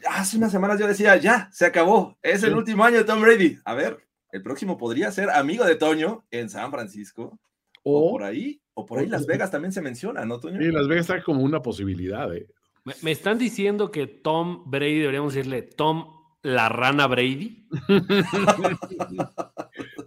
[0.08, 3.58] hace unas semanas yo decía, ya, se acabó, es el último año de Tom Brady.
[3.66, 3.98] A ver,
[4.32, 7.40] el próximo podría ser amigo de Toño en San Francisco,
[7.84, 10.60] o, O, por ahí, o por ahí Las Vegas también se menciona, ¿no, Toño?
[10.60, 12.34] sí, Las Vegas está como una posibilidad.
[12.36, 12.48] ¿eh?
[12.86, 17.68] Me, me están diciendo que Tom Brady, deberíamos decirle Tom la rana Brady.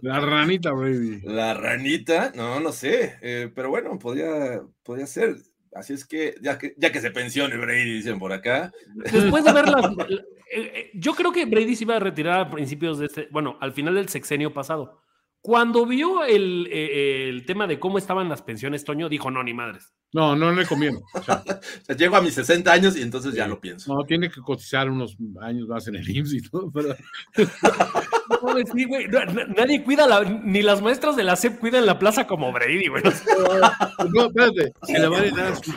[0.01, 1.21] La ranita Brady.
[1.21, 5.35] La ranita, no, no sé, eh, pero bueno, podría, podría ser.
[5.75, 8.71] Así es que ya, que, ya que se pensione Brady, dicen por acá.
[8.95, 9.85] Después de ver las.
[10.09, 10.21] eh,
[10.51, 13.27] eh, yo creo que Brady se iba a retirar a principios de este.
[13.31, 15.01] Bueno, al final del sexenio pasado.
[15.43, 19.53] Cuando vio el, eh, el tema de cómo estaban las pensiones, Toño dijo: No, ni
[19.53, 19.91] madres.
[20.13, 20.99] No, no le conviene.
[21.13, 21.43] O sea,
[21.81, 23.93] O sea, llego a mis 60 años y entonces ya lo pienso.
[23.93, 26.71] no, tiene que cotizar unos años más en el IMSS y todo.
[26.71, 26.95] Pero,
[28.29, 29.19] No, mames, sí, güey, no,
[29.57, 30.23] nadie cuida la.
[30.23, 33.03] Ni las maestras de la SEP cuidan la plaza como Brady, güey.
[34.13, 35.73] no, espérate, se le va a heredar a su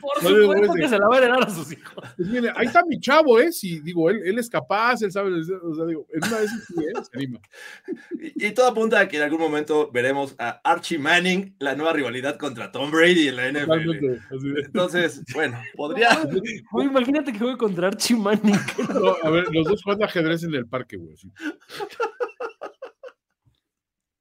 [0.00, 1.94] Por No supuesto que se la va a heredar a sus hijos.
[2.16, 3.52] Pues mire, ahí está mi chavo, ¿eh?
[3.52, 6.74] Si digo, él, él es capaz, él sabe, o sea, digo, en una vez sí,
[6.80, 7.02] ¿eh?
[7.02, 7.40] se anima.
[8.20, 11.92] Y, y todo apunta a que en algún momento veremos a Archie Manning, la nueva
[11.92, 14.64] rivalidad contra Tom Brady en la NFL.
[14.64, 16.18] Entonces, bueno, podría.
[16.70, 18.58] Güey, imagínate que juegue contra Archie Manning.
[18.94, 21.16] No, a ver, los dos jugando ajedrez en el parque, güey.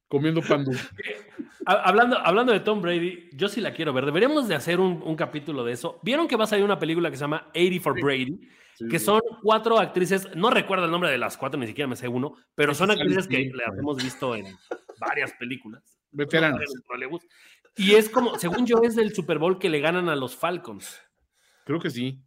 [0.08, 0.88] Comiendo pan dulce.
[1.68, 4.06] Hablando, hablando de Tom Brady, yo sí la quiero ver.
[4.06, 5.99] Deberíamos de hacer un, un capítulo de eso.
[6.03, 8.39] ¿Vieron que va a salir una película que se llama 80 for Brady?
[8.76, 9.06] Sí, que sí.
[9.06, 12.36] son cuatro actrices, no recuerdo el nombre de las cuatro, ni siquiera me sé uno,
[12.53, 14.45] pero son actrices que las hemos visto en
[14.99, 15.82] varias películas.
[16.12, 16.62] Veteranas.
[17.78, 21.01] Y es como, según yo, es del Super Bowl que le ganan a los Falcons.
[21.66, 22.22] Creo que sí.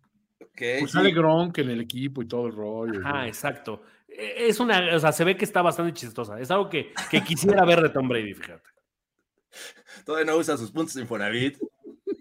[0.59, 0.89] Pues sí.
[0.89, 3.01] sale Gronk en el equipo y todo el rollo.
[3.05, 3.83] Ah, exacto.
[4.19, 6.39] E- Es una, o sea, se ve que está bastante chistosa.
[6.41, 8.69] Es algo que, que quisiera ver de Tom Brady, fíjate.
[10.05, 11.57] Todavía no usa sus puntos de Infonavit.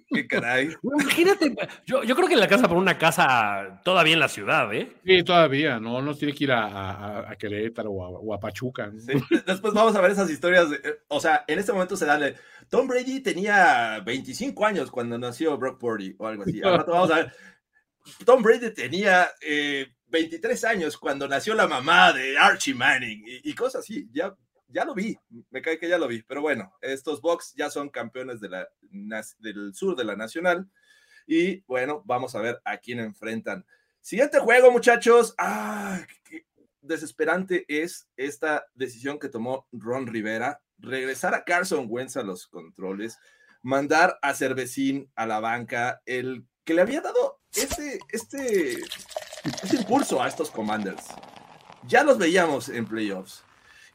[0.10, 0.74] Qué caray.
[0.82, 1.54] Imagínate,
[1.86, 4.94] yo, yo creo que la casa por una casa todavía en la ciudad, ¿eh?
[5.06, 8.40] Sí, todavía, no, no tiene que ir a, a, a Querétaro o a, o a
[8.40, 8.88] Pachuca.
[8.88, 9.00] ¿no?
[9.00, 9.12] Sí,
[9.46, 10.70] Después vamos a ver esas historias.
[10.70, 12.22] de- eh, o sea, en este momento se dan.
[12.22, 12.36] de,
[12.70, 16.62] Tom Brady tenía 25 años cuando nació Brock Purdy o algo así.
[16.62, 17.34] Rato vamos a ver.
[18.26, 23.56] Tom Brady tenía eh, 23 años cuando nació la mamá de Archie Manning y, y
[23.56, 24.08] cosas así.
[24.12, 24.36] Ya,
[24.68, 25.18] ya lo vi.
[25.50, 26.24] Me cae que ya lo vi.
[26.24, 30.70] Pero bueno, estos Bucks ya son campeones del sur de la Nacional.
[31.26, 33.66] Y bueno, vamos a ver a quién enfrentan.
[34.02, 35.36] Siguiente juego, muchachos.
[35.38, 36.46] Ah, qué
[36.82, 40.62] desesperante es esta decisión que tomó Ron Rivera.
[40.78, 43.18] Regresar a Carson Wentz a los controles,
[43.64, 48.78] mandar a Cervecín a la banca, el que le había dado este, este,
[49.48, 51.06] este impulso a estos Commanders.
[51.88, 53.44] Ya los veíamos en playoffs.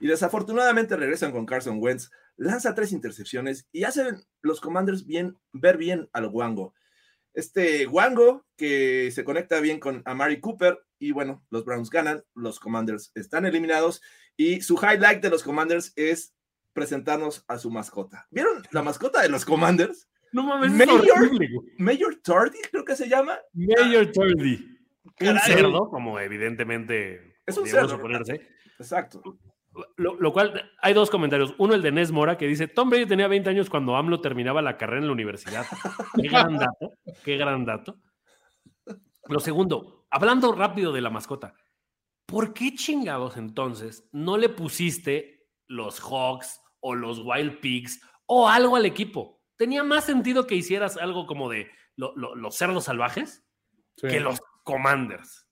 [0.00, 5.76] Y desafortunadamente regresan con Carson Wentz, lanza tres intercepciones y hacen los Commanders bien, ver
[5.76, 6.74] bien al Wango.
[7.34, 12.58] Este Wango que se conecta bien con Amari Cooper y bueno, los Browns ganan, los
[12.58, 14.02] Commanders están eliminados
[14.36, 16.34] y su highlight de los Commanders es
[16.72, 18.26] presentarnos a su mascota.
[18.30, 20.08] ¿Vieron la mascota de los Commanders?
[20.32, 21.30] No mames, es Mayor-.
[21.78, 23.38] Mayor Tardy, creo que se llama.
[23.52, 24.10] Mayor
[25.20, 28.48] Un cerdo, como evidentemente Es un cerdo, suponerse.
[28.78, 29.22] Exacto.
[29.96, 31.54] Lo, lo cual, hay dos comentarios.
[31.58, 34.60] Uno, el de Nes Mora, que dice, Tom Brady tenía 20 años cuando AMLO terminaba
[34.60, 35.64] la carrera en la universidad.
[36.20, 36.92] Qué gran dato,
[37.24, 37.96] qué gran dato.
[39.28, 41.54] Lo segundo, hablando rápido de la mascota,
[42.26, 48.76] ¿por qué chingados entonces no le pusiste los Hawks o los Wild Pigs o algo
[48.76, 49.40] al equipo?
[49.56, 53.44] Tenía más sentido que hicieras algo como de lo- lo- los cerdos salvajes
[53.96, 54.08] Sí.
[54.08, 55.46] que los Commanders.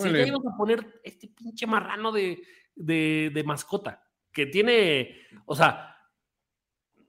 [0.00, 2.42] Si ya ibas a poner este pinche marrano de,
[2.74, 4.02] de, de mascota,
[4.32, 5.96] que tiene, o sea,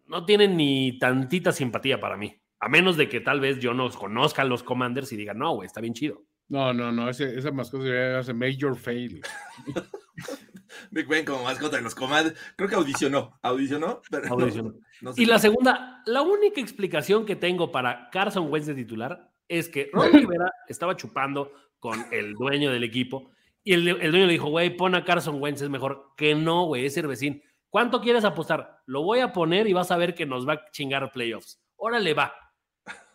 [0.07, 2.39] no tiene ni tantita simpatía para mí.
[2.59, 5.53] A menos de que tal vez yo no conozca a los Commanders y diga, no,
[5.55, 6.24] güey, está bien chido.
[6.49, 9.22] No, no, no, ese- esa mascota se hace Major Fail.
[10.91, 12.38] Big Ben como mascota de los Commanders.
[12.55, 13.39] Creo que audicionó.
[13.41, 14.01] Audicionó.
[14.09, 14.74] Pero no- Audicionó.
[15.01, 15.22] no sé.
[15.22, 19.89] Y la segunda, la única explicación que tengo para Carson Wentz de titular es que
[19.91, 23.31] Ron Rivera estaba chupando con el dueño del equipo
[23.63, 26.11] y el, el dueño le dijo, güey, pon a Carson Wentz, es mejor.
[26.17, 27.41] Que no, güey, es cervecín.
[27.69, 28.81] ¿Cuánto quieres apostar?
[28.85, 31.61] Lo voy a poner y vas a ver que nos va a chingar playoffs.
[31.75, 32.33] Órale, va.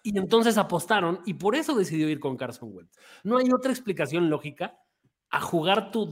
[0.02, 2.98] Y entonces apostaron y por eso decidió ir con Carson Wentz.
[3.22, 4.78] No hay otra explicación lógica
[5.30, 6.10] a jugar tu,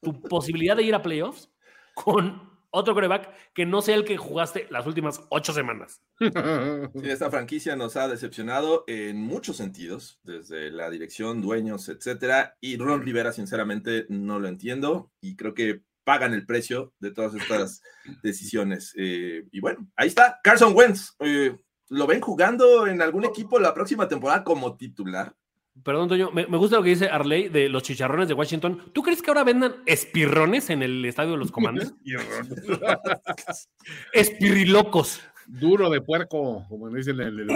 [0.00, 1.50] tu posibilidad de ir a playoffs
[1.94, 6.02] con Otro coreback que no sea el que jugaste las últimas ocho semanas.
[7.00, 12.56] Sí, esta franquicia nos ha decepcionado en muchos sentidos, desde la dirección, dueños, etcétera.
[12.60, 17.34] Y Ron Rivera, sinceramente, no lo entiendo y creo que pagan el precio de todas
[17.34, 17.82] estas
[18.22, 18.92] decisiones.
[18.96, 21.14] Eh, y bueno, ahí está, Carson Wentz.
[21.20, 21.56] eh,
[21.90, 25.36] ¿Lo ven jugando en algún equipo la próxima temporada como titular?
[25.82, 28.92] Perdón, Toño, me, me gusta lo que dice Arley de los chicharrones de Washington.
[28.92, 31.92] ¿Tú crees que ahora vendan espirrones en el estadio de los comandos?
[34.12, 35.20] Espirrilocos.
[35.46, 37.48] Duro de puerco, como dicen en el,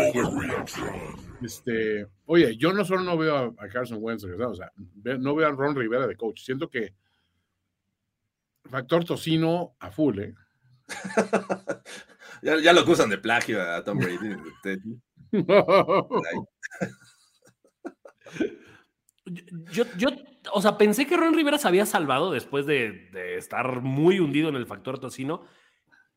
[1.43, 4.71] Este, oye, yo no solo no veo a, a Carson Wentz, o sea,
[5.19, 6.43] no veo a Ron Rivera de coach.
[6.43, 6.93] Siento que
[8.65, 10.35] factor tocino a full, ¿eh?
[12.43, 14.37] Ya, ya lo acusan de plagio a Tom Brady.
[19.73, 20.09] Yo, yo,
[20.53, 24.49] o sea, pensé que Ron Rivera se había salvado después de, de estar muy hundido
[24.49, 25.43] en el factor tocino.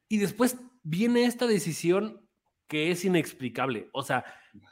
[0.07, 2.25] Y después viene esta decisión
[2.67, 3.89] que es inexplicable.
[3.91, 4.23] O sea,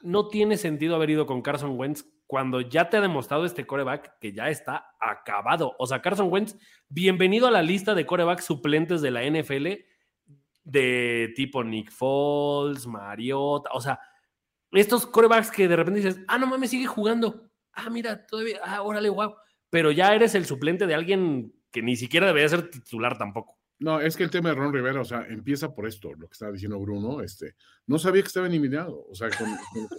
[0.01, 4.19] no tiene sentido haber ido con Carson Wentz cuando ya te ha demostrado este coreback
[4.19, 5.75] que ya está acabado.
[5.79, 6.55] O sea, Carson Wentz,
[6.87, 9.67] bienvenido a la lista de corebacks suplentes de la NFL
[10.63, 13.71] de tipo Nick Foles, Mariota.
[13.73, 13.99] O sea,
[14.71, 17.49] estos corebacks que de repente dices, ah, no mames, sigue jugando.
[17.73, 19.35] Ah, mira, todavía, ah, órale, wow.
[19.69, 23.57] Pero ya eres el suplente de alguien que ni siquiera debería ser titular tampoco.
[23.79, 26.33] No, es que el tema de Ron Rivera, o sea, empieza por esto, lo que
[26.33, 27.55] estaba diciendo Bruno, este,
[27.87, 29.29] no sabía que estaba eliminado, o sea,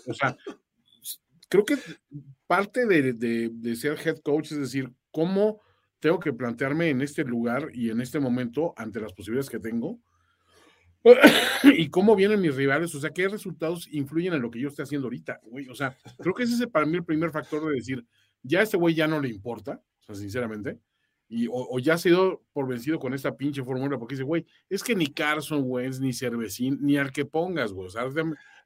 [0.07, 0.37] o sea,
[1.49, 1.79] creo que
[2.47, 5.61] parte de, de- de ser head coach es decir, cómo
[5.99, 9.99] tengo que plantearme en este lugar y en este momento ante las posibilidades que tengo
[11.64, 14.82] y cómo vienen mis rivales, o sea, qué resultados influyen en lo que yo estoy
[14.82, 17.74] haciendo ahorita, güey, o sea, creo que ese es para mí el primer factor de
[17.74, 18.05] decir,
[18.42, 20.78] ya a este güey ya no le importa, o sea, sinceramente,
[21.32, 24.82] y, o, ya se dio por vencido con esta pinche fórmula, porque dice, güey, es
[24.82, 27.86] que ni Carson Wentz, ni Cervecín, ni al que pongas, güey.
[27.86, 28.05] O sea,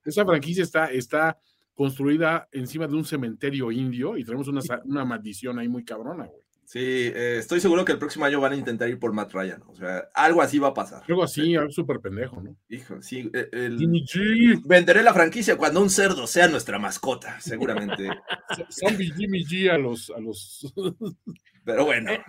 [0.02, 1.38] esa franquicia está, está
[1.74, 6.43] construida encima de un cementerio indio y tenemos una maldición ahí muy cabrona, güey.
[6.66, 6.80] Sí,
[7.14, 9.62] eh, estoy seguro que el próximo año van a intentar ir por Matt Ryan.
[9.66, 11.02] O sea, algo así va a pasar.
[11.08, 12.56] Algo así, algo súper pendejo, ¿no?
[12.68, 13.30] Hijo, sí.
[13.34, 18.08] eh, el- Jimmy G, Venderé la franquicia cuando un cerdo sea nuestra mascota, seguramente.
[18.70, 20.72] zombie Jimmy G a los, a los
[21.64, 22.22] Pero bueno, Eh,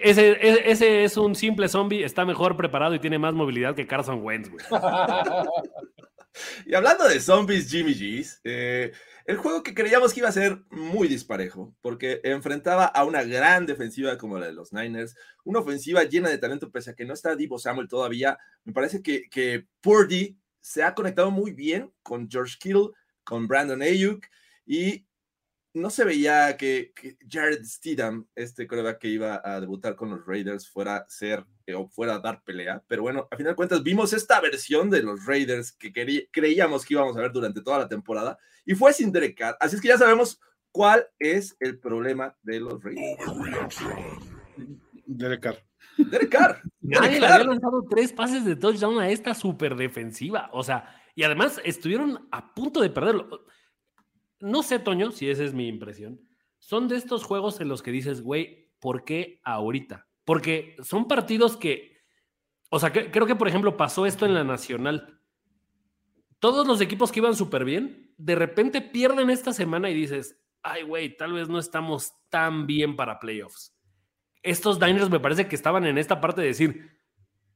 [0.00, 3.86] Ese, e- ese es un simple zombie, está mejor preparado y tiene más movilidad que
[3.86, 4.64] Carson Wentz, güey.
[6.66, 8.92] y hablando de zombies Jimmy G's, eh,
[9.26, 13.66] el juego que creíamos que iba a ser muy disparejo, porque enfrentaba a una gran
[13.66, 17.14] defensiva como la de los Niners, una ofensiva llena de talento, pese a que no
[17.14, 18.38] está Divo Samuel todavía.
[18.64, 22.90] Me parece que, que Purdy se ha conectado muy bien con George Kittle,
[23.24, 24.24] con Brandon Ayuk,
[24.64, 25.06] y
[25.74, 26.92] no se veía que,
[27.28, 31.44] Jared Steedham, este coreback que iba a debutar con los Raiders, fuera a ser
[31.74, 32.82] o fuera a dar pelea.
[32.88, 35.92] Pero bueno, a final de cuentas vimos esta versión de los Raiders que
[36.30, 39.56] creíamos que íbamos a ver durante toda la temporada y fue sin Derek Carr.
[39.60, 43.76] Así es que ya sabemos cuál es el problema de los Raiders.
[45.06, 45.64] Derek Carr.
[45.96, 46.62] Derek Carr.
[46.80, 47.46] Nadie Derek le había Carr.
[47.46, 50.48] lanzado tres pases de touchdown a esta super defensiva.
[50.52, 53.44] O sea, y además estuvieron a punto de perderlo.
[54.40, 56.20] No sé, Toño, si esa es mi impresión.
[56.58, 60.06] Son de estos juegos en los que dices, güey, ¿por qué ahorita?
[60.24, 61.98] Porque son partidos que,
[62.70, 65.20] o sea, que- creo que por ejemplo pasó esto en la Nacional.
[66.38, 70.82] Todos los equipos que iban súper bien, de repente pierden esta semana y dices, ay,
[70.82, 73.74] güey, tal vez no estamos tan bien para playoffs.
[74.42, 76.98] Estos Diners me parece que estaban en esta parte de decir,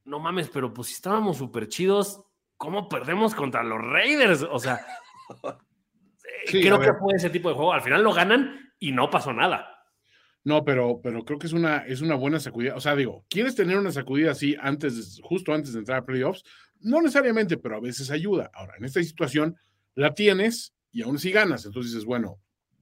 [0.05, 2.23] no mames, pero pues si estábamos súper chidos,
[2.55, 4.43] ¿cómo perdemos contra los Raiders?
[4.43, 4.85] O sea,
[6.45, 7.73] Sí, creo que fue ese tipo de juego.
[7.73, 9.76] Al final lo ganan y no pasó nada.
[10.47, 12.73] No, pero, pero creo que es una, es una buena sacudida.
[12.73, 16.45] O sea, digo, ¿quieres tener una sacudida así antes, justo antes de entrar a playoffs?
[16.79, 18.49] No necesariamente, pero a veces ayuda.
[18.53, 19.57] Ahora, en esta situación
[19.93, 21.65] la tienes y aún así ganas.
[21.65, 22.39] Entonces dices, bueno,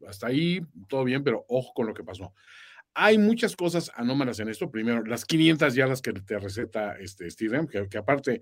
[0.07, 2.36] hasta ahí todo bien, pero ojo con lo que pasó.
[2.93, 4.70] Hay muchas cosas anómalas en esto.
[4.70, 8.41] Primero, las 500 yardas que te receta este Steven, que, que aparte,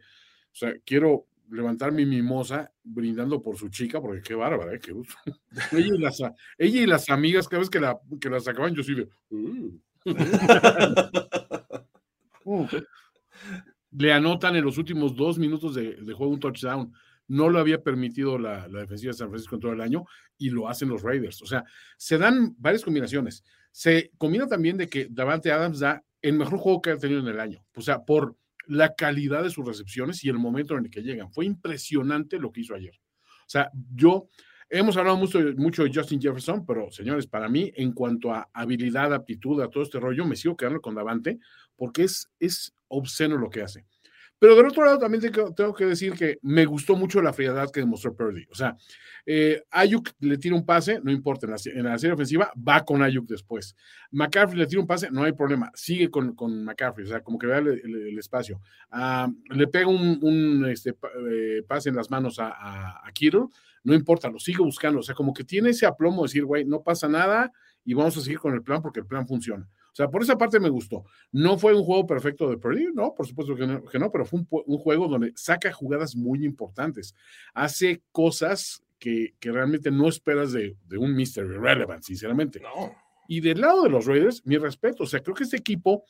[0.51, 4.79] o sea, quiero levantar mi mimosa brindando por su chica, porque qué bárbara, ¿eh?
[4.79, 5.15] qué gusto.
[5.71, 6.19] ella, y las,
[6.57, 9.09] ella y las amigas, cada vez que la, que la sacaban, yo sí de.
[9.29, 9.79] "Uh".
[12.45, 12.67] Uh.
[13.91, 16.91] Le anotan en los últimos dos minutos de, de juego un touchdown.
[17.29, 20.03] No lo había permitido la, la defensiva de San Francisco en todo el año
[20.37, 21.41] y lo hacen los Raiders.
[21.41, 21.63] O sea,
[21.95, 23.45] se dan varias combinaciones.
[23.71, 27.27] Se combina también de que Davante Adams da el mejor juego que ha tenido en
[27.27, 27.63] el año.
[27.75, 28.35] O sea, por
[28.65, 31.31] la calidad de sus recepciones y el momento en el que llegan.
[31.31, 32.93] Fue impresionante lo que hizo ayer.
[33.21, 34.27] O sea, yo,
[34.75, 39.13] Hemos hablado mucho, mucho de Justin Jefferson, pero señores, para mí, en cuanto a habilidad,
[39.13, 41.37] aptitud, a todo este rollo, me sigo quedando con Davante
[41.75, 43.85] porque es, es obsceno lo que hace.
[44.43, 45.23] Pero del otro lado también
[45.55, 48.45] tengo, que decir que me gustó mucho la frialdad que demostró Purdy.
[48.51, 48.75] O sea,
[49.25, 52.83] eh, Ayuk le tira un pase, no importa, en la, en la, serie ofensiva va
[52.83, 53.73] con Ayuk después.
[54.11, 57.39] McCaffrey le tira un pase, no hay problema, sigue con, con McCaffrey, o sea, como
[57.39, 58.59] que vea el, espacio.
[58.91, 63.45] Uh, le pega un, un este, eh, pase en las manos a, a, a Kittle,
[63.85, 66.65] no importa, lo sigue buscando, o sea, como que tiene ese aplomo de decir, güey,
[66.65, 67.49] no pasa nada
[67.85, 69.69] y vamos a seguir con el plan porque el plan funciona.
[69.93, 71.05] O sea, por esa parte me gustó.
[71.31, 74.25] No fue un juego perfecto de Purdy, no, por supuesto que no, que no pero
[74.25, 77.13] fue un, un, juego donde saca jugadas muy importantes.
[77.53, 81.45] Hace cosas que, que realmente no esperas de, de un Mr.
[81.45, 82.59] Irrelevant, sinceramente.
[82.59, 82.95] No.
[83.27, 85.03] Y del lado de los Raiders, mi respeto.
[85.03, 86.05] O sea, creo que este equipo,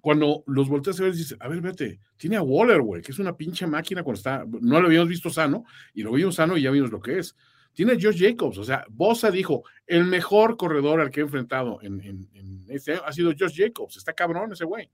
[0.00, 3.18] cuando los volteas a ver, dices, a ver, vete, tiene a Waller, güey, que es
[3.18, 6.62] una pinche máquina cuando está, no lo habíamos visto sano, y lo vimos sano y
[6.62, 7.36] ya vimos lo que es
[7.76, 8.56] tiene a Josh Jacobs.
[8.56, 12.92] O sea, Bosa dijo, el mejor corredor al que he enfrentado en, en, en este
[12.92, 13.98] año ha sido Josh Jacobs.
[13.98, 14.90] Está cabrón ese güey.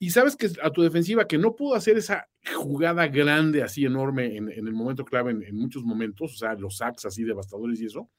[0.00, 4.36] Y sabes que a tu defensiva, que no pudo hacer esa jugada grande, así enorme,
[4.36, 7.86] en, en el momento clave, en, muchos momentos, o sea, los sacks así devastadores y
[7.86, 8.10] eso.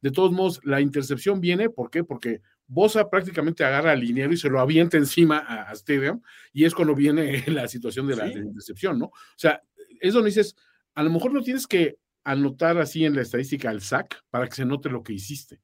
[0.00, 2.04] De todos modos, la intercepción viene, ¿por qué?
[2.04, 6.22] Porque Bosa prácticamente agarra al liniero y se lo avienta encima a, a Stadium,
[6.54, 8.32] y es cuando viene la situación de la, sí.
[8.32, 9.06] de la intercepción, ¿no?
[9.06, 9.62] O sea,
[10.00, 10.56] es donde dices,
[10.94, 14.56] a lo mejor no tienes que anotar así en la estadística el SAC para que
[14.56, 15.60] se note lo que hiciste.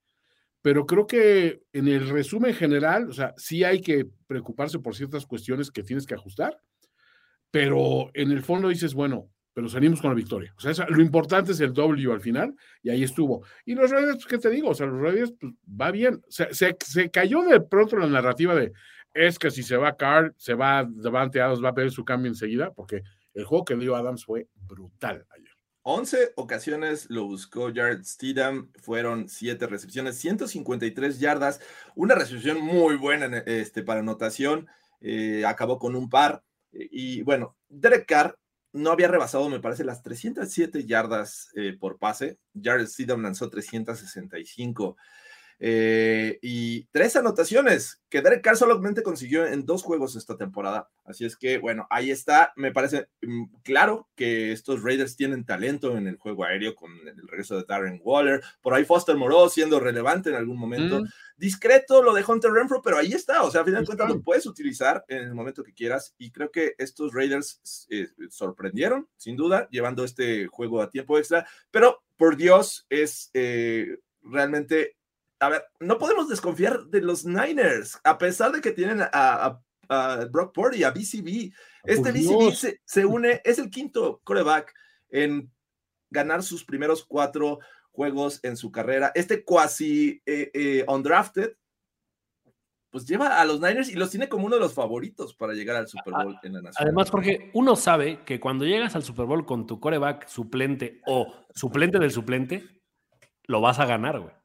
[0.62, 5.26] Pero creo que en el resumen general, o sea, sí hay que preocuparse por ciertas
[5.26, 6.56] cuestiones que tienes que ajustar,
[7.50, 10.54] pero en el fondo dices, bueno, pero salimos con la victoria.
[10.56, 13.44] O sea, eso, lo importante es el W al final, y ahí estuvo.
[13.66, 14.70] Y los Raiders, pues, ¿qué te digo?
[14.70, 16.22] O sea, los Raiders, pues, va bien.
[16.28, 18.72] Se, se, se, cayó de pronto la narrativa de,
[19.14, 22.30] es que si se va Carl, se va Devante Adams, va a pedir su cambio
[22.30, 23.02] enseguida, porque
[23.34, 25.51] el juego que dio Adams fue brutal ayer.
[25.82, 31.60] 11 ocasiones lo buscó Jared Steedham, fueron 7 recepciones, 153 yardas,
[31.96, 34.68] una recepción muy buena este, para anotación,
[35.00, 36.44] eh, acabó con un par.
[36.72, 38.38] Y bueno, Derek Carr
[38.72, 42.38] no había rebasado, me parece, las 307 yardas eh, por pase.
[42.60, 44.96] Jared Steedham lanzó 365.
[45.64, 50.90] Eh, y tres anotaciones que Derek Carr solamente consiguió en dos juegos esta temporada.
[51.04, 52.52] Así es que, bueno, ahí está.
[52.56, 57.28] Me parece mm, claro que estos Raiders tienen talento en el juego aéreo con el
[57.28, 58.42] regreso de Darren Waller.
[58.60, 61.02] Por ahí Foster Moreau siendo relevante en algún momento.
[61.02, 61.08] Mm.
[61.36, 63.44] Discreto lo de Hunter Renfro, pero ahí está.
[63.44, 66.12] O sea, a final de cuentas lo puedes utilizar en el momento que quieras.
[66.18, 71.46] Y creo que estos Raiders eh, sorprendieron, sin duda, llevando este juego a tiempo extra.
[71.70, 74.96] Pero por Dios, es eh, realmente
[75.42, 79.60] a ver, no podemos desconfiar de los Niners, a pesar de que tienen a, a,
[79.88, 81.52] a Brock Purdy, a BCB.
[81.82, 84.72] Este BCB se, se, une, es el quinto coreback
[85.10, 85.50] en
[86.10, 87.58] ganar sus primeros cuatro
[87.90, 89.10] juegos en su carrera.
[89.16, 91.56] Este cuasi eh, eh, undrafted,
[92.90, 95.74] pues lleva a los Niners y los tiene como uno de los favoritos para llegar
[95.74, 96.86] al Super Bowl en la nación.
[96.86, 101.34] Además, porque uno sabe que cuando llegas al Super Bowl con tu coreback suplente o
[101.52, 102.62] suplente del suplente,
[103.46, 104.41] lo vas a ganar, güey.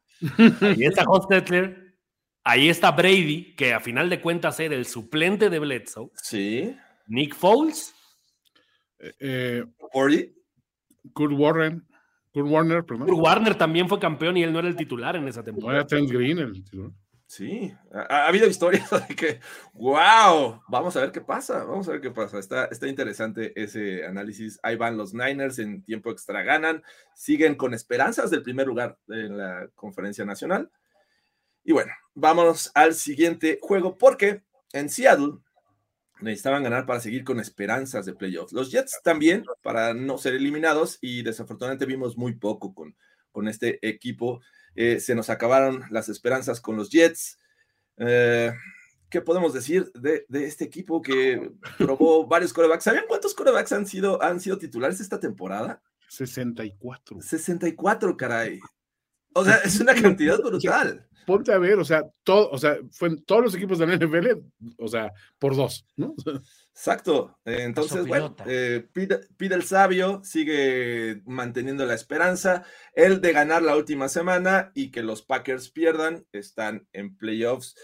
[0.62, 1.96] Ahí está Hostetler,
[2.44, 6.10] ahí está Brady, que a final de cuentas era el suplente de Bledsoe.
[6.16, 6.76] Sí.
[7.08, 7.94] Nick Foles.
[9.20, 10.34] Eh, Corey.
[11.14, 11.86] Kurt Warren.
[12.32, 13.08] Kurt Warner, perdón.
[13.08, 15.74] Kurt Warner también fue campeón y él no era el titular en esa temporada.
[15.74, 16.92] No era Trent Green el titular.
[17.28, 19.40] Sí, ha, ha, habido historias de que,
[19.74, 22.40] wow, vamos a ver qué pasa, vamos a ver qué pasa.
[22.40, 24.58] Está, está interesante ese análisis.
[24.64, 26.82] Ahí van los Niners en tiempo extra, ganan,
[27.14, 30.72] siguen con esperanzas del primer lugar en la conferencia nacional.
[31.66, 35.40] Y bueno, vamos al siguiente juego porque en Seattle
[36.22, 38.54] necesitaban ganar para seguir con esperanzas de playoffs.
[38.54, 42.96] Los Jets también para no ser eliminados y desafortunadamente vimos muy poco con,
[43.34, 44.40] con este equipo.
[44.78, 47.40] Eh, se nos acabaron las esperanzas con los Jets.
[47.98, 48.54] Eh,
[49.10, 52.84] ¿Qué podemos decir de, de, este equipo que probó varios corebacks?
[52.84, 55.82] ¿Sabían cuántos corebacks han sido, han sido titulares esta temporada?
[56.10, 57.22] 64.
[57.22, 58.60] 64, caray.
[59.34, 61.07] O sea, es una cantidad brutal.
[61.28, 63.98] Ponte a ver, o sea, todo, o sea, fue en todos los equipos de la
[63.98, 64.28] NFL,
[64.78, 66.16] o sea, por dos, ¿no?
[66.74, 67.38] Exacto.
[67.44, 72.64] Entonces, bueno, eh, Pete, Pete, el Sabio sigue manteniendo la esperanza.
[72.94, 77.76] El de ganar la última semana y que los Packers pierdan, están en playoffs.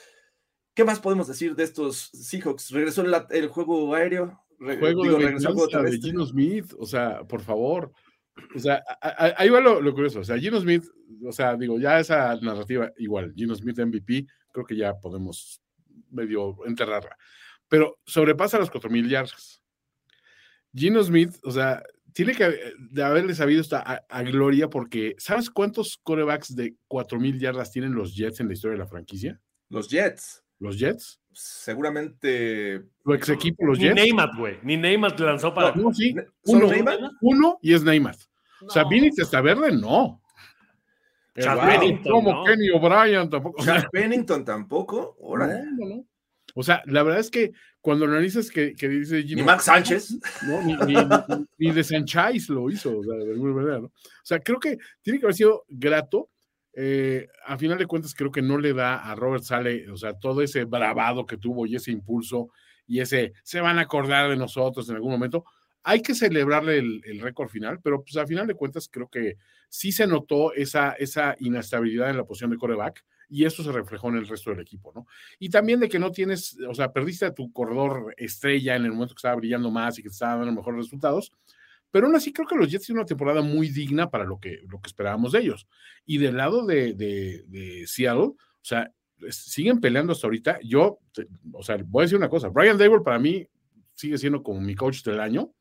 [0.74, 2.72] ¿Qué más podemos decir de estos Seahawks?
[2.72, 4.42] ¿Regresó el, el juego aéreo?
[4.58, 7.92] Re, juego digo, de regresó el juego de Gino Smith, o sea, por favor.
[8.56, 8.84] O sea,
[9.38, 10.20] ahí va lo, lo, curioso.
[10.20, 10.84] O sea, Gino Smith,
[11.26, 15.62] o sea, digo, ya esa narrativa igual, Gino Smith MVP, creo que ya podemos
[16.10, 17.16] medio enterrarla
[17.74, 19.60] pero sobrepasa las 4.000 yardas.
[20.76, 21.82] Gino Smith, o sea,
[22.14, 27.40] tiene que de haberle sabido esta a, a gloria porque ¿sabes cuántos corebacks de 4000
[27.40, 29.42] yardas tienen los Jets en la historia de la franquicia?
[29.70, 31.20] Los Jets, Los Jets.
[31.34, 32.82] Seguramente.
[33.04, 33.96] Su ex equipo, los Ni Jets.
[33.96, 34.60] Neymar, güey.
[34.64, 35.74] Ni Neymar lanzó para.
[35.76, 36.16] No, sí.
[36.44, 38.16] ¿Solo Uno, uno y es Neymar.
[38.66, 38.90] O sea, No.
[38.90, 40.22] Vinny Testaverde, no.
[41.40, 42.44] Chad Wow, Pennington, como ¿no?
[42.44, 43.62] Kenny O'Brien tampoco.
[43.62, 45.16] O sea, Chad Pennington tampoco.
[45.20, 45.64] Órale.
[45.66, 46.06] no, no, no.
[46.56, 50.12] O sea, la verdad es que cuando analizas que, que dice Gino, Ni Max Sánchez.
[50.46, 53.86] no, ni, ni, ni- ni de Sanchez lo hizo, o sea, de alguna manera, ¿no?
[53.88, 53.92] O
[54.24, 56.30] sea, creo que tiene que haber sido grato.
[56.76, 60.14] Eh, a final de cuentas, creo que no le da a Robert Sale, o sea,
[60.14, 62.50] todo ese bravado que tuvo y ese impulso
[62.88, 65.46] y ese se van a acordar de nosotros en algún momento.
[65.84, 69.38] Hay que celebrarle el, el récord final, pero pues a final de cuentas creo que
[69.70, 74.10] sí se notó esa, esa inestabilidad en la posición de coreback y eso se reflejó
[74.10, 75.08] en el resto del equipo, ¿no?
[75.40, 78.92] Y también de que no tienes, o sea, perdiste a tu corredor estrella en el
[78.92, 81.32] momento que estaba brillando más y que te estaba dando mejores resultados,
[81.94, 84.62] pero aún así creo que los Jets tienen una temporada muy digna para lo que,
[84.68, 85.68] lo que esperábamos de ellos.
[86.08, 88.92] Y del lado de, de, de Seattle, o sea,
[89.30, 90.58] siguen peleando hasta ahorita.
[90.64, 90.98] Yo,
[91.54, 93.48] o sea, voy a decir una cosa, Brian Dable para mí
[93.94, 95.54] sigue siendo como mi coach del año,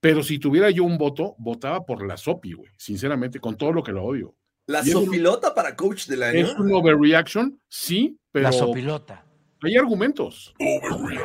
[0.00, 3.82] pero si tuviera yo un voto, votaba por la Sopi, güey, sinceramente, con todo lo
[3.82, 4.36] que lo odio.
[4.68, 6.38] La Y es un- sopilota para coach del año.
[6.38, 7.60] ¿Es un overreaction?
[7.68, 9.24] Sí, pero La sopilota.
[9.62, 10.54] hay argumentos.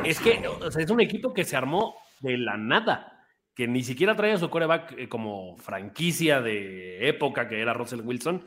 [0.04, 3.13] Es que o sea, es un equipo que se armó de la nada,
[3.54, 8.00] que ni siquiera trae a su coreback eh, como franquicia de época que era Russell
[8.00, 8.44] Wilson.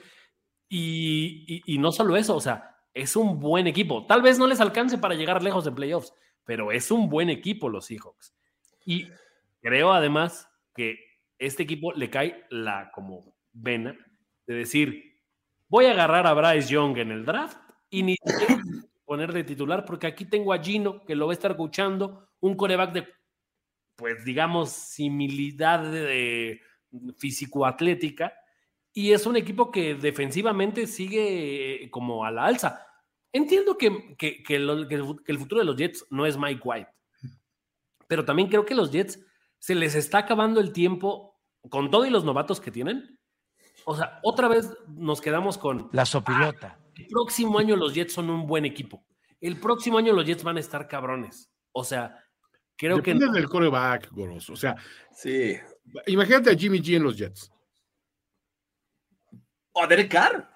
[0.69, 4.05] Y, no solo eso, o sea, es un buen equipo.
[4.05, 7.69] Tal vez no les alcance para llegar lejos de playoffs, pero es un buen equipo
[7.69, 8.35] los Seahawks.
[8.85, 9.07] Y
[9.61, 10.99] creo además que
[11.39, 13.97] este equipo le cae la como vena
[14.45, 15.21] de decir,
[15.69, 17.57] voy a agarrar a Bryce Young en el draft
[17.89, 18.15] y ni
[19.05, 22.55] poner de titular porque aquí tengo a Gino que lo va a estar escuchando, un
[22.55, 23.07] coreback de,
[23.97, 26.61] pues digamos, similidad de,
[27.17, 28.33] físico-atlética
[28.93, 32.85] y es un equipo que defensivamente sigue eh, como a la alza.
[33.33, 36.25] Entiendo que, que- que lo- que el fu- que el futuro de los Jets no
[36.25, 36.89] es Mike White,
[38.07, 39.19] pero también creo que los Jets
[39.59, 41.35] se les está acabando el tiempo
[41.69, 43.19] con todo y los novatos que tienen.
[43.85, 46.79] O sea, otra vez nos quedamos con La sopilota.
[46.95, 49.05] el próximo año los Jets son un buen equipo.
[49.41, 51.51] El próximo año los Jets van a estar cabrones.
[51.73, 52.23] O sea,
[52.77, 53.33] creo que Depende no.
[53.33, 54.49] del coreback, Goros.
[54.49, 54.75] O sea,
[55.11, 55.57] Sí.
[56.05, 57.51] imagínate a Jimmy G en los Jets.
[59.73, 60.49] O a Derek Carr.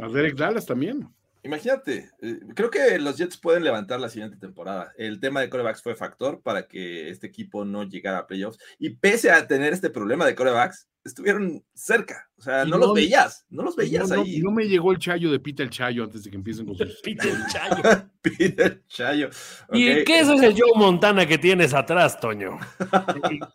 [0.00, 1.08] A Derek Dallas también.
[1.48, 4.92] Imagínate, eh, creo que los Jets pueden levantar la siguiente temporada.
[4.98, 8.58] El tema de corebacks fue factor para que este equipo no llegara a playoffs.
[8.78, 12.28] Y pese a tener este problema de corebacks, estuvieron cerca.
[12.36, 14.40] O sea, no, no- los veías, no los veías no, no- ahí.
[14.40, 17.00] no me llegó el chayo de Pita el Chayo antes de que empiecen con sus.
[17.02, 17.82] Pite el chayo.
[18.20, 19.30] Pide el chayo.
[19.72, 22.58] ¿Y qué es ese Joe Montana que tienes atrás, Toño?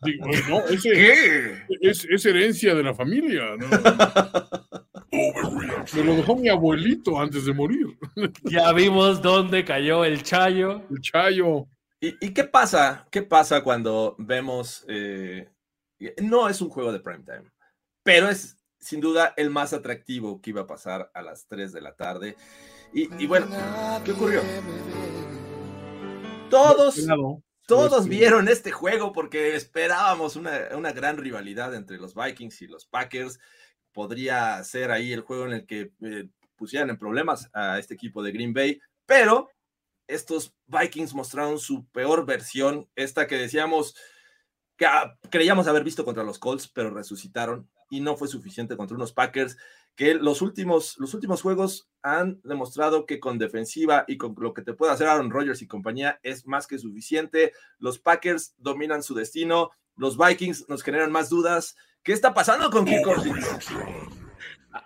[0.02, 1.64] Digo, no, ese- ¿Qué?
[1.82, 3.44] es, es herencia de la familia.
[3.56, 3.68] ¿no?
[5.94, 7.98] Me lo dejó mi abuelito antes de morir.
[8.44, 10.82] Ya vimos dónde cayó el chayo.
[10.90, 11.68] El chayo.
[12.02, 13.08] ¿Y, y qué pasa?
[13.12, 14.84] ¿Qué pasa cuando vemos...
[14.88, 15.50] eh,
[16.22, 17.50] no es un juego de primetime,
[18.04, 21.80] pero es sin duda el más atractivo que iba a pasar a las 3 de
[21.82, 22.36] la tarde.
[22.94, 23.48] Y, y bueno,
[24.04, 24.42] ¿qué ocurrió?
[26.50, 26.98] Todos,
[27.66, 32.86] todos vieron este juego porque esperábamos una, una gran rivalidad entre los Vikings y los
[32.86, 33.40] Packers.
[33.94, 38.24] Podría ser ahí el juego en el que eh, pusieran en problemas a este equipo
[38.24, 39.50] de Green Bay, pero
[40.08, 43.96] estos Vikings mostraron su peor versión, esta que decíamos
[44.76, 44.88] que
[45.30, 49.56] creíamos haber visto contra los Colts, pero resucitaron y no fue suficiente contra unos Packers
[49.96, 54.64] que los últimos, los últimos juegos han demostrado que con defensiva y con lo que
[54.64, 57.54] te puede hacer Aaron Rodgers y compañía es más que suficiente.
[57.78, 61.76] Los Packers dominan su destino, los Vikings nos generan más dudas.
[62.04, 63.06] ¿Qué está pasando con Kirk?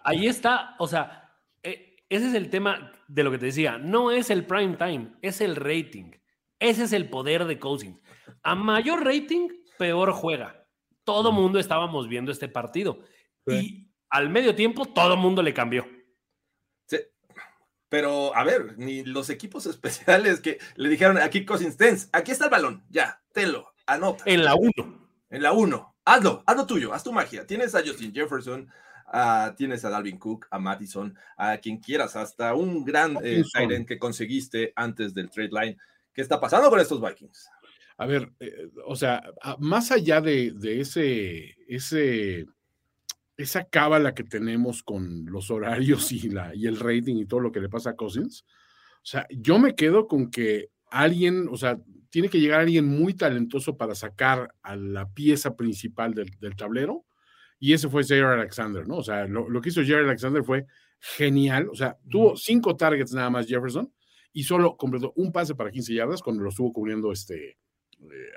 [0.04, 3.78] Ahí está, o sea, eh, ese es el tema de lo que te decía.
[3.78, 6.12] No es el prime time, es el rating.
[6.60, 8.00] Ese es el poder de Cousins.
[8.44, 10.66] A mayor rating, peor juega.
[11.04, 13.00] Todo mundo estábamos viendo este partido.
[13.48, 15.88] Y al medio tiempo, todo mundo le cambió.
[16.88, 16.98] Sí,
[17.90, 22.32] Pero, a ver, ni los equipos especiales que le dijeron a Kirk Cousins, "Tens, aquí
[22.32, 24.24] está el balón, ya, tenlo, anota.
[24.28, 24.72] En la 1.
[25.30, 27.46] En la 1, hazlo, hazlo tuyo, haz tu magia.
[27.46, 28.70] Tienes a Justin Jefferson,
[29.56, 34.00] tienes a Dalvin Cook, a Madison, a quien quieras, hasta un gran eh, end que
[34.00, 35.78] conseguiste antes del trade line.
[36.14, 37.50] ¿Qué está pasando con estos Vikings?
[37.98, 39.24] A ver, eh, o sea,
[39.60, 42.46] más allá de, de ese, ese,
[43.36, 47.52] esa cábala que tenemos con los horarios y, la, y el rating y todo lo
[47.52, 48.46] que le pasa a Cousins,
[48.98, 51.80] o sea, yo me quedo con que alguien, o sea,
[52.10, 57.06] tiene que llegar alguien muy talentoso para sacar a la pieza principal del, del tablero,
[57.60, 58.98] y ese fue Jair Alexander, ¿no?
[58.98, 60.66] O sea, lo, lo que hizo Jair Alexander fue
[61.00, 63.92] genial, o sea, tuvo cinco targets nada más Jefferson,
[64.34, 67.58] y solo completó un pase para 15 yardas cuando lo estuvo cubriendo este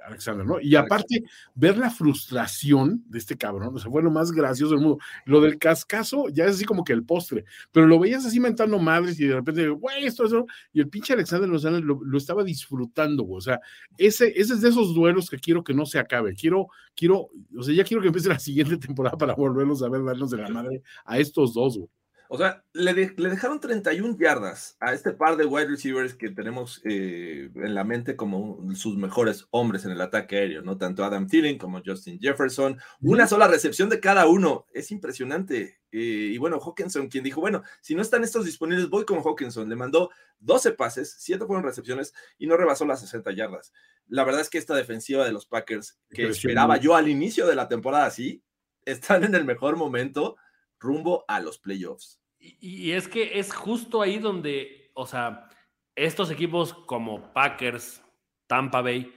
[0.06, 0.60] Alexander, ¿no?
[0.60, 1.22] Y aparte,
[1.54, 4.98] ver la frustración de este cabrón, o sea, fue lo más gracioso del mundo.
[5.26, 8.78] Lo del cascazo ya es así como que el postre, pero lo veías así mentando
[8.78, 12.42] madres y de repente, güey, esto, eso, y el pinche Alexander Lozano lo, lo estaba
[12.42, 13.38] disfrutando, güey.
[13.38, 13.60] O sea,
[13.98, 16.34] ese, ese es de esos duelos que quiero que no se acabe.
[16.34, 20.04] Quiero, quiero, o sea, ya quiero que empiece la siguiente temporada para volverlos a ver
[20.04, 21.88] darnos de la madre a estos dos, güey.
[22.32, 26.30] O sea, le, de- le dejaron 31 yardas a este par de wide receivers que
[26.30, 30.78] tenemos eh, en la mente como sus mejores hombres en el ataque aéreo, ¿no?
[30.78, 32.78] Tanto Adam Thielen como Justin Jefferson.
[33.00, 34.64] Una sola recepción de cada uno.
[34.72, 35.80] Es impresionante.
[35.90, 39.68] Eh, y bueno, Hawkinson, quien dijo, bueno, si no están estos disponibles, voy con Hawkinson.
[39.68, 43.72] Le mandó 12 pases, 7 fueron recepciones y no rebasó las 60 yardas.
[44.06, 47.56] La verdad es que esta defensiva de los Packers, que esperaba yo al inicio de
[47.56, 48.44] la temporada así,
[48.84, 50.36] están en el mejor momento
[50.78, 52.19] rumbo a los playoffs.
[52.40, 55.48] Y, es que es justo ahí donde, o sea,
[55.94, 58.02] estos equipos como Packers,
[58.46, 59.12] Tampa Bay,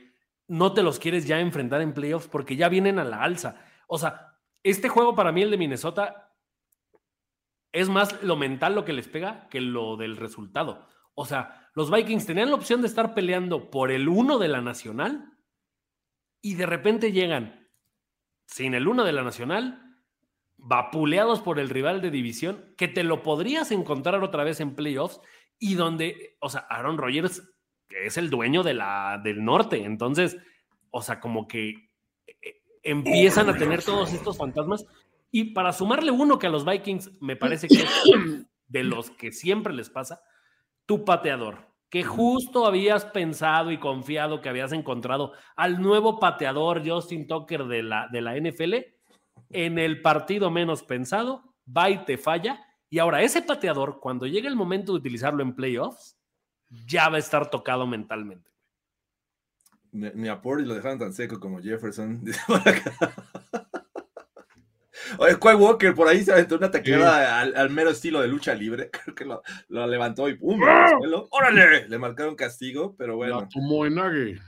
[0.47, 3.63] no te los quieres ya enfrentar en playoffs porque ya vienen a la alza.
[3.87, 6.35] O sea, este juego para mí, el de Minnesota,
[7.71, 10.87] es más lo mental lo que les pega que lo del resultado.
[11.15, 14.61] O sea, los Vikings tenían la opción de estar peleando por el uno de la
[14.61, 15.37] nacional
[16.41, 17.69] y de repente llegan
[18.45, 19.92] sin el uno de la nacional,
[20.63, 25.19] vapuleados por el rival de división, que te lo podrías encontrar otra vez en playoffs
[25.59, 27.43] y donde, o sea, Aaron Rodgers
[27.87, 30.37] que es el dueño de la, del norte, entonces,
[30.91, 31.89] o sea, como que
[32.27, 34.85] eh, empiezan a tener todos estos fantasmas.
[35.31, 39.31] Y para sumarle uno que a los Vikings me parece que es de los que
[39.31, 40.21] siempre les pasa,
[40.85, 47.27] tu pateador, que justo habías pensado y confiado que habías encontrado al nuevo pateador Justin
[47.27, 48.75] Tucker de la, de la NFL,
[49.53, 52.65] en el partido menos pensado, va y te falla.
[52.89, 56.17] Y ahora ese pateador, cuando llegue el momento de utilizarlo en playoffs,
[56.85, 58.51] ya va a estar tocado mentalmente.
[59.91, 62.23] Ni, ni a Purdy lo dejaron tan seco como Jefferson.
[65.17, 68.53] Oye, Quay Walker por ahí se aventó una tacleada al, al mero estilo de lucha
[68.53, 68.89] libre.
[69.03, 70.59] Creo que lo, lo levantó y ¡pum!
[70.99, 71.27] suelo.
[71.31, 71.87] ¡Órale!
[71.87, 73.41] Le marcaron castigo, pero bueno.
[73.41, 74.39] La tomó en ague.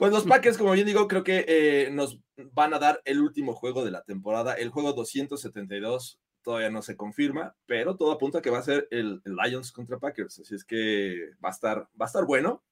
[0.00, 2.22] Pues los Packers, como bien digo, creo que eh, nos
[2.54, 4.54] van a dar el último juego de la temporada.
[4.54, 8.88] El juego 272 todavía no se confirma, pero todo apunta a que va a ser
[8.90, 10.40] el, Lions contra Packers.
[10.40, 12.64] Así es que va a estar, va a estar bueno,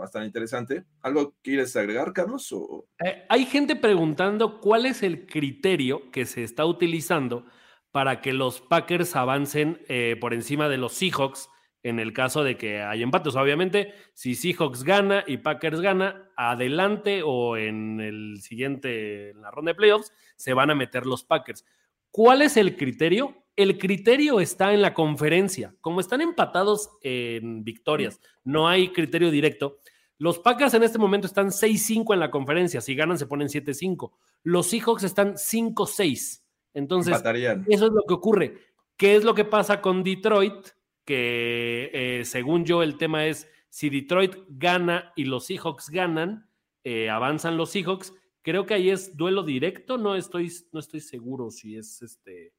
[0.00, 0.86] va a estar interesante.
[1.02, 2.50] ¿Algo quieres agregar, Carlos?
[2.52, 2.86] O...
[3.04, 7.44] Eh, hay gente preguntando cuál es el criterio que se está utilizando
[7.90, 11.50] para que los Packers avancen eh, por encima de los Seahawks
[11.82, 13.34] en el caso de que hay empates.
[13.34, 19.70] Obviamente, si Seahawks gana y Packers gana, adelante o en el siguiente, en la ronda
[19.70, 21.64] de playoffs, se van a meter los Packers.
[22.10, 23.36] ¿Cuál es el criterio?
[23.56, 25.74] El criterio está en la conferencia.
[25.80, 29.78] Como están empatados en victorias, no hay criterio directo.
[30.18, 32.80] Los Packers en este momento están 6-5 en la conferencia.
[32.80, 34.12] Si ganan, se ponen 7-5.
[34.44, 36.42] Los Seahawks están 5-6.
[36.74, 37.66] Entonces, Empatarían.
[37.68, 38.56] eso es lo que ocurre.
[38.96, 40.68] ¿Qué es lo que pasa con Detroit?
[41.04, 46.48] Que eh, según yo, el tema es si Detroit gana y los Seahawks ganan,
[46.84, 48.14] eh, avanzan los Seahawks.
[48.42, 49.98] Creo que ahí es duelo directo.
[49.98, 52.52] No estoy, no estoy seguro si es este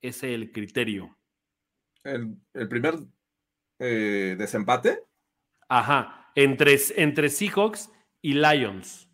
[0.00, 1.16] ese el criterio.
[2.04, 2.94] El, el primer
[3.78, 5.02] eh, desempate.
[5.68, 6.30] Ajá.
[6.34, 7.90] Entre, entre Seahawks
[8.22, 9.05] y Lions.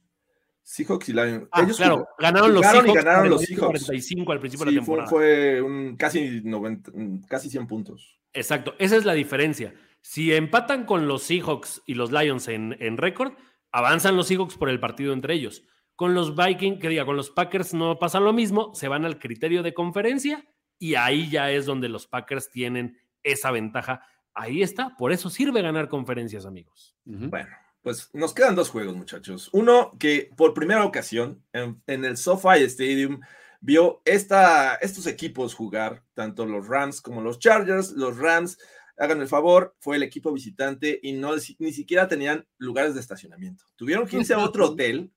[0.63, 1.49] Seahawks y Lions.
[1.51, 3.05] Ah, Ellos claro, jugaron- ganaron los jugaron y Seahawks.
[3.05, 3.85] ganaron los 48, Seahawks.
[3.87, 5.11] 45 al principio de la fue, temporada.
[5.11, 6.93] fue un casi 90,
[7.29, 8.19] casi 100 puntos.
[8.33, 9.75] Exacto, esa es la diferencia.
[10.01, 13.33] Si empatan con los Seahawks y los Lions en, en récord,
[13.73, 15.65] avanzan los Seahawks por el partido entre ellos.
[15.95, 19.19] Con los Vikings, que diga, con los Packers no pasa lo mismo, se van al
[19.19, 20.45] criterio de conferencia
[20.79, 24.03] y ahí ya es donde los Packers tienen esa ventaja.
[24.35, 26.97] Ahí está, por eso sirve ganar conferencias, amigos.
[27.05, 27.51] Bueno,
[27.83, 29.51] pues nos quedan dos juegos, muchachos.
[29.53, 33.21] Uno que por primera ocasión en, en el SoFi Stadium
[33.61, 37.93] vio esta, estos equipos jugar, tanto los Rams como los Chargers.
[37.93, 38.59] Los Rams,
[38.99, 43.65] hagan el favor, fue el equipo visitante y no ni siquiera tenían lugares de estacionamiento.
[43.77, 45.13] Tuvieron que irse a otro hotel,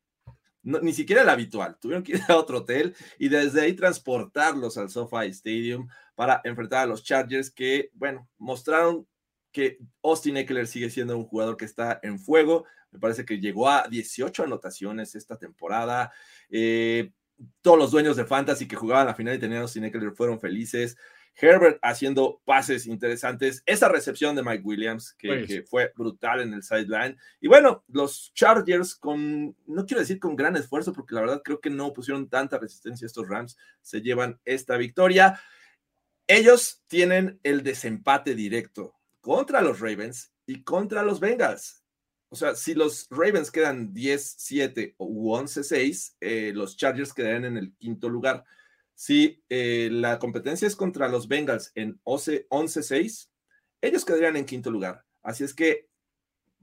[0.63, 4.77] no, ni siquiera el habitual, tuvieron que ir a otro hotel y desde ahí transportarlos
[4.77, 9.07] al SoFi Stadium para enfrentar a los Chargers que, bueno, mostraron
[9.55, 12.65] que Austin Eckler sigue siendo un jugador que está en fuego.
[12.91, 16.11] Me parece que llegó a 18 anotaciones esta temporada.
[16.49, 17.13] Eh,
[17.61, 20.41] todos los dueños de Fantasy que jugaban la final y tenían a Austin Eckler fueron
[20.41, 20.97] felices.
[21.39, 25.47] Herbert haciendo pases interesantes, esa recepción de Mike Williams que, Pues.
[25.47, 27.17] que fue brutal en el sideline.
[27.39, 31.61] Y bueno, los Chargers con, no quiero decir con gran esfuerzo, porque la verdad creo
[31.61, 35.39] que no pusieron tanta resistencia a estos Rams, se llevan esta victoria.
[36.27, 38.95] Ellos tienen el desempate directo
[39.25, 41.83] contra los Ravens y contra los Bengals.
[42.29, 47.75] O sea, si los Ravens quedan 10-7 u 11-6, eh, los Chargers quedarían en el
[47.75, 48.43] quinto lugar.
[48.93, 53.31] Si eh, la competencia es contra los Bengals en 11 11-6,
[53.81, 55.03] ellos quedarían en quinto lugar.
[55.23, 55.89] Así es que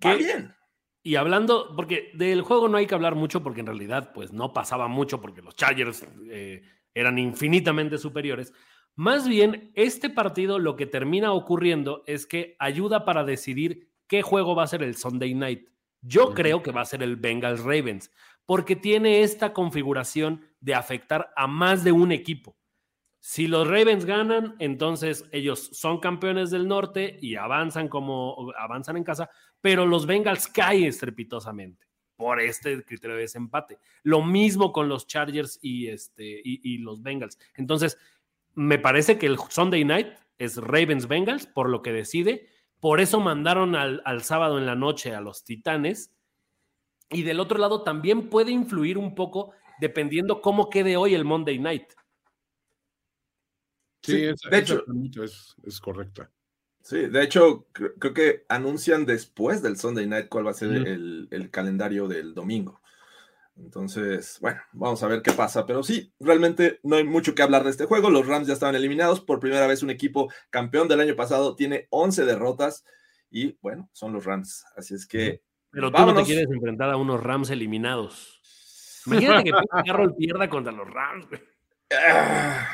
[0.04, 0.18] va ¿Qué?
[0.18, 0.54] bien.
[1.02, 4.52] Y hablando, porque del juego no hay que hablar mucho porque en realidad pues no
[4.52, 6.62] pasaba mucho porque los Chargers eh,
[6.94, 8.52] eran infinitamente superiores.
[8.94, 14.54] Más bien, este partido lo que termina ocurriendo es que ayuda para decidir qué juego
[14.54, 15.68] va a ser el Sunday Night.
[16.02, 18.10] Yo creo que va a ser el Bengals Ravens
[18.44, 22.56] porque tiene esta configuración de afectar a más de un equipo.
[23.20, 29.04] Si los Ravens ganan, entonces ellos son campeones del norte y avanzan como avanzan en
[29.04, 31.86] casa, pero los Bengals caen estrepitosamente
[32.16, 33.78] por este criterio de desempate.
[34.02, 37.38] Lo mismo con los Chargers y, este, y, y los Bengals.
[37.54, 37.96] Entonces,
[38.54, 40.08] me parece que el Sunday night
[40.38, 42.48] es Ravens Bengals, por lo que decide.
[42.80, 46.12] Por eso mandaron al, al sábado en la noche a los Titanes.
[47.10, 51.58] Y del otro lado también puede influir un poco dependiendo cómo quede hoy el Monday
[51.58, 51.92] night.
[54.02, 56.30] Sí, Sí, esa- de esa hecho- es, es correcta.
[56.82, 60.72] Sí, de hecho, cre- creo que anuncian después del Sunday Night cuál va a ser
[60.72, 62.81] el calendario del domingo.
[63.62, 65.64] Entonces, bueno, vamos a ver qué pasa.
[65.66, 68.10] Pero sí, realmente no hay mucho que hablar de este juego.
[68.10, 69.20] Los Rams ya estaban eliminados.
[69.20, 72.84] Por primera vez un equipo campeón del año pasado tiene 11 derrotas.
[73.30, 74.64] Y bueno, son los Rams.
[74.76, 75.42] Así es que...
[75.70, 78.40] Pero tú no te quieres enfrentar a unos Rams eliminados.
[79.06, 81.26] Imagínate que Pete Carroll pierda contra los Rams.
[81.92, 82.68] Ah,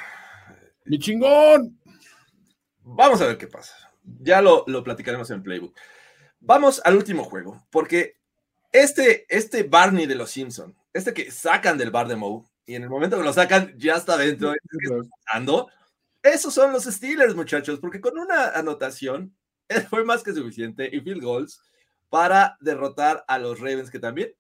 [0.85, 1.79] ¡Mi chingón!
[2.83, 3.75] Vamos a ver qué pasa.
[4.03, 5.77] Ya lo, lo platicaremos en Playbook.
[6.41, 8.18] Vamos al último juego, porque
[8.73, 12.83] este, este Barney de los Simpson, este que sacan del bar de Moe, y en
[12.83, 15.69] el momento que lo sacan ya está dentro, ¿qué está pasando?
[16.23, 19.35] Esos son los Steelers, muchachos, porque con una anotación
[19.69, 21.63] eh, fue más que suficiente y field goals
[22.11, 24.35] para derrotar a los Ravens, que también,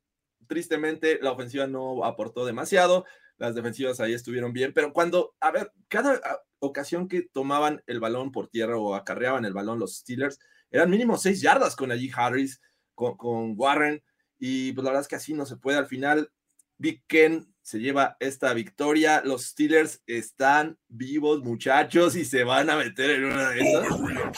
[0.47, 3.05] tristemente, la ofensiva no aportó demasiado,
[3.37, 8.01] las defensivas ahí estuvieron bien, pero cuando, a ver, cada a- ocasión que tomaban el
[8.01, 10.39] balón por tierra o acarreaban el balón los Steelers,
[10.71, 12.61] eran mínimo seis yardas con allí Harris,
[12.95, 14.03] con, con Warren,
[14.39, 15.79] y pues la verdad es que así no se puede.
[15.79, 16.31] Al final,
[16.79, 19.21] Big Ken se lleva esta victoria.
[19.25, 23.87] Los Steelers están vivos, muchachos, y se van a meter en una de esas.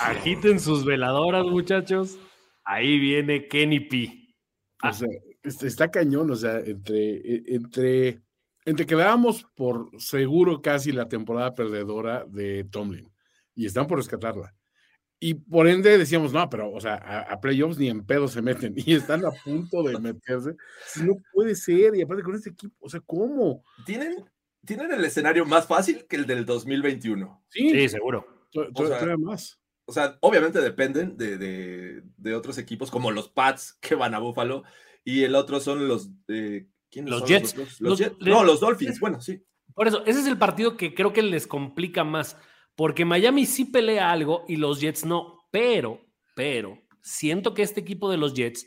[0.01, 2.19] Agiten sus veladoras, muchachos.
[2.65, 4.35] Ahí viene Kenny P.
[4.83, 5.09] O sea,
[5.43, 8.23] es- está cañón, o sea, entre, e- entre,
[8.65, 13.13] entre que dábamos por seguro casi la temporada perdedora de Tomlin
[13.55, 14.55] y están por rescatarla.
[15.23, 18.41] Y por ende decíamos, no, pero, o sea, a, a playoffs ni en pedo se
[18.41, 20.57] meten y están a punto de meterse.
[21.05, 23.63] No puede ser, y aparte con este equipo, o sea, ¿cómo?
[23.85, 24.25] Tienen,
[24.65, 27.45] tienen el escenario más fácil que el del 2021.
[27.49, 28.27] Sí, Sí, seguro.
[28.75, 29.61] o sea, más.
[29.85, 34.21] O sea, obviamente dependen de, de- de otros equipos como los Pats que van a
[34.21, 34.63] Buffalo
[35.05, 36.11] y el otro son los...
[36.29, 37.53] eh, ¿quiénes Los son Jets.
[37.53, 37.81] otros?
[37.81, 38.17] Los- Los Jets.
[38.21, 39.01] le- No, los Dolphins.
[39.01, 39.43] Bueno, sí.
[39.75, 42.37] Por eso, ese es el partido que creo que les complica más,
[42.81, 46.01] porque Miami sí pelea algo y los Jets no, pero,
[46.35, 48.67] pero, siento que este equipo de los Jets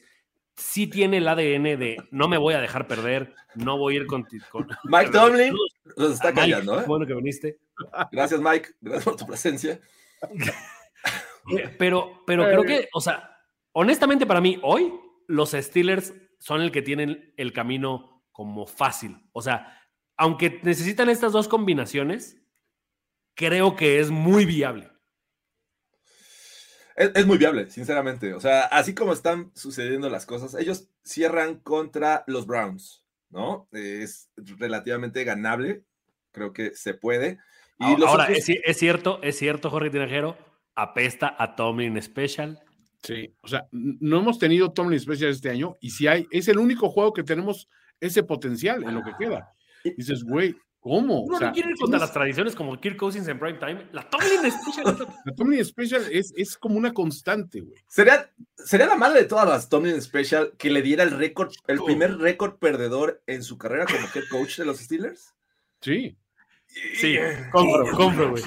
[0.55, 4.05] sí tiene el ADN de no me voy a dejar perder, no voy a ir
[4.05, 4.27] con...
[4.51, 5.55] con- Mike Tomlin
[5.97, 6.83] Ah, está Mike, callando, ¿eh?
[6.85, 7.57] Bueno que viniste.
[8.11, 8.69] Gracias, Mike.
[8.81, 9.79] Gracias por tu presencia.
[11.79, 13.35] Pero, pero creo que, o sea,
[13.71, 14.93] honestamente para mí, hoy
[15.27, 19.17] los Steelers son el que tienen el camino como fácil.
[19.31, 19.81] O sea,
[20.17, 22.42] aunque necesitan estas dos combinaciones,
[23.35, 24.89] creo que es muy viable.
[26.95, 28.33] Es, es muy viable, sinceramente.
[28.33, 33.67] O sea, así como están sucediendo las cosas, ellos cierran contra los Browns, ¿no?
[33.71, 35.83] Es relativamente ganable.
[36.31, 37.39] Creo que se puede.
[37.79, 40.37] Y Ahora, los ahora, otros- es, es cierto, es cierto, Jorge Tinajero,
[40.75, 42.59] apesta a Tomlin Special.
[43.01, 46.57] Sí, o sea, no hemos tenido Tomlin Special este año y si hay, es el
[46.57, 47.67] único juego que tenemos
[47.99, 49.51] ese potencial en lo que queda.
[49.97, 51.21] Dices, güey, ¿cómo?
[51.21, 53.87] Uno O sea, no quiere ir contra las tradiciones como Kirk Cousins en prime time.
[53.93, 54.85] La Tomlin Special.
[55.25, 57.81] La Tomlin Special es, es como una constante, güey.
[57.87, 61.79] Sería, sería la madre de todas las Tomlin Special que le diera el récord, el
[61.79, 61.85] Oh.
[61.85, 65.33] primer récord perdedor en su carrera como head coach de los Steelers.
[65.81, 66.17] Sí.
[66.95, 67.17] Sí,
[67.51, 68.43] compro, compro, güey.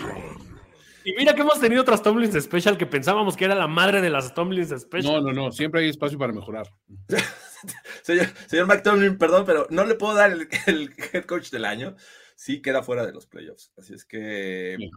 [1.04, 4.10] Y mira que hemos tenido otras Tomlins Special que pensábamos que era la madre de
[4.10, 5.04] las Tomlins Special.
[5.04, 6.66] No, no, no, siempre hay espacio para mejorar.
[8.02, 11.64] Señor, señor Mike Tomlin, perdón, pero no le puedo dar el, el head coach del
[11.64, 11.96] año.
[12.36, 13.72] Sí queda fuera de los playoffs.
[13.76, 14.76] Así es que.
[14.78, 14.90] Sí.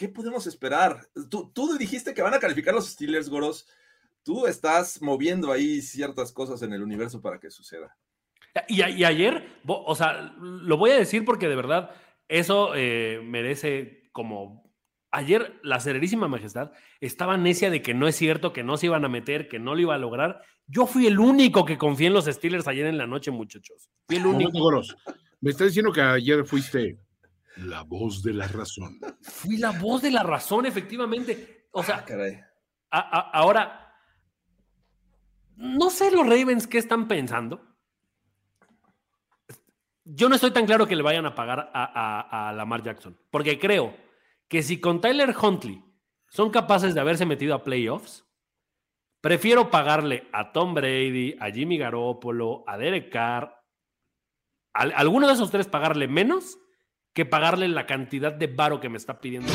[0.00, 1.10] ¿qué podemos esperar?
[1.28, 3.68] Tú, tú dijiste que van a calificar los Steelers, Goros.
[4.22, 7.94] Tú estás moviendo ahí ciertas cosas en el universo para que suceda.
[8.66, 11.90] Y, y ayer, o sea, lo voy a decir porque de verdad
[12.28, 14.72] eso eh, merece como...
[15.10, 19.04] Ayer la Sererísima Majestad estaba necia de que no es cierto, que no se iban
[19.04, 20.40] a meter, que no lo iba a lograr.
[20.66, 23.90] Yo fui el único que confié en los Steelers ayer en la noche, muchachos.
[24.06, 24.80] Fui el único.
[25.40, 26.98] Me está diciendo que ayer fuiste
[27.56, 28.98] la voz de la razón.
[29.22, 31.66] Fui la voz de la razón, efectivamente.
[31.72, 32.40] O sea, Ah, caray.
[32.90, 33.94] a- a- ahora,
[35.56, 37.66] no sé los Ravens qué están pensando.
[40.04, 43.18] Yo no estoy tan claro que le vayan a pagar a, a- a Lamar Jackson,
[43.30, 43.96] porque creo
[44.48, 45.84] que si con Tyler Huntley
[46.28, 48.24] son capaces de haberse metido a playoffs,
[49.20, 53.59] prefiero pagarle a Tom Brady, a Jimmy Garoppolo, a Derek Carr,
[54.74, 56.58] a alguno de esos tres pagarle menos
[57.12, 59.52] que pagarle la cantidad de varo que me está pidiendo.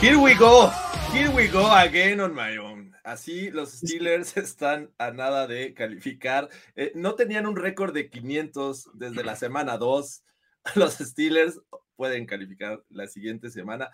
[0.00, 0.70] Here we go.
[1.12, 2.94] Here we go again on my own.
[3.04, 6.48] Así los Steelers están a nada de calificar.
[6.76, 10.24] Eh, no tenían un récord de 500 desde la semana 2.
[10.76, 11.60] Los Steelers
[12.00, 13.90] pueden calificar la siguiente semana.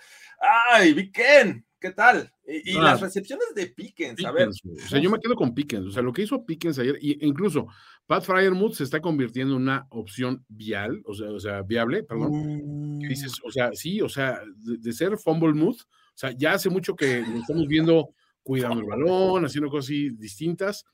[0.70, 1.66] ¡Ay, Big Ken!
[1.80, 2.32] ¿Qué tal?
[2.46, 2.82] Y, y Ah.
[2.82, 4.50] las recepciones de Pickens, a ver.
[4.50, 5.86] Pickens, o sea, yo me quedo con Pickens.
[5.88, 7.66] O sea, lo que hizo Pickens ayer, y e incluso
[8.06, 13.00] Pat Fryermuth se está convirtiendo en una opción vial, o sea, o sea viable, perdón.
[13.00, 15.84] que dices, o sea, sí, o sea, de, de ser fumble mood, o
[16.14, 18.10] sea, ya hace mucho que lo estamos viendo
[18.44, 20.84] cuidando el balón, haciendo cosas así distintas,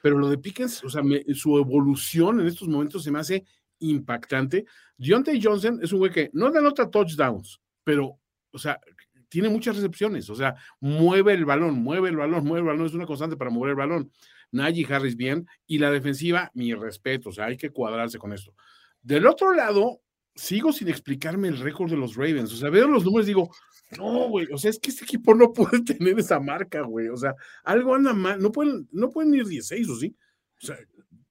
[0.00, 3.44] pero lo de Pickens, o sea, me- su evolución en estos momentos se me hace
[3.82, 4.64] impactante.
[4.96, 8.18] Deontay Johnson es un güey que no anota touchdowns, pero,
[8.50, 8.80] o sea,
[9.28, 12.94] tiene muchas recepciones, o sea, mueve el balón, mueve el balón, mueve el balón, es
[12.94, 14.12] una constante para mover el balón.
[14.50, 18.54] Najee Harris bien, y la defensiva, mi respeto, o sea, hay que cuadrarse con esto.
[19.00, 20.02] Del otro lado,
[20.34, 22.52] sigo sin explicarme el récord de los Ravens.
[22.52, 23.50] O sea, veo los números y digo,
[23.98, 27.08] no, güey, o sea, es que este equipo no puede tener esa marca, güey.
[27.08, 27.34] O sea,
[27.64, 30.16] algo anda mal, no pueden, no pueden ir 16, ¿o sí?
[30.62, 30.76] O sea,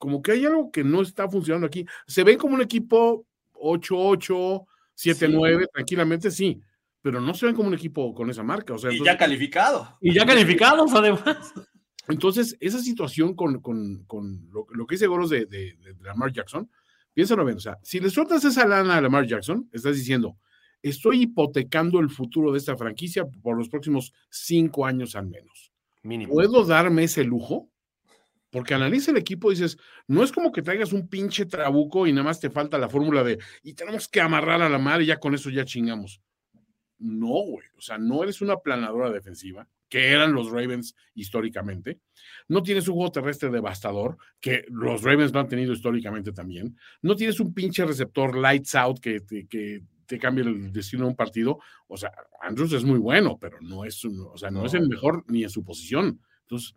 [0.01, 1.85] como que hay algo que no está funcionando aquí.
[2.07, 4.65] Se ven como un equipo 8-8,
[4.97, 6.59] 7-9, tranquilamente, sí,
[7.01, 8.73] pero no se ven como un equipo con esa marca.
[8.73, 9.97] O sea, Y entonces- ya calificado.
[10.01, 11.53] Y ya calificados, además.
[12.07, 16.31] entonces, esa situación con, con- con lo, lo que dice Goros de, de- de Lamar
[16.33, 16.69] Jackson,
[17.13, 20.37] piénsalo bien, o sea, si le sueltas esa lana a Lamar Jackson, estás diciendo,
[20.81, 25.71] estoy hipotecando el futuro de esta franquicia por los próximos cinco años al menos.
[26.03, 26.33] Mínimo.
[26.33, 27.69] ¿Puedo darme ese lujo?
[28.51, 32.11] Porque analiza el equipo y dices, no es como que traigas un pinche trabuco y
[32.11, 35.07] nada más te falta la fórmula de, y tenemos que amarrar a la mar y
[35.07, 36.21] ya con eso ya chingamos.
[36.99, 37.65] No, güey.
[37.77, 41.99] O sea, no eres una planadora defensiva, que eran los Ravens históricamente.
[42.47, 46.77] No tienes un juego terrestre devastador, que los Ravens lo han tenido históricamente también.
[47.01, 51.09] No tienes un pinche receptor lights out que te, que te cambie el destino de
[51.09, 51.59] un partido.
[51.87, 52.11] O sea,
[52.41, 55.49] Andrews es muy bueno, pero no es, o sea, no, es el mejor ni en
[55.49, 56.21] su posición.
[56.41, 56.75] Entonces,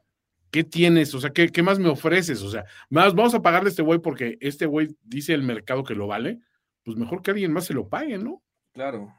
[0.55, 1.12] ¿qué tienes?
[1.16, 2.40] O sea, ¿qué, qué más me ofreces?
[2.40, 5.82] O sea, más vamos a pagarle a este güey porque este güey dice el mercado
[5.82, 6.39] que lo vale.
[6.85, 8.40] Pues mejor que alguien más se lo pague, ¿no?
[8.72, 9.12] Claro.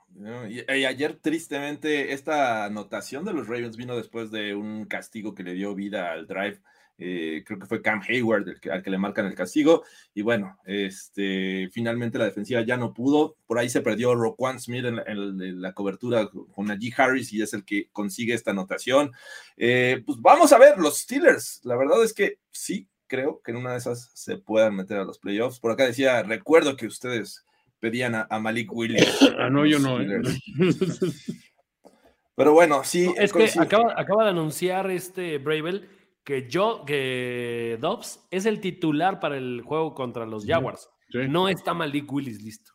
[0.48, 5.44] Y, y ayer, tristemente, esta anotación de los Ravens vino después de un castigo que
[5.44, 6.62] le dio vida al drive.
[6.98, 9.84] Eh, creo que fue Cam Hayward el que- al que le marcan el castigo.
[10.14, 13.36] Y bueno, este, finalmente la defensiva ya no pudo.
[13.46, 16.94] Por ahí se perdió Roquan Smith en la, en la- en la cobertura con Najee
[16.96, 19.12] Harris y es el que consigue esta anotación.
[19.58, 21.60] Eh, pues vamos a ver, los Steelers.
[21.66, 25.04] La verdad es que sí, creo que en una de esas se puedan meter a
[25.04, 25.60] los playoffs.
[25.60, 27.46] Por acá decía, recuerdo que ustedes
[27.82, 29.06] pedían a, a Malik Willis.
[29.38, 30.00] Ah, no, yo no.
[30.02, 30.22] ¿eh?
[32.36, 33.14] Pero bueno, sí.
[33.18, 35.88] Es que acaba, acaba de anunciar este Bravel
[36.26, 40.90] que yo, que Dobbs es el titular para el juego contra los Jaguars.
[41.10, 41.20] Sí.
[41.30, 42.74] No está Malik Willis listo.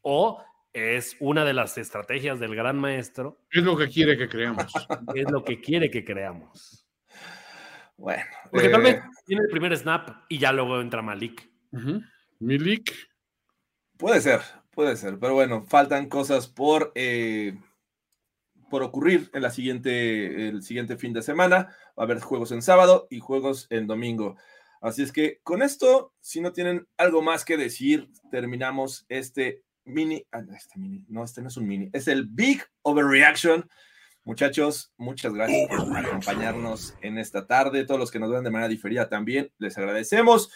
[0.00, 0.42] O
[0.72, 4.72] es una de las estrategias del gran maestro, Es lo que quiere que creamos.
[5.14, 6.86] es lo que quiere que creamos.
[7.96, 8.22] Bueno.
[8.50, 11.50] Porque eh, tal vez tiene el primer snap y ya luego entra Malik.
[11.72, 12.00] Ujú.
[12.38, 12.90] Milik,
[14.00, 14.40] Puede ser,
[14.70, 17.58] puede ser, pero bueno, faltan cosas por, eh,
[18.70, 21.76] por ocurrir en la siguiente, el siguiente fin de semana.
[21.98, 24.36] Va a haber juegos en sábado y juegos en domingo.
[24.80, 30.24] Así es que con esto, si no tienen algo más que decir, terminamos este mini,
[30.32, 33.68] ah, este mini, no, este no es un mini, es el Big Overreaction.
[34.24, 37.84] Muchachos, muchas gracias por acompañarnos en esta tarde.
[37.84, 40.50] Todos los que nos ven de manera diferida también, les agradecemos.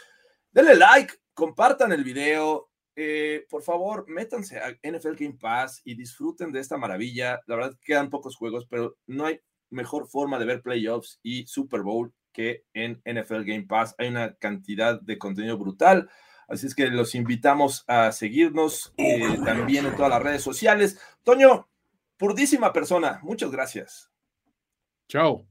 [0.52, 2.70] Denle like, compartan el video.
[2.96, 7.40] Eh, por favor, métanse a NFL Game Pass y disfruten de esta maravilla.
[7.46, 9.40] La verdad, quedan pocos juegos, pero no hay
[9.70, 13.94] mejor forma de ver playoffs y Super Bowl que en NFL Game Pass.
[13.98, 16.08] Hay una cantidad de contenido brutal.
[16.46, 21.00] Así es que los invitamos a seguirnos eh, también en todas las redes sociales.
[21.22, 21.68] Toño,
[22.16, 24.10] purdísima persona, muchas gracias.
[25.08, 25.46] Chao.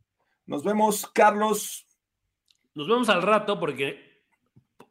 [0.45, 1.87] Nos vemos, Carlos.
[2.75, 4.23] Nos vemos al rato porque,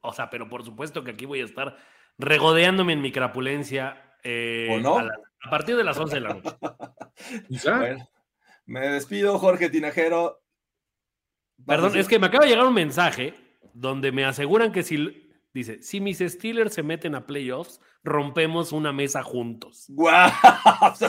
[0.00, 1.76] o sea, pero por supuesto que aquí voy a estar
[2.18, 4.98] regodeándome en mi crapulencia eh, ¿O no?
[4.98, 5.14] a, la-
[5.44, 6.50] a partir de las 11 de la noche.
[7.64, 8.08] Bueno,
[8.66, 10.42] me despido, Jorge Tinajero.
[11.66, 15.82] Perdón, es que me acaba de llegar un mensaje donde me aseguran que si, dice,
[15.82, 19.84] si mis Steelers se meten a playoffs, rompemos una mesa juntos.
[19.88, 20.30] ¡Guau!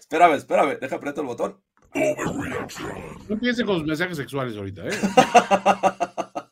[0.00, 1.60] espérame, espérame, deja apretar el botón.
[1.94, 4.90] No empiecen con los mensajes sexuales ahorita, ¿eh?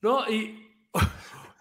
[0.00, 0.64] No, y,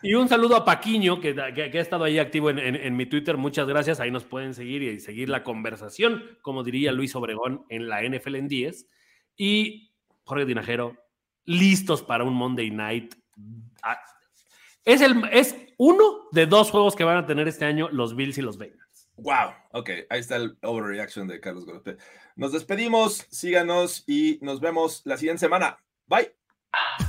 [0.04, 3.38] y un saludo a Paquiño, que, que- ha estado ahí activo en, en- mi Twitter.
[3.38, 4.00] Muchas gracias.
[4.00, 8.36] Ahí nos pueden seguir y seguir la conversación, como diría Luis Obregón en la NFL
[8.36, 8.88] en 10.
[9.36, 9.92] Y
[10.24, 10.96] Jorge Tinajero,
[11.46, 13.16] listos para un Monday Night.
[13.84, 13.98] Ah,
[14.86, 18.38] Es, el, es uno de dos juegos que van a tener este año los Bills
[18.38, 19.10] y los Bengals.
[19.18, 21.98] Wow, ok, ahí está el overreaction de Carlos Gorote.
[22.36, 25.80] Nos despedimos, síganos y nos vemos la siguiente semana.
[26.06, 26.32] Bye.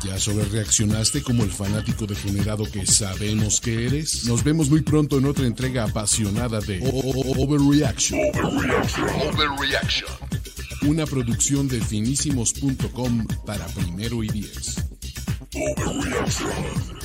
[0.04, 4.24] ¿Ya sobrereaccionaste como el fanático degenerado que sabemos que eres?
[4.26, 8.20] Nos vemos muy pronto en otra entrega apasionada de Overreaction.
[8.42, 10.10] Overreaction.
[10.82, 14.76] Una producción de finísimos.com para primero y diez.
[15.54, 16.97] Overreaction.